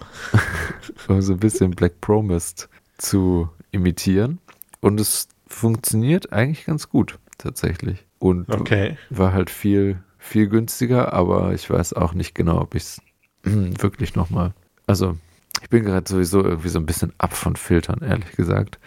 um 1.08 1.22
so 1.22 1.32
ein 1.34 1.40
bisschen 1.40 1.70
Black 1.72 2.00
Promist 2.00 2.68
zu 2.96 3.48
imitieren. 3.70 4.38
Und 4.80 5.00
es 5.00 5.28
funktioniert 5.46 6.32
eigentlich 6.32 6.66
ganz 6.66 6.88
gut, 6.88 7.18
tatsächlich. 7.38 8.06
Und 8.18 8.48
okay. 8.48 8.96
war 9.10 9.32
halt 9.32 9.50
viel, 9.50 10.02
viel 10.18 10.48
günstiger, 10.48 11.12
aber 11.12 11.54
ich 11.54 11.68
weiß 11.70 11.92
auch 11.92 12.14
nicht 12.14 12.34
genau, 12.34 12.60
ob 12.60 12.74
ich 12.74 12.82
es 12.82 13.02
wirklich 13.42 14.14
nochmal. 14.14 14.52
Also, 14.86 15.16
ich 15.62 15.68
bin 15.68 15.84
gerade 15.84 16.08
sowieso 16.08 16.44
irgendwie 16.44 16.68
so 16.68 16.78
ein 16.78 16.86
bisschen 16.86 17.12
ab 17.18 17.34
von 17.34 17.56
Filtern, 17.56 18.02
ehrlich 18.02 18.32
gesagt. 18.32 18.78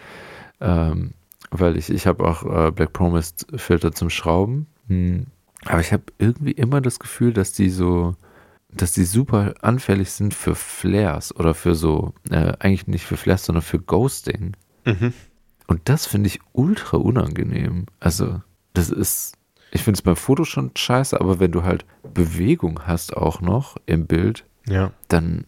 Ähm, 0.60 1.12
weil 1.50 1.76
ich, 1.76 1.90
ich 1.90 2.06
habe 2.06 2.24
auch 2.24 2.44
äh, 2.44 2.70
Black 2.70 2.92
Promised 2.92 3.46
Filter 3.56 3.92
zum 3.92 4.08
Schrauben 4.10 4.66
hm. 4.88 5.26
Aber 5.64 5.80
ich 5.80 5.92
habe 5.92 6.04
irgendwie 6.18 6.52
immer 6.52 6.80
das 6.80 6.98
Gefühl, 6.98 7.32
dass 7.32 7.52
die 7.52 7.70
so, 7.70 8.16
dass 8.68 8.92
die 8.92 9.04
super 9.04 9.54
anfällig 9.60 10.10
sind 10.10 10.34
für 10.34 10.54
Flares 10.54 11.34
oder 11.34 11.54
für 11.54 11.74
so, 11.74 12.14
äh, 12.30 12.54
eigentlich 12.58 12.88
nicht 12.88 13.04
für 13.04 13.16
Flares, 13.16 13.44
sondern 13.44 13.62
für 13.62 13.78
Ghosting. 13.78 14.56
Mhm. 14.84 15.12
Und 15.68 15.80
das 15.84 16.06
finde 16.06 16.26
ich 16.26 16.40
ultra 16.52 16.96
unangenehm. 16.96 17.86
Also, 18.00 18.42
das 18.74 18.90
ist, 18.90 19.34
ich 19.72 19.82
finde 19.82 19.96
es 19.96 20.02
beim 20.02 20.16
Foto 20.16 20.44
schon 20.44 20.70
scheiße, 20.76 21.18
aber 21.18 21.40
wenn 21.40 21.50
du 21.50 21.64
halt 21.64 21.86
Bewegung 22.14 22.80
hast 22.86 23.16
auch 23.16 23.40
noch 23.40 23.76
im 23.86 24.06
Bild, 24.06 24.44
ja. 24.66 24.92
dann 25.08 25.46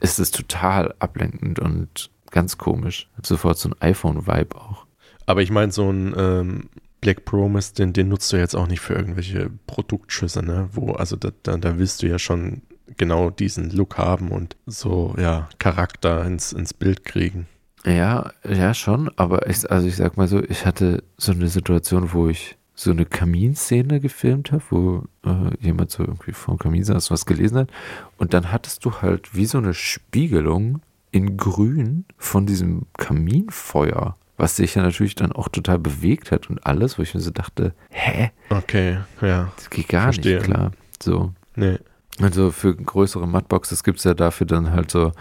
ist 0.00 0.18
es 0.18 0.32
total 0.32 0.94
ablenkend 0.98 1.60
und 1.60 2.10
ganz 2.30 2.58
komisch. 2.58 3.08
Hab 3.16 3.26
sofort 3.26 3.58
so 3.58 3.68
ein 3.68 3.80
iPhone-Vibe 3.80 4.56
auch. 4.56 4.86
Aber 5.26 5.42
ich 5.42 5.50
meine, 5.50 5.70
so 5.70 5.88
ein 5.88 6.14
ähm, 6.16 6.68
Black 7.00 7.24
Promise, 7.24 7.74
den, 7.74 7.92
den 7.92 8.08
nutzt 8.08 8.32
du 8.32 8.36
jetzt 8.36 8.56
auch 8.56 8.66
nicht 8.66 8.80
für 8.80 8.94
irgendwelche 8.94 9.50
Produktschüsse, 9.66 10.42
ne? 10.42 10.68
Wo, 10.72 10.92
also 10.92 11.16
da, 11.16 11.30
da, 11.42 11.56
da 11.56 11.78
willst 11.78 12.02
du 12.02 12.08
ja 12.08 12.18
schon 12.18 12.62
genau 12.96 13.30
diesen 13.30 13.70
Look 13.70 13.98
haben 13.98 14.32
und 14.32 14.56
so, 14.66 15.14
ja, 15.16 15.48
Charakter 15.58 16.24
ins, 16.24 16.52
ins 16.52 16.74
Bild 16.74 17.04
kriegen. 17.04 17.46
Ja, 17.84 18.32
ja, 18.46 18.74
schon, 18.74 19.10
aber 19.16 19.48
ich, 19.48 19.70
also 19.70 19.86
ich 19.86 19.96
sag 19.96 20.16
mal 20.16 20.28
so, 20.28 20.42
ich 20.42 20.66
hatte 20.66 21.02
so 21.16 21.32
eine 21.32 21.48
Situation, 21.48 22.12
wo 22.12 22.28
ich 22.28 22.56
so 22.80 22.90
eine 22.90 23.04
Kaminszene 23.04 24.00
gefilmt 24.00 24.52
habe, 24.52 24.62
wo 24.70 25.04
äh, 25.24 25.54
jemand 25.60 25.90
so 25.90 26.02
irgendwie 26.02 26.32
vom 26.32 26.58
Kamin 26.58 26.84
saß, 26.84 27.10
was 27.10 27.26
gelesen 27.26 27.58
hat. 27.58 27.70
Und 28.16 28.32
dann 28.32 28.52
hattest 28.52 28.84
du 28.84 29.02
halt 29.02 29.34
wie 29.34 29.46
so 29.46 29.58
eine 29.58 29.74
Spiegelung 29.74 30.80
in 31.10 31.36
Grün 31.36 32.04
von 32.16 32.46
diesem 32.46 32.86
Kaminfeuer 32.96 34.16
was 34.40 34.56
sich 34.56 34.74
ja 34.74 34.82
natürlich 34.82 35.14
dann 35.14 35.32
auch 35.32 35.48
total 35.48 35.78
bewegt 35.78 36.32
hat 36.32 36.48
und 36.48 36.64
alles, 36.66 36.98
wo 36.98 37.02
ich 37.02 37.14
mir 37.14 37.20
so 37.20 37.30
dachte, 37.30 37.74
hä? 37.90 38.30
Okay, 38.48 38.98
ja. 39.20 39.52
Das 39.54 39.68
geht 39.68 39.88
gar 39.88 40.04
Verstehe. 40.04 40.38
nicht 40.38 40.46
klar. 40.46 40.72
So. 41.02 41.34
Nee. 41.56 41.78
Also 42.22 42.50
für 42.50 42.74
größere 42.74 43.28
Mattboxes 43.28 43.84
gibt 43.84 43.98
es 43.98 44.04
ja 44.04 44.14
dafür 44.14 44.46
dann 44.46 44.72
halt 44.72 44.90
so 44.90 45.12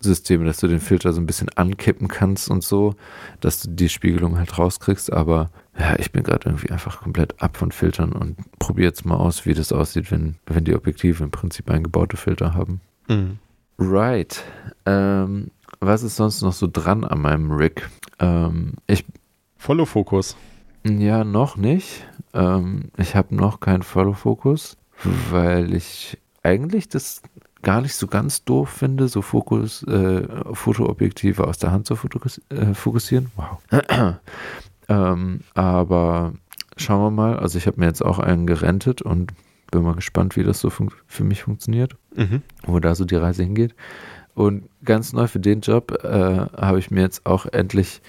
Systeme, 0.00 0.44
dass 0.44 0.58
du 0.58 0.68
den 0.68 0.80
Filter 0.80 1.12
so 1.12 1.20
ein 1.20 1.26
bisschen 1.26 1.48
ankippen 1.56 2.08
kannst 2.08 2.48
und 2.48 2.62
so, 2.62 2.94
dass 3.40 3.60
du 3.60 3.70
die 3.70 3.88
Spiegelung 3.88 4.38
halt 4.38 4.56
rauskriegst. 4.56 5.12
Aber 5.12 5.50
ja, 5.80 5.98
ich 5.98 6.12
bin 6.12 6.22
gerade 6.22 6.48
irgendwie 6.48 6.70
einfach 6.70 7.00
komplett 7.00 7.40
ab 7.42 7.56
von 7.56 7.72
Filtern 7.72 8.12
und 8.12 8.36
probiere 8.58 8.88
jetzt 8.88 9.06
mal 9.06 9.16
aus, 9.16 9.46
wie 9.46 9.54
das 9.54 9.72
aussieht, 9.72 10.10
wenn, 10.10 10.36
wenn 10.46 10.64
die 10.64 10.74
Objektive 10.74 11.24
im 11.24 11.30
Prinzip 11.30 11.70
eingebaute 11.70 12.18
Filter 12.18 12.52
haben. 12.54 12.80
Mhm. 13.08 13.38
Right. 13.78 14.44
Ähm, 14.84 15.50
was 15.80 16.02
ist 16.02 16.16
sonst 16.16 16.42
noch 16.42 16.52
so 16.52 16.68
dran 16.70 17.04
an 17.04 17.22
meinem 17.22 17.50
Rig? 17.50 17.88
Ähm, 18.18 18.74
ich 18.86 19.06
Follow-Fokus. 19.56 20.36
Ja, 20.84 21.24
noch 21.24 21.56
nicht. 21.56 22.06
Ähm, 22.34 22.90
ich 22.98 23.16
habe 23.16 23.34
noch 23.34 23.60
keinen 23.60 23.82
Follow-Fokus, 23.82 24.76
weil 25.30 25.74
ich 25.74 26.18
eigentlich 26.42 26.88
das 26.88 27.22
gar 27.62 27.80
nicht 27.80 27.94
so 27.94 28.06
ganz 28.06 28.44
doof 28.44 28.68
finde, 28.68 29.08
so 29.08 29.22
Fokus, 29.22 29.82
äh, 29.84 30.26
Fotoobjektive 30.52 31.46
aus 31.46 31.58
der 31.58 31.72
Hand 31.72 31.86
zu 31.86 31.96
fokus 31.96 32.40
äh, 32.50 32.74
fokussieren. 32.74 33.30
Wow. 33.36 33.58
Ähm, 34.90 35.40
aber 35.54 36.34
schauen 36.76 37.00
wir 37.02 37.10
mal. 37.10 37.38
Also 37.38 37.56
ich 37.56 37.66
habe 37.66 37.80
mir 37.80 37.86
jetzt 37.86 38.04
auch 38.04 38.18
einen 38.18 38.46
gerentet 38.46 39.00
und 39.00 39.32
bin 39.70 39.82
mal 39.82 39.94
gespannt, 39.94 40.36
wie 40.36 40.42
das 40.42 40.60
so 40.60 40.68
für 40.68 41.24
mich 41.24 41.42
funktioniert, 41.44 41.96
Mhm. 42.16 42.42
wo 42.66 42.78
da 42.80 42.94
so 42.94 43.04
die 43.04 43.14
Reise 43.16 43.42
hingeht. 43.44 43.74
Und 44.34 44.68
ganz 44.84 45.12
neu 45.12 45.26
für 45.28 45.40
den 45.40 45.60
Job 45.60 45.92
äh, 46.04 46.08
habe 46.56 46.78
ich 46.78 46.90
mir 46.90 47.02
jetzt 47.02 47.24
auch 47.24 47.46
endlich 47.46 48.02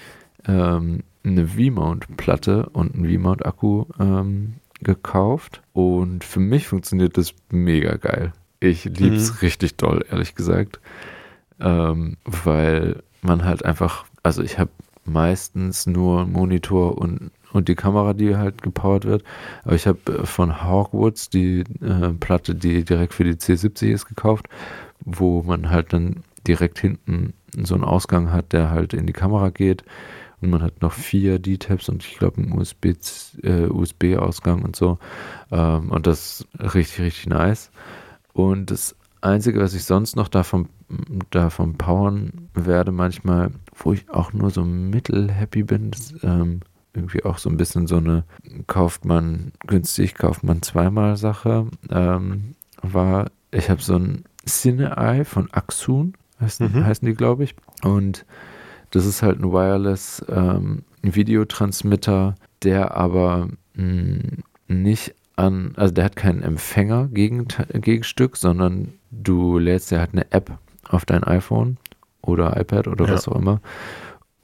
ähm, 0.46 1.04
eine 1.24 1.46
V-Mount-Platte 1.46 2.68
und 2.72 2.94
einen 2.94 3.04
V-Mount-Akku 3.12 3.84
ähm, 4.00 4.54
gekauft. 4.80 5.62
Und 5.72 6.24
für 6.24 6.40
mich 6.40 6.66
funktioniert 6.66 7.16
das 7.16 7.32
mega 7.50 7.96
geil. 7.96 8.32
Ich 8.58 8.84
liebe 8.84 9.14
es 9.16 9.30
Mhm. 9.32 9.38
richtig 9.42 9.76
doll, 9.76 10.04
ehrlich 10.10 10.34
gesagt. 10.34 10.80
Ähm, 11.60 12.16
weil 12.24 13.02
man 13.20 13.44
halt 13.44 13.64
einfach, 13.64 14.04
also 14.24 14.42
ich 14.42 14.58
habe 14.58 14.70
meistens 15.04 15.86
nur 15.86 16.26
Monitor 16.26 16.98
und, 16.98 17.30
und 17.52 17.68
die 17.68 17.74
Kamera, 17.74 18.12
die 18.14 18.36
halt 18.36 18.62
gepowert 18.62 19.04
wird. 19.04 19.24
Aber 19.64 19.74
ich 19.74 19.86
habe 19.86 19.98
äh, 20.06 20.26
von 20.26 20.62
Hawkwoods 20.62 21.30
die 21.30 21.64
äh, 21.80 22.12
Platte, 22.18 22.54
die 22.54 22.84
direkt 22.84 23.14
für 23.14 23.24
die 23.24 23.34
C70 23.34 23.92
ist, 23.92 24.06
gekauft, 24.06 24.48
wo 25.04 25.42
man 25.42 25.70
halt 25.70 25.92
dann 25.92 26.22
direkt 26.46 26.78
hinten 26.78 27.34
so 27.62 27.74
einen 27.74 27.84
Ausgang 27.84 28.32
hat, 28.32 28.52
der 28.52 28.70
halt 28.70 28.94
in 28.94 29.06
die 29.06 29.12
Kamera 29.12 29.50
geht. 29.50 29.84
Und 30.40 30.50
man 30.50 30.62
hat 30.62 30.82
noch 30.82 30.92
vier 30.92 31.38
D-Tabs 31.38 31.88
und 31.88 32.02
ich 32.04 32.18
glaube 32.18 32.42
einen 32.42 32.52
USB, 32.58 32.86
äh, 33.42 33.66
USB-Ausgang 33.66 34.62
und 34.62 34.74
so. 34.74 34.98
Ähm, 35.52 35.90
und 35.90 36.06
das 36.06 36.40
ist 36.40 36.74
richtig, 36.74 37.00
richtig 37.00 37.26
nice. 37.28 37.70
Und 38.32 38.70
das 38.70 38.96
Einzige, 39.20 39.60
was 39.60 39.74
ich 39.74 39.84
sonst 39.84 40.16
noch 40.16 40.26
davon, 40.26 40.68
davon 41.30 41.78
powern 41.78 42.48
werde, 42.54 42.90
manchmal, 42.90 43.52
wo 43.84 43.92
ich 43.92 44.08
auch 44.10 44.32
nur 44.32 44.50
so 44.50 44.64
mittel-happy 44.64 45.62
bin, 45.64 45.90
ist 45.90 46.14
ähm, 46.22 46.60
irgendwie 46.94 47.24
auch 47.24 47.38
so 47.38 47.48
ein 47.50 47.56
bisschen 47.56 47.86
so 47.86 47.96
eine 47.96 48.24
kauft 48.66 49.04
man 49.04 49.52
günstig, 49.66 50.14
kauft 50.14 50.44
man 50.44 50.62
zweimal 50.62 51.16
Sache, 51.16 51.66
ähm, 51.90 52.54
war, 52.82 53.30
ich 53.50 53.70
habe 53.70 53.80
so 53.82 53.96
ein 53.96 54.24
Cine-Eye 54.46 55.24
von 55.24 55.50
Axun, 55.52 56.14
heißen, 56.40 56.72
Mhm. 56.72 56.84
heißen 56.84 57.06
die, 57.06 57.14
glaube 57.14 57.44
ich. 57.44 57.54
Und 57.82 58.24
das 58.90 59.06
ist 59.06 59.22
halt 59.22 59.40
ein 59.40 59.52
Wireless 59.52 60.24
ähm, 60.28 60.82
Videotransmitter, 61.02 62.34
der 62.62 62.94
aber 62.96 63.48
mh, 63.74 64.20
nicht 64.68 65.14
an, 65.36 65.72
also 65.76 65.94
der 65.94 66.04
hat 66.04 66.16
keinen 66.16 66.42
Empfänger 66.42 67.08
gegen, 67.08 67.46
Gegenstück, 67.72 68.36
sondern 68.36 68.92
du 69.10 69.58
lädst 69.58 69.90
ja 69.90 69.98
halt 70.00 70.10
eine 70.12 70.30
App 70.30 70.58
auf 70.88 71.04
dein 71.06 71.24
iPhone 71.24 71.78
oder 72.22 72.58
iPad 72.60 72.88
oder 72.88 73.06
Ja. 73.06 73.14
was 73.14 73.28
auch 73.28 73.36
immer 73.36 73.60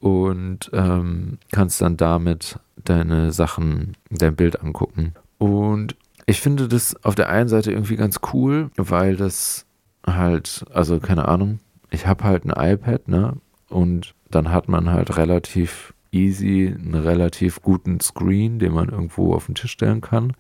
und 0.00 0.70
ähm, 0.72 1.38
kannst 1.52 1.80
dann 1.80 1.96
damit 1.96 2.58
deine 2.84 3.32
Sachen, 3.32 3.96
dein 4.10 4.36
Bild 4.36 4.60
angucken. 4.62 5.14
Und 5.38 5.96
ich 6.26 6.40
finde 6.40 6.68
das 6.68 6.94
auf 7.04 7.14
der 7.14 7.28
einen 7.28 7.48
Seite 7.48 7.72
irgendwie 7.72 7.96
ganz 7.96 8.20
cool, 8.32 8.70
weil 8.76 9.16
das 9.16 9.66
halt, 10.06 10.64
also 10.72 11.00
keine 11.00 11.26
Ahnung, 11.26 11.58
ich 11.90 12.06
habe 12.06 12.24
halt 12.24 12.44
ein 12.44 12.50
iPad, 12.74 13.08
ne? 13.08 13.36
Und 13.68 14.14
dann 14.30 14.50
hat 14.50 14.68
man 14.68 14.90
halt 14.90 15.16
relativ 15.16 15.92
easy 16.12 16.74
einen 16.74 16.94
relativ 16.94 17.60
guten 17.62 18.00
Screen, 18.00 18.58
den 18.58 18.72
man 18.72 18.88
irgendwo 18.88 19.34
auf 19.34 19.46
den 19.46 19.54
Tisch 19.54 19.72
stellen 19.72 20.00
kann. 20.00 20.32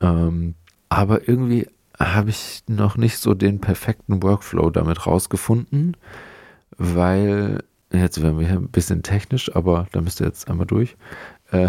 Ähm, 0.00 0.54
aber 0.88 1.28
irgendwie 1.28 1.68
habe 1.98 2.30
ich 2.30 2.62
noch 2.68 2.96
nicht 2.96 3.18
so 3.18 3.34
den 3.34 3.60
perfekten 3.60 4.22
Workflow 4.22 4.70
damit 4.70 5.06
rausgefunden, 5.06 5.96
weil, 6.82 7.62
jetzt 7.92 8.20
werden 8.22 8.38
wir 8.38 8.46
hier 8.46 8.56
ein 8.56 8.68
bisschen 8.68 9.02
technisch, 9.02 9.54
aber 9.54 9.86
da 9.92 10.00
müsst 10.00 10.20
ihr 10.20 10.26
jetzt 10.26 10.48
einmal 10.48 10.66
durch, 10.66 10.96
äh, 11.50 11.68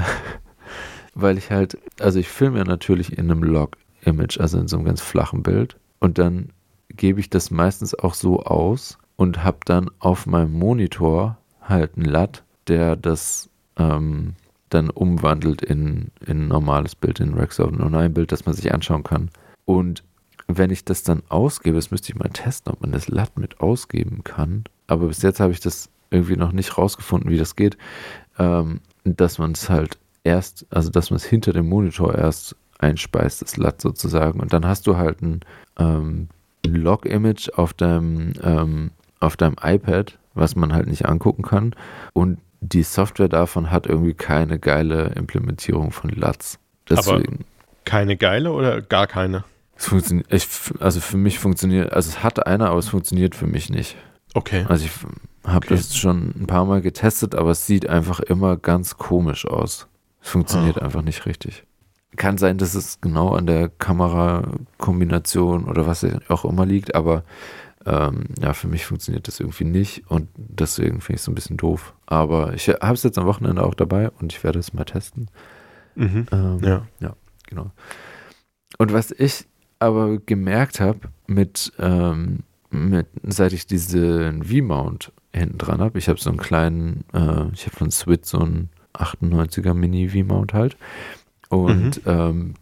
weil 1.13 1.37
ich 1.37 1.51
halt, 1.51 1.77
also 1.99 2.19
ich 2.19 2.27
filme 2.27 2.57
ja 2.57 2.63
natürlich 2.63 3.17
in 3.17 3.29
einem 3.29 3.43
Log-Image, 3.43 4.39
also 4.39 4.59
in 4.59 4.67
so 4.67 4.77
einem 4.77 4.85
ganz 4.85 5.01
flachen 5.01 5.43
Bild 5.43 5.77
und 5.99 6.17
dann 6.17 6.49
gebe 6.89 7.19
ich 7.19 7.29
das 7.29 7.51
meistens 7.51 7.93
auch 7.93 8.15
so 8.15 8.43
aus 8.43 8.97
und 9.15 9.43
habe 9.43 9.59
dann 9.65 9.89
auf 9.99 10.25
meinem 10.25 10.53
Monitor 10.53 11.37
halt 11.61 11.95
einen 11.95 12.05
LUT, 12.05 12.43
der 12.67 12.95
das 12.95 13.49
ähm, 13.77 14.33
dann 14.69 14.89
umwandelt 14.89 15.61
in, 15.61 16.09
in 16.25 16.45
ein 16.45 16.47
normales 16.47 16.95
Bild, 16.95 17.19
in 17.19 17.35
Rex 17.35 17.59
auf 17.59 17.71
ein 17.71 17.81
Online-Bild, 17.81 18.31
das 18.31 18.45
man 18.45 18.55
sich 18.55 18.73
anschauen 18.73 19.03
kann. 19.03 19.29
Und 19.65 20.03
wenn 20.47 20.71
ich 20.71 20.83
das 20.83 21.03
dann 21.03 21.21
ausgebe, 21.29 21.75
das 21.75 21.91
müsste 21.91 22.11
ich 22.11 22.19
mal 22.19 22.29
testen, 22.29 22.73
ob 22.73 22.81
man 22.81 22.91
das 22.91 23.07
LUT 23.07 23.37
mit 23.37 23.61
ausgeben 23.61 24.23
kann. 24.23 24.63
Aber 24.87 25.07
bis 25.07 25.21
jetzt 25.21 25.39
habe 25.39 25.51
ich 25.51 25.59
das 25.59 25.89
irgendwie 26.11 26.37
noch 26.37 26.51
nicht 26.51 26.77
rausgefunden, 26.77 27.31
wie 27.31 27.37
das 27.37 27.55
geht, 27.55 27.77
ähm, 28.37 28.81
dass 29.03 29.39
man 29.39 29.51
es 29.51 29.69
halt 29.69 29.97
erst, 30.23 30.65
also 30.69 30.89
dass 30.89 31.09
man 31.09 31.17
es 31.17 31.25
hinter 31.25 31.53
dem 31.53 31.67
Monitor 31.67 32.15
erst 32.15 32.55
einspeist, 32.79 33.41
das 33.41 33.57
LUT 33.57 33.81
sozusagen. 33.81 34.39
Und 34.39 34.53
dann 34.53 34.65
hast 34.65 34.87
du 34.87 34.97
halt 34.97 35.21
ein, 35.21 35.41
ähm, 35.77 36.27
ein 36.65 36.75
Log-Image 36.75 37.49
auf 37.55 37.73
deinem, 37.73 38.33
ähm, 38.43 38.91
auf 39.19 39.37
deinem 39.37 39.55
iPad, 39.61 40.17
was 40.33 40.55
man 40.55 40.73
halt 40.73 40.87
nicht 40.87 41.05
angucken 41.05 41.43
kann. 41.43 41.75
Und 42.13 42.39
die 42.61 42.83
Software 42.83 43.29
davon 43.29 43.71
hat 43.71 43.87
irgendwie 43.87 44.13
keine 44.13 44.59
geile 44.59 45.13
Implementierung 45.15 45.91
von 45.91 46.09
LUTs. 46.09 46.59
Deswegen. 46.89 47.45
Keine 47.85 48.15
geile 48.17 48.51
oder 48.51 48.81
gar 48.81 49.07
keine? 49.07 49.43
Es 49.75 49.87
funktioniert, 49.87 50.27
also 50.79 50.99
für 50.99 51.17
mich 51.17 51.39
funktioniert, 51.39 51.91
also 51.91 52.09
es 52.09 52.23
hat 52.23 52.45
einer, 52.45 52.69
aber 52.69 52.79
es 52.79 52.89
funktioniert 52.89 53.35
für 53.35 53.47
mich 53.47 53.69
nicht. 53.69 53.97
Okay. 54.33 54.65
Also 54.67 54.85
ich 54.85 54.91
habe 55.45 55.57
Okay. 55.65 55.75
das 55.75 55.95
schon 55.95 56.33
ein 56.39 56.47
paar 56.47 56.65
Mal 56.65 56.81
getestet, 56.81 57.35
aber 57.35 57.51
es 57.51 57.65
sieht 57.67 57.87
einfach 57.87 58.19
immer 58.19 58.57
ganz 58.57 58.97
komisch 58.97 59.45
aus. 59.45 59.87
Es 60.21 60.29
funktioniert 60.29 60.77
Ah. 60.81 60.85
einfach 60.85 61.01
nicht 61.01 61.25
richtig. 61.25 61.63
Kann 62.15 62.37
sein, 62.37 62.57
dass 62.57 62.75
es 62.75 62.99
genau 63.01 63.33
an 63.33 63.47
der 63.47 63.69
Kamerakombination 63.69 65.65
oder 65.65 65.85
was 65.87 66.05
auch 66.29 66.45
immer 66.45 66.65
liegt, 66.65 66.95
aber 66.95 67.23
ähm, 67.85 68.25
ja, 68.39 68.53
für 68.53 68.67
mich 68.67 68.85
funktioniert 68.85 69.27
das 69.27 69.39
irgendwie 69.41 69.65
nicht 69.65 70.09
und 70.09 70.29
deswegen 70.37 71.01
finde 71.01 71.15
ich 71.15 71.19
es 71.21 71.25
so 71.25 71.31
ein 71.31 71.35
bisschen 71.35 71.57
doof. 71.57 71.93
Aber 72.05 72.53
ich 72.53 72.69
habe 72.69 72.93
es 72.93 73.03
jetzt 73.03 73.17
am 73.17 73.25
Wochenende 73.25 73.63
auch 73.65 73.73
dabei 73.73 74.09
und 74.21 74.31
ich 74.31 74.43
werde 74.43 74.59
es 74.59 74.73
mal 74.73 74.85
testen. 74.85 75.27
Mhm. 75.95 76.27
Ähm, 76.31 76.59
Ja. 76.99 77.15
genau. 77.47 77.71
Und 78.77 78.93
was 78.93 79.11
ich 79.11 79.45
aber 79.79 80.17
gemerkt 80.19 80.79
habe, 80.79 80.99
mit, 81.27 81.73
ähm, 81.77 82.39
mit, 82.73 83.07
seit 83.23 83.53
ich 83.53 83.67
diesen 83.67 84.43
V-Mount 84.43 85.11
hinten 85.33 85.57
dran 85.57 85.79
habe, 85.81 85.97
ich 85.99 86.09
habe 86.09 86.19
so 86.19 86.29
einen 86.29 86.39
kleinen, 86.39 87.05
äh, 87.13 87.45
ich 87.53 87.65
habe 87.65 87.75
von 87.77 87.91
Switch 87.91 88.27
so 88.29 88.39
einen 88.39 88.69
98er 88.93 89.73
Mini 89.73 90.09
V-Mount 90.09 90.53
halt. 90.53 90.77
Und 91.49 92.01
ähm, 92.05 92.55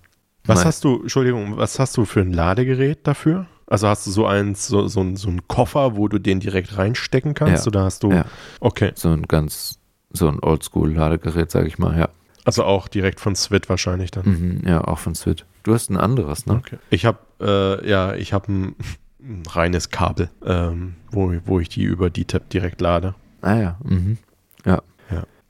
Was 0.46 0.66
hast 0.66 0.84
du, 0.84 1.02
Entschuldigung, 1.02 1.58
was 1.58 1.80
hast 1.80 1.96
du 1.98 2.06
für 2.06 2.22
ein 2.22 2.34
Ladegerät 2.34 3.00
dafür? 3.08 3.46
Also 3.68 3.88
hast 3.88 4.06
du 4.06 4.12
so 4.12 4.26
eins, 4.26 4.68
so, 4.68 4.88
so, 4.88 5.00
ein- 5.02 5.16
so 5.16 5.30
einen 5.30 5.48
Koffer, 5.48 5.96
wo 5.96 6.08
du 6.10 6.20
den 6.20 6.40
direkt 6.42 6.78
reinstecken 6.78 7.34
kannst? 7.34 7.66
Ja. 7.66 7.70
Oder 7.70 7.84
hast 7.86 8.04
du, 8.04 8.12
Ja. 8.12 8.26
okay, 8.60 8.92
so 8.96 9.10
ein 9.10 9.24
ganz, 9.24 9.80
so 10.12 10.28
ein 10.28 10.40
Oldschool-Ladegerät, 10.42 11.50
sage 11.52 11.68
ich 11.68 11.78
mal, 11.80 11.98
ja. 11.98 12.10
also 12.44 12.64
auch 12.66 12.88
direkt 12.90 13.22
von 13.22 13.36
Swit 13.36 13.70
wahrscheinlich 13.70 14.12
dann. 14.12 14.26
Mhm, 14.26 14.68
ja, 14.68 14.84
auch 14.84 15.00
von 15.00 15.16
Switch. 15.16 15.46
Du 15.64 15.74
hast 15.74 15.90
ein 15.90 15.96
anderes, 15.98 16.46
ne? 16.48 16.56
Okay. 16.56 16.78
Ich 16.90 17.06
habe, 17.06 17.20
äh, 17.40 17.88
ja, 17.90 18.14
ich 18.16 18.34
habe 18.34 18.52
ein, 18.52 18.76
ein 19.22 19.44
reines 19.48 19.90
Kabel, 19.90 20.30
ähm, 20.46 20.96
wo, 21.12 21.34
wo 21.46 21.60
ich 21.60 21.70
die 21.70 21.84
über 21.84 22.10
die 22.10 22.26
Tab 22.26 22.50
direkt 22.50 22.82
lade. 22.82 23.16
Ah 23.42 23.56
ja, 23.56 23.78
mhm. 23.84 24.18
Ja. 24.66 24.82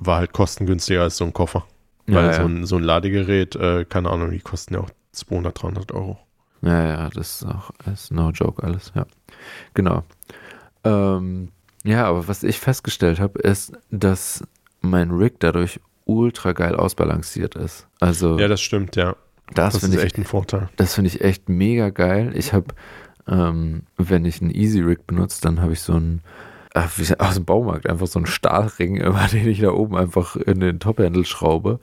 War 0.03 0.17
halt 0.17 0.33
kostengünstiger 0.33 1.03
als 1.03 1.17
so 1.17 1.25
ein 1.25 1.33
Koffer. 1.33 1.63
Weil 2.07 2.25
Ja, 2.25 2.33
so, 2.33 2.41
ja. 2.41 2.47
ein, 2.47 2.65
so 2.65 2.77
ein 2.77 2.83
Ladegerät, 2.83 3.55
äh, 3.55 3.85
keine 3.85 4.09
Ahnung, 4.09 4.31
die 4.31 4.39
kosten 4.39 4.73
ja 4.73 4.79
auch 4.79 4.89
200, 5.11 5.61
300 5.61 5.91
Euro. 5.91 6.17
Ja, 6.63 6.87
ja, 6.87 7.09
das 7.11 7.35
ist 7.41 7.45
auch 7.47 7.69
ist 7.91 8.11
no 8.11 8.31
joke 8.31 8.63
alles, 8.63 8.91
ja. 8.95 9.05
Genau. 9.75 10.03
Ähm, 10.83 11.49
ja, 11.83 12.05
aber 12.05 12.27
was 12.27 12.41
ich 12.43 12.59
festgestellt 12.59 13.19
habe, 13.19 13.39
ist, 13.39 13.73
dass 13.91 14.43
mein 14.81 15.11
Rig 15.11 15.39
dadurch 15.39 15.79
ultra 16.05 16.53
geil 16.53 16.75
ausbalanciert 16.75 17.55
ist. 17.55 17.87
Also 17.99 18.39
Ja, 18.39 18.47
das 18.47 18.61
stimmt, 18.61 18.95
ja. 18.95 19.15
das, 19.53 19.75
Das, 19.75 19.83
ist 19.83 19.93
ich, 19.93 20.01
echt 20.03 20.17
ein 20.17 20.23
Vorteil. 20.25 20.69
das 20.77 20.95
finde 20.95 21.09
ich 21.09 21.21
echt 21.21 21.47
mega 21.49 21.89
geil. 21.89 22.31
Ich 22.35 22.53
habe, 22.53 22.73
ähm, 23.31 23.83
wenn 23.97 24.25
ich 24.25 24.41
einen 24.41 24.51
Easy 24.51 24.81
Rig 24.81 25.07
benutze, 25.07 25.41
dann 25.41 25.61
habe 25.61 25.73
ich 25.73 25.81
so 25.81 25.93
einen 25.93 26.21
aus 27.17 27.33
dem 27.35 27.43
Baumarkt 27.45 27.89
einfach 27.89 28.07
so 28.07 28.19
einen 28.19 28.27
Stahlring, 28.27 28.95
über 29.01 29.27
den 29.31 29.47
ich 29.47 29.59
da 29.61 29.71
oben 29.71 29.97
einfach 29.97 30.35
in 30.35 30.59
den 30.59 30.79
Top-Handle 30.79 31.25
schraube. 31.25 31.79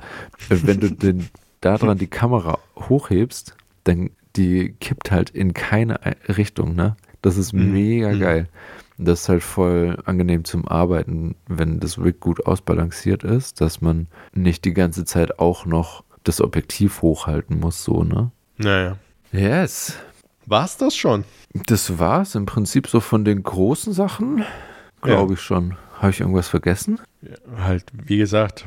Und 0.51 0.67
wenn 0.67 0.81
du 0.81 0.91
den 0.91 1.29
da 1.61 1.77
dran 1.77 1.99
die 1.99 2.07
Kamera 2.07 2.59
hochhebst, 2.77 3.57
dann 3.85 4.11
die 4.37 4.75
kippt 4.81 5.11
halt 5.11 5.31
in 5.31 5.53
keine 5.55 6.05
Ei- 6.07 6.17
Richtung, 6.29 6.75
ne? 6.77 6.97
Das 7.23 7.37
ist 7.37 7.53
Mhm. 7.53 7.73
mega 7.73 8.13
Mhm. 8.13 8.21
geil. 8.21 8.49
Das 8.97 9.23
ist 9.23 9.29
halt 9.29 9.43
voll 9.43 9.99
angenehm 10.07 10.45
zum 10.45 10.67
Arbeiten, 10.69 11.35
wenn 11.49 11.81
das 11.81 11.99
Rig 11.99 12.21
gut 12.21 12.47
ausbalanciert 12.47 13.25
ist, 13.25 13.61
dass 13.61 13.81
man 13.81 14.07
nicht 14.35 14.65
die 14.65 14.75
ganze 14.75 15.05
Zeit 15.05 15.39
auch 15.39 15.67
noch 15.67 16.05
das 16.25 16.41
Objektiv 16.41 17.03
hochhalten 17.03 17.59
muss, 17.61 17.83
so, 17.85 18.05
ne? 18.05 18.31
Naja. 18.59 18.97
Yes. 19.33 19.97
War's 20.49 20.77
das 20.77 20.97
schon? 20.97 21.25
Das 21.67 21.99
war's 21.99 22.35
im 22.35 22.47
Prinzip 22.47 22.87
so 22.89 23.01
von 23.01 23.25
den 23.25 23.43
großen 23.43 23.93
Sachen, 23.93 24.45
glaube 25.03 25.35
ich 25.35 25.41
schon. 25.41 25.77
Habe 25.99 26.11
ich 26.11 26.21
irgendwas 26.21 26.49
vergessen? 26.49 27.01
Ja, 27.23 27.65
halt, 27.65 27.85
wie 27.93 28.17
gesagt, 28.19 28.65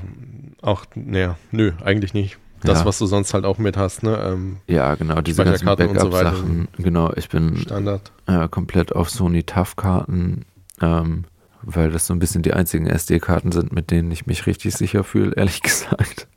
auch, 0.62 0.86
naja, 0.96 1.38
nö, 1.52 1.72
eigentlich 1.84 2.14
nicht. 2.14 2.38
Das, 2.64 2.80
Ja. 2.80 2.86
was 2.86 3.00
du 3.00 3.06
sonst 3.08 3.34
halt 3.34 3.46
auch 3.46 3.58
mit 3.58 3.78
hast, 3.78 4.04
ne? 4.04 4.16
Ähm, 4.24 4.58
Ja, 4.68 4.94
genau, 4.96 5.22
diese 5.22 5.44
ganzen 5.44 5.68
und 5.68 5.78
so 6.00 6.12
weiter. 6.12 6.32
Backup-Sachen. 6.32 6.68
genau, 6.78 7.12
ich 7.16 7.30
bin 7.30 7.58
Standard. 7.58 8.12
äh, 8.28 8.48
komplett 8.50 8.94
auf 8.96 9.10
Sony 9.10 9.44
TAF-Karten, 9.44 10.46
ähm, 10.82 11.24
weil 11.64 11.90
das 11.90 12.06
so 12.06 12.14
ein 12.14 12.20
bisschen 12.20 12.44
die 12.44 12.54
einzigen 12.54 12.86
SD-Karten 12.86 13.52
sind, 13.52 13.72
mit 13.74 13.90
denen 13.90 14.12
ich 14.12 14.28
mich 14.28 14.46
richtig 14.46 14.76
sicher 14.76 15.04
fühle, 15.04 15.34
ehrlich 15.36 15.62
gesagt. 15.64 16.28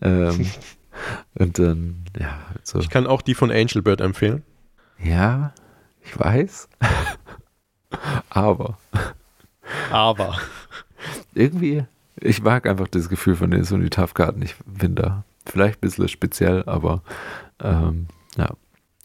ähm, 0.00 0.46
und 1.34 1.58
dann, 1.58 2.04
ja, 2.18 2.38
so. 2.62 2.78
Ich 2.78 2.88
kann 2.88 3.06
auch 3.06 3.20
die 3.20 3.34
von 3.34 3.50
Angelbird 3.50 4.00
empfehlen. 4.00 4.42
Ja, 5.02 5.52
ich 6.02 6.18
weiß. 6.18 6.68
Aber 8.30 8.78
Aber. 9.90 10.38
irgendwie, 11.34 11.84
ich 12.20 12.42
mag 12.42 12.66
einfach 12.66 12.88
das 12.88 13.08
Gefühl 13.08 13.36
von 13.36 13.50
den 13.50 13.64
Sony 13.64 13.90
TAF-Karten. 13.90 14.42
Ich 14.42 14.56
bin 14.66 14.94
da 14.94 15.24
vielleicht 15.46 15.78
ein 15.78 15.80
bisschen 15.82 16.08
speziell, 16.08 16.64
aber 16.66 17.02
ähm, 17.62 18.06
ja, 18.36 18.50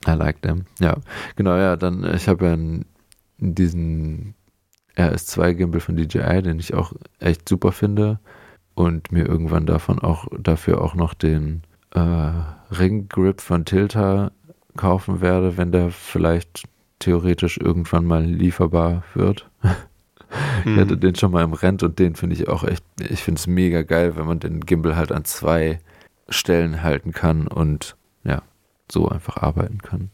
I 0.07 0.11
like 0.11 0.41
them. 0.41 0.65
Ja, 0.79 0.97
genau, 1.35 1.55
ja, 1.55 1.75
dann, 1.75 2.03
ich 2.13 2.27
habe 2.27 2.45
ja 2.45 2.57
diesen 3.37 4.35
RS2-Gimbal 4.97 5.79
von 5.79 5.95
DJI, 5.95 6.41
den 6.41 6.59
ich 6.59 6.73
auch 6.73 6.93
echt 7.19 7.47
super 7.47 7.71
finde 7.71 8.19
und 8.75 9.11
mir 9.11 9.25
irgendwann 9.25 9.65
davon 9.65 9.99
auch, 9.99 10.27
dafür 10.37 10.81
auch 10.81 10.95
noch 10.95 11.13
den 11.13 11.63
äh, 11.91 12.31
Ring-Grip 12.71 13.41
von 13.41 13.65
Tilta 13.65 14.31
kaufen 14.75 15.21
werde, 15.21 15.57
wenn 15.57 15.71
der 15.71 15.91
vielleicht 15.91 16.63
theoretisch 16.99 17.57
irgendwann 17.57 18.05
mal 18.05 18.23
lieferbar 18.23 19.03
wird. 19.13 19.49
Ich 20.65 20.77
hatte 20.79 20.95
Mhm. 20.95 20.99
den 20.99 21.13
schon 21.15 21.31
mal 21.31 21.43
im 21.43 21.53
Rent 21.53 21.83
und 21.83 21.99
den 21.99 22.15
finde 22.15 22.35
ich 22.35 22.47
auch 22.47 22.63
echt, 22.63 22.83
ich 23.07 23.21
finde 23.21 23.37
es 23.37 23.45
mega 23.45 23.83
geil, 23.83 24.15
wenn 24.15 24.25
man 24.25 24.39
den 24.39 24.61
Gimbal 24.61 24.95
halt 24.95 25.11
an 25.11 25.25
zwei 25.25 25.79
Stellen 26.27 26.81
halten 26.81 27.11
kann 27.11 27.45
und 27.47 27.95
ja, 28.23 28.41
so 28.91 29.07
einfach 29.07 29.37
arbeiten 29.37 29.77
kann. 29.83 30.09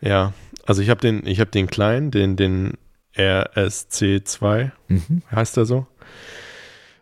Ja, 0.00 0.32
also 0.64 0.80
ich 0.80 0.88
habe 0.88 1.02
den, 1.02 1.26
ich 1.26 1.40
habe 1.40 1.50
den 1.50 1.66
kleinen, 1.66 2.10
den, 2.10 2.36
den 2.36 2.72
RSC2, 3.16 4.70
Mhm. 4.88 5.22
heißt 5.30 5.56
der 5.58 5.64
so. 5.66 5.86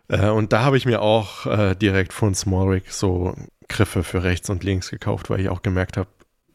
Äh, 0.09 0.29
und 0.29 0.51
da 0.51 0.63
habe 0.63 0.75
ich 0.77 0.85
mir 0.85 1.01
auch 1.01 1.45
äh, 1.45 1.75
direkt 1.75 2.11
von 2.13 2.33
Smallrig 2.35 2.91
so 2.91 3.35
Griffe 3.69 4.03
für 4.03 4.23
rechts 4.23 4.49
und 4.49 4.63
links 4.63 4.89
gekauft, 4.89 5.29
weil 5.29 5.39
ich 5.39 5.49
auch 5.49 5.61
gemerkt 5.61 5.95
habe, 5.97 6.09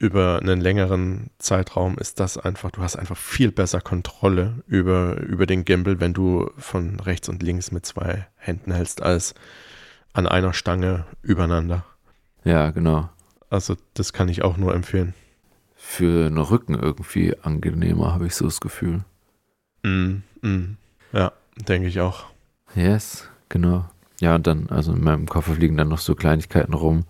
über 0.04 0.38
einen 0.38 0.60
längeren 0.60 1.30
Zeitraum 1.38 1.96
ist 1.96 2.20
das 2.20 2.36
einfach, 2.36 2.70
du 2.70 2.82
hast 2.82 2.96
einfach 2.96 3.16
viel 3.16 3.50
besser 3.50 3.80
Kontrolle 3.80 4.62
über, 4.66 5.18
über 5.22 5.46
den 5.46 5.64
Gimbal, 5.64 5.98
wenn 5.98 6.12
du 6.12 6.50
von 6.58 7.00
rechts 7.00 7.30
und 7.30 7.42
links 7.42 7.72
mit 7.72 7.86
zwei 7.86 8.26
Händen 8.36 8.70
hältst, 8.72 9.00
als 9.00 9.34
an 10.12 10.28
einer 10.28 10.52
Stange 10.52 11.06
übereinander. 11.22 11.86
Ja, 12.44 12.70
genau. 12.70 13.08
Also 13.48 13.76
das 13.94 14.12
kann 14.12 14.28
ich 14.28 14.44
auch 14.44 14.58
nur 14.58 14.74
empfehlen. 14.74 15.14
Für 15.74 16.28
den 16.28 16.36
Rücken 16.36 16.74
irgendwie 16.74 17.34
angenehmer, 17.40 18.12
habe 18.12 18.26
ich 18.26 18.34
so 18.34 18.44
das 18.44 18.60
Gefühl. 18.60 19.04
Mm, 19.84 20.16
mm. 20.42 20.76
Ja, 21.14 21.32
denke 21.66 21.88
ich 21.88 22.00
auch. 22.00 22.26
Yes, 22.74 23.26
genau. 23.48 23.86
Ja, 24.20 24.34
und 24.34 24.46
dann, 24.46 24.68
also 24.68 24.92
in 24.92 25.02
meinem 25.02 25.26
Koffer 25.26 25.54
fliegen 25.54 25.78
dann 25.78 25.88
noch 25.88 25.98
so 25.98 26.14
Kleinigkeiten 26.14 26.74
rum. 26.74 27.04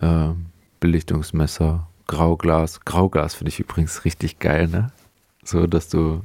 Ähm, 0.00 0.46
Belichtungsmesser, 0.80 1.86
Grauglas. 2.12 2.80
Grauglas 2.84 3.34
finde 3.34 3.48
ich 3.48 3.60
übrigens 3.60 4.04
richtig 4.04 4.38
geil, 4.38 4.68
ne? 4.68 4.92
So, 5.44 5.66
dass 5.66 5.88
du 5.88 6.20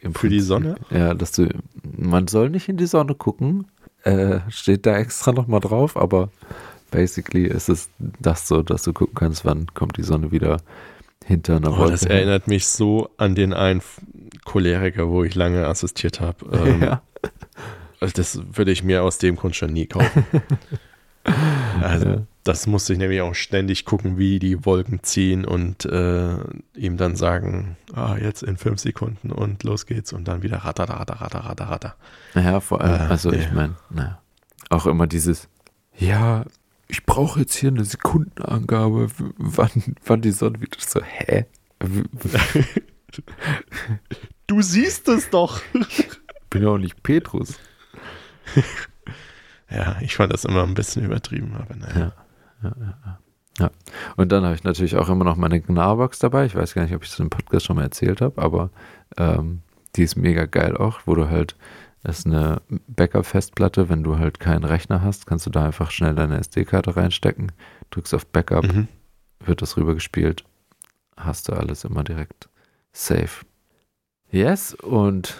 im 0.00 0.14
Für 0.14 0.28
die 0.28 0.40
Sonne? 0.40 0.74
Ja, 0.90 1.14
dass 1.14 1.32
du, 1.32 1.48
man 1.96 2.26
soll 2.28 2.50
nicht 2.50 2.68
in 2.68 2.76
die 2.76 2.86
Sonne 2.86 3.14
gucken. 3.14 3.66
Äh, 4.02 4.40
steht 4.48 4.86
da 4.86 4.96
extra 4.98 5.32
nochmal 5.32 5.60
drauf, 5.60 5.96
aber 5.96 6.30
basically 6.90 7.44
ist 7.46 7.68
es 7.68 7.88
das 8.18 8.48
so, 8.48 8.62
dass 8.62 8.82
du 8.82 8.92
gucken 8.92 9.14
kannst, 9.14 9.44
wann 9.44 9.66
kommt 9.74 9.96
die 9.98 10.02
Sonne 10.02 10.32
wieder 10.32 10.56
hinter 11.24 11.56
einer 11.56 11.72
Oh, 11.72 11.78
Wolke. 11.78 11.92
das 11.92 12.00
hin. 12.02 12.10
erinnert 12.10 12.48
mich 12.48 12.66
so 12.66 13.10
an 13.18 13.34
den 13.34 13.52
einen 13.52 13.82
Choleriker, 14.46 15.08
wo 15.08 15.22
ich 15.22 15.34
lange 15.34 15.66
assistiert 15.66 16.20
habe. 16.20 16.36
Ähm, 16.66 16.82
ja. 16.82 17.02
also 18.00 18.12
Das 18.14 18.40
würde 18.56 18.72
ich 18.72 18.82
mir 18.82 19.02
aus 19.04 19.18
dem 19.18 19.36
Grund 19.36 19.54
schon 19.54 19.72
nie 19.72 19.86
kaufen. 19.86 20.24
Also, 21.82 22.06
Ja. 22.08 22.22
Das 22.50 22.66
musste 22.66 22.92
ich 22.92 22.98
nämlich 22.98 23.20
auch 23.20 23.34
ständig 23.36 23.84
gucken, 23.84 24.18
wie 24.18 24.40
die 24.40 24.64
Wolken 24.64 25.04
ziehen 25.04 25.44
und 25.44 25.84
äh, 25.84 26.36
ihm 26.74 26.96
dann 26.96 27.14
sagen, 27.14 27.76
ah, 27.92 28.16
jetzt 28.20 28.42
in 28.42 28.56
fünf 28.56 28.80
Sekunden 28.80 29.30
und 29.30 29.62
los 29.62 29.86
geht's 29.86 30.12
und 30.12 30.26
dann 30.26 30.42
wieder 30.42 30.58
ratter, 30.58 30.84
ratter, 30.84 31.20
ratter, 31.20 31.38
ratter, 31.44 31.64
ratter. 31.66 31.94
Naja, 32.34 32.58
vor 32.58 32.80
allem, 32.80 33.02
Äh, 33.02 33.04
also 33.10 33.30
nee. 33.30 33.36
ich 33.36 33.52
meine, 33.52 33.76
naja, 33.88 34.20
auch 34.68 34.86
immer 34.86 35.06
dieses, 35.06 35.48
ja, 35.96 36.44
ich 36.88 37.06
brauche 37.06 37.38
jetzt 37.38 37.54
hier 37.54 37.70
eine 37.70 37.84
Sekundenangabe, 37.84 39.06
wann, 39.38 39.70
wann 40.04 40.20
die 40.20 40.32
Sonne 40.32 40.60
wieder 40.60 40.76
so, 40.80 41.00
hä? 41.02 41.46
Du 44.48 44.60
siehst 44.60 45.06
es 45.08 45.30
doch! 45.30 45.60
Bin 46.50 46.62
ja 46.64 46.70
auch 46.70 46.78
nicht 46.78 47.00
Petrus. 47.04 47.54
Ja, 49.72 49.98
ich 50.00 50.16
fand 50.16 50.32
das 50.32 50.44
immer 50.44 50.64
ein 50.64 50.74
bisschen 50.74 51.04
übertrieben, 51.04 51.54
aber 51.54 51.76
naja. 51.76 52.00
Ja. 52.00 52.12
Und 54.16 54.32
dann 54.32 54.44
habe 54.44 54.54
ich 54.54 54.64
natürlich 54.64 54.96
auch 54.96 55.08
immer 55.08 55.24
noch 55.24 55.36
meine 55.36 55.60
Gnarbox 55.60 56.18
dabei. 56.18 56.46
Ich 56.46 56.54
weiß 56.54 56.74
gar 56.74 56.82
nicht, 56.82 56.94
ob 56.94 57.02
ich 57.02 57.10
das 57.10 57.18
im 57.20 57.28
Podcast 57.30 57.66
schon 57.66 57.76
mal 57.76 57.82
erzählt 57.82 58.20
habe, 58.20 58.40
aber 58.40 58.70
ähm, 59.18 59.60
die 59.96 60.02
ist 60.02 60.16
mega 60.16 60.46
geil 60.46 60.76
auch, 60.76 61.00
wo 61.04 61.14
du 61.14 61.28
halt, 61.28 61.56
das 62.02 62.20
ist 62.20 62.26
eine 62.26 62.62
Backup-Festplatte, 62.88 63.88
wenn 63.88 64.02
du 64.02 64.18
halt 64.18 64.40
keinen 64.40 64.64
Rechner 64.64 65.02
hast, 65.02 65.26
kannst 65.26 65.44
du 65.46 65.50
da 65.50 65.64
einfach 65.66 65.90
schnell 65.90 66.14
deine 66.14 66.38
SD-Karte 66.38 66.96
reinstecken, 66.96 67.52
drückst 67.90 68.14
auf 68.14 68.26
Backup, 68.26 68.64
Mhm. 68.64 68.88
wird 69.44 69.60
das 69.62 69.76
rübergespielt, 69.76 70.44
hast 71.16 71.48
du 71.48 71.52
alles 71.52 71.84
immer 71.84 72.02
direkt 72.04 72.48
safe. 72.92 73.44
Yes, 74.30 74.74
und 74.74 75.34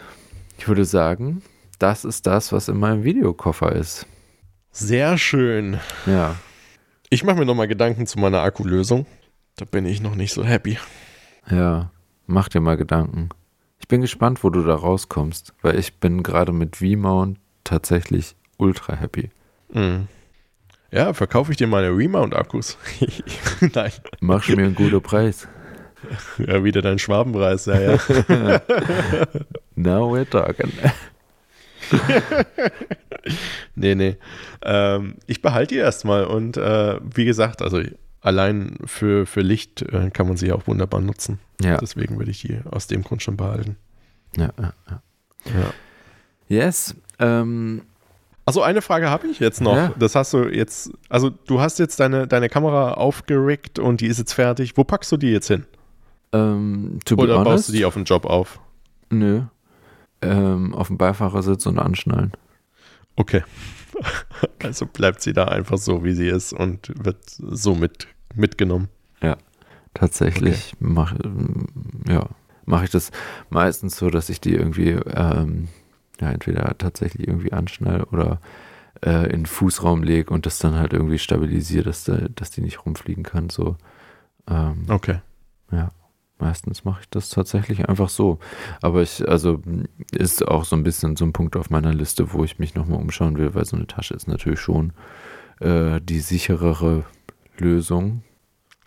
ich 0.58 0.68
würde 0.68 0.84
sagen, 0.84 1.42
das 1.78 2.04
ist 2.04 2.26
das, 2.26 2.52
was 2.52 2.68
in 2.68 2.78
meinem 2.78 3.04
Videokoffer 3.04 3.72
ist. 3.72 4.06
Sehr 4.72 5.16
schön. 5.16 5.78
Ja, 6.06 6.34
Ich 7.12 7.24
mache 7.24 7.36
mir 7.36 7.44
nochmal 7.44 7.66
Gedanken 7.66 8.06
zu 8.06 8.20
meiner 8.20 8.40
Akkulösung. 8.42 9.04
Da 9.56 9.64
bin 9.64 9.84
ich 9.84 10.00
noch 10.00 10.14
nicht 10.14 10.32
so 10.32 10.44
happy. 10.44 10.78
ja, 11.50 11.90
mach 12.26 12.48
dir 12.48 12.60
mal 12.60 12.76
Gedanken. 12.76 13.30
Ich 13.80 13.88
bin 13.88 14.00
gespannt, 14.00 14.44
wo 14.44 14.50
du 14.50 14.62
da 14.62 14.76
rauskommst, 14.76 15.52
weil 15.60 15.76
ich 15.76 15.98
bin 15.98 16.22
gerade 16.22 16.52
mit 16.52 16.76
V-Mount 16.76 17.38
tatsächlich 17.64 18.36
ultra 18.58 18.94
happy. 18.94 19.30
Mhm. 19.72 20.06
Ja, 20.92 21.12
verkaufe 21.12 21.50
ich 21.50 21.56
dir 21.56 21.66
meine 21.66 21.88
Remount-Akkus. 21.88 22.78
Nein. 23.74 23.92
Mach 24.20 24.46
mir 24.48 24.64
einen 24.64 24.74
guten 24.74 25.00
Preis. 25.02 25.48
Ja, 26.38 26.62
wieder 26.64 26.80
dein 26.80 26.98
Schwabenpreis, 26.98 27.66
ja, 27.66 27.80
ja. 27.80 27.98
Now 29.74 30.12
we're 30.12 30.28
talking. 30.28 30.72
nee, 33.74 33.94
nee. 33.94 34.16
Ähm, 34.62 35.16
ich 35.26 35.42
behalte 35.42 35.74
die 35.74 35.80
erstmal 35.80 36.24
und 36.24 36.56
äh, 36.56 36.98
wie 37.02 37.24
gesagt, 37.24 37.62
also 37.62 37.80
allein 38.20 38.76
für, 38.84 39.26
für 39.26 39.40
Licht 39.40 39.82
äh, 39.82 40.10
kann 40.10 40.26
man 40.28 40.36
sie 40.36 40.52
auch 40.52 40.66
wunderbar 40.66 41.00
nutzen. 41.00 41.38
Ja, 41.62 41.76
Deswegen 41.78 42.18
würde 42.18 42.30
ich 42.30 42.40
die 42.42 42.58
aus 42.70 42.86
dem 42.86 43.02
Grund 43.02 43.22
schon 43.22 43.36
behalten. 43.36 43.76
ja, 44.36 44.50
ja. 44.58 44.72
ja. 44.88 45.02
Ja. 45.46 45.72
Yes, 46.48 46.94
ähm, 47.18 47.82
Also 48.44 48.60
eine 48.62 48.82
Frage 48.82 49.08
habe 49.08 49.26
ich 49.28 49.38
jetzt 49.40 49.60
noch. 49.62 49.76
Ja. 49.76 49.94
Das 49.98 50.14
hast 50.14 50.32
du 50.34 50.48
jetzt, 50.48 50.90
also 51.08 51.30
du 51.30 51.60
hast 51.60 51.78
jetzt 51.78 51.98
deine, 52.00 52.26
deine 52.26 52.48
Kamera 52.50 52.94
aufgerickt 52.94 53.78
und 53.78 54.00
die 54.02 54.06
ist 54.06 54.18
jetzt 54.18 54.34
fertig. 54.34 54.76
Wo 54.76 54.84
packst 54.84 55.10
du 55.12 55.16
die 55.16 55.30
jetzt 55.30 55.46
hin? 55.48 55.64
ähm, 56.32 56.98
Oder 57.16 57.38
honest, 57.38 57.44
baust 57.44 57.68
du 57.68 57.72
die 57.72 57.84
auf 57.84 57.94
den 57.94 58.04
Job 58.04 58.26
auf? 58.26 58.60
Nö. 59.10 59.42
Ähm, 60.22 60.74
auf 60.74 60.88
dem 60.88 60.98
Beifahrersitz 60.98 61.66
und 61.66 61.78
anschnallen. 61.78 62.32
Okay. 63.16 63.42
Also 64.62 64.86
bleibt 64.86 65.20
sie 65.20 65.32
da 65.32 65.46
einfach 65.46 65.76
so, 65.78 66.04
wie 66.04 66.12
sie 66.14 66.28
ist 66.28 66.52
und 66.52 66.92
wird 67.04 67.18
so 67.26 67.74
mit, 67.74 68.06
mitgenommen. 68.34 68.88
Tatsächlich 69.94 70.74
mache 70.78 71.18
ja, 72.06 72.28
mache 72.64 72.84
ich 72.84 72.90
das 72.90 73.10
meistens 73.50 73.96
so, 73.96 74.10
dass 74.10 74.28
ich 74.28 74.40
die 74.40 74.54
irgendwie 74.54 74.90
ähm, 74.90 75.68
ja, 76.20 76.30
entweder 76.30 76.76
tatsächlich 76.78 77.26
irgendwie 77.26 77.52
anschnall 77.52 78.04
oder 78.04 78.40
äh, 79.04 79.24
in 79.24 79.40
den 79.40 79.46
Fußraum 79.46 80.02
lege 80.02 80.32
und 80.32 80.46
das 80.46 80.58
dann 80.58 80.76
halt 80.78 80.92
irgendwie 80.92 81.18
stabilisiere, 81.18 81.84
dass, 81.84 82.04
da, 82.04 82.16
dass 82.34 82.50
die 82.50 82.60
nicht 82.60 82.84
rumfliegen 82.86 83.24
kann. 83.24 83.50
So. 83.50 83.76
Ähm, 84.48 84.84
Okay. 85.70 85.90
Meistens 86.40 86.84
mache 86.84 87.02
ich 87.02 87.10
das 87.10 87.28
tatsächlich 87.28 87.88
einfach 87.88 88.08
so. 88.08 88.38
Aber 88.80 89.02
ich, 89.02 89.28
also 89.28 89.60
ist 90.12 90.46
auch 90.46 90.64
so 90.64 90.74
ein 90.74 90.82
bisschen 90.82 91.16
so 91.16 91.24
ein 91.24 91.32
Punkt 91.32 91.54
auf 91.56 91.68
meiner 91.70 91.92
Liste, 91.92 92.32
wo 92.32 92.44
ich 92.44 92.58
mich 92.58 92.74
nochmal 92.74 92.98
umschauen 92.98 93.36
will, 93.36 93.54
weil 93.54 93.66
so 93.66 93.76
eine 93.76 93.86
Tasche 93.86 94.14
ist 94.14 94.26
natürlich 94.26 94.60
schon 94.60 94.92
äh, 95.60 96.00
die 96.00 96.20
sicherere 96.20 97.04
Lösung. 97.58 98.22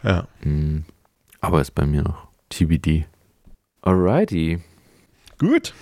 Ja. 0.01 0.27
Mm, 0.43 0.79
aber 1.41 1.61
ist 1.61 1.75
bei 1.75 1.85
mir 1.85 2.01
noch 2.01 2.27
TBD. 2.49 3.05
Alrighty. 3.81 4.59
Gut. 5.37 5.73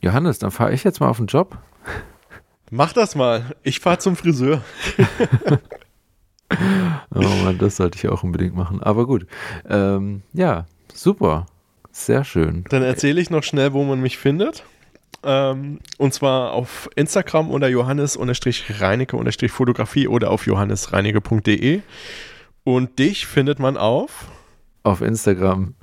Johannes, 0.00 0.38
dann 0.38 0.52
fahre 0.52 0.72
ich 0.72 0.84
jetzt 0.84 1.00
mal 1.00 1.08
auf 1.08 1.16
den 1.16 1.26
Job. 1.26 1.58
Mach 2.70 2.92
das 2.92 3.16
mal. 3.16 3.56
Ich 3.62 3.80
fahre 3.80 3.98
zum 3.98 4.16
Friseur. 4.16 4.62
Oh 7.14 7.20
Mann, 7.20 7.58
das 7.58 7.76
sollte 7.76 7.98
ich 7.98 8.08
auch 8.08 8.22
unbedingt 8.22 8.54
machen. 8.54 8.82
Aber 8.82 9.06
gut. 9.06 9.26
Ähm, 9.68 10.22
ja, 10.32 10.66
super. 10.94 11.46
Sehr 11.92 12.24
schön. 12.24 12.64
Dann 12.68 12.82
erzähle 12.82 13.20
ich 13.20 13.30
noch 13.30 13.42
schnell, 13.42 13.72
wo 13.72 13.82
man 13.84 14.00
mich 14.00 14.18
findet. 14.18 14.64
Ähm, 15.24 15.80
und 15.98 16.14
zwar 16.14 16.52
auf 16.52 16.88
Instagram 16.94 17.50
unter 17.50 17.66
johannes-reinecke-fotografie 17.68 20.06
oder 20.08 20.30
auf 20.30 20.46
johannesreinecke.de. 20.46 21.80
Und 22.64 22.98
dich 22.98 23.26
findet 23.26 23.58
man 23.58 23.76
auf? 23.76 24.26
Auf 24.84 25.00
Instagram 25.00 25.74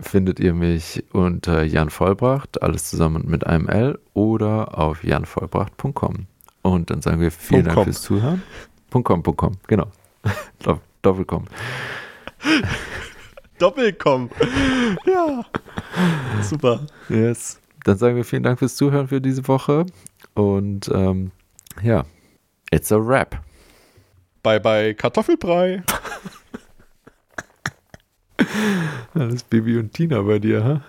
findet 0.00 0.40
ihr 0.40 0.52
mich 0.54 1.04
unter 1.12 1.62
Jan 1.62 1.90
Vollbracht, 1.90 2.62
alles 2.62 2.88
zusammen 2.90 3.24
mit 3.26 3.46
einem 3.46 3.68
L 3.68 3.98
oder 4.14 4.76
auf 4.78 5.04
janvollbracht.com. 5.04 6.26
Und 6.62 6.90
dann 6.90 7.02
sagen 7.02 7.20
wir 7.20 7.30
vielen 7.30 7.66
Dank 7.66 7.84
fürs 7.84 8.02
Zuhören. 8.02 8.42
.com, 8.90 9.22
.com, 9.22 9.52
genau. 9.66 9.86
Dopp- 10.62 10.80
Doppelcom. 13.62 14.28
Doppelkom. 14.28 14.96
ja. 15.06 15.44
Super. 16.42 16.80
Yes. 17.08 17.60
Dann 17.84 17.96
sagen 17.96 18.16
wir 18.16 18.24
vielen 18.24 18.42
Dank 18.42 18.58
fürs 18.58 18.74
Zuhören 18.74 19.06
für 19.06 19.20
diese 19.20 19.46
Woche. 19.46 19.86
Und 20.34 20.90
ähm, 20.92 21.30
ja, 21.82 22.04
it's 22.72 22.90
a 22.90 22.96
wrap. 22.96 23.40
Bye 24.42 24.58
bye 24.58 24.94
Kartoffelbrei. 24.94 25.84
Alles 29.14 29.44
Baby 29.44 29.78
und 29.78 29.92
Tina 29.92 30.20
bei 30.22 30.40
dir, 30.40 30.64
ha? 30.64 30.80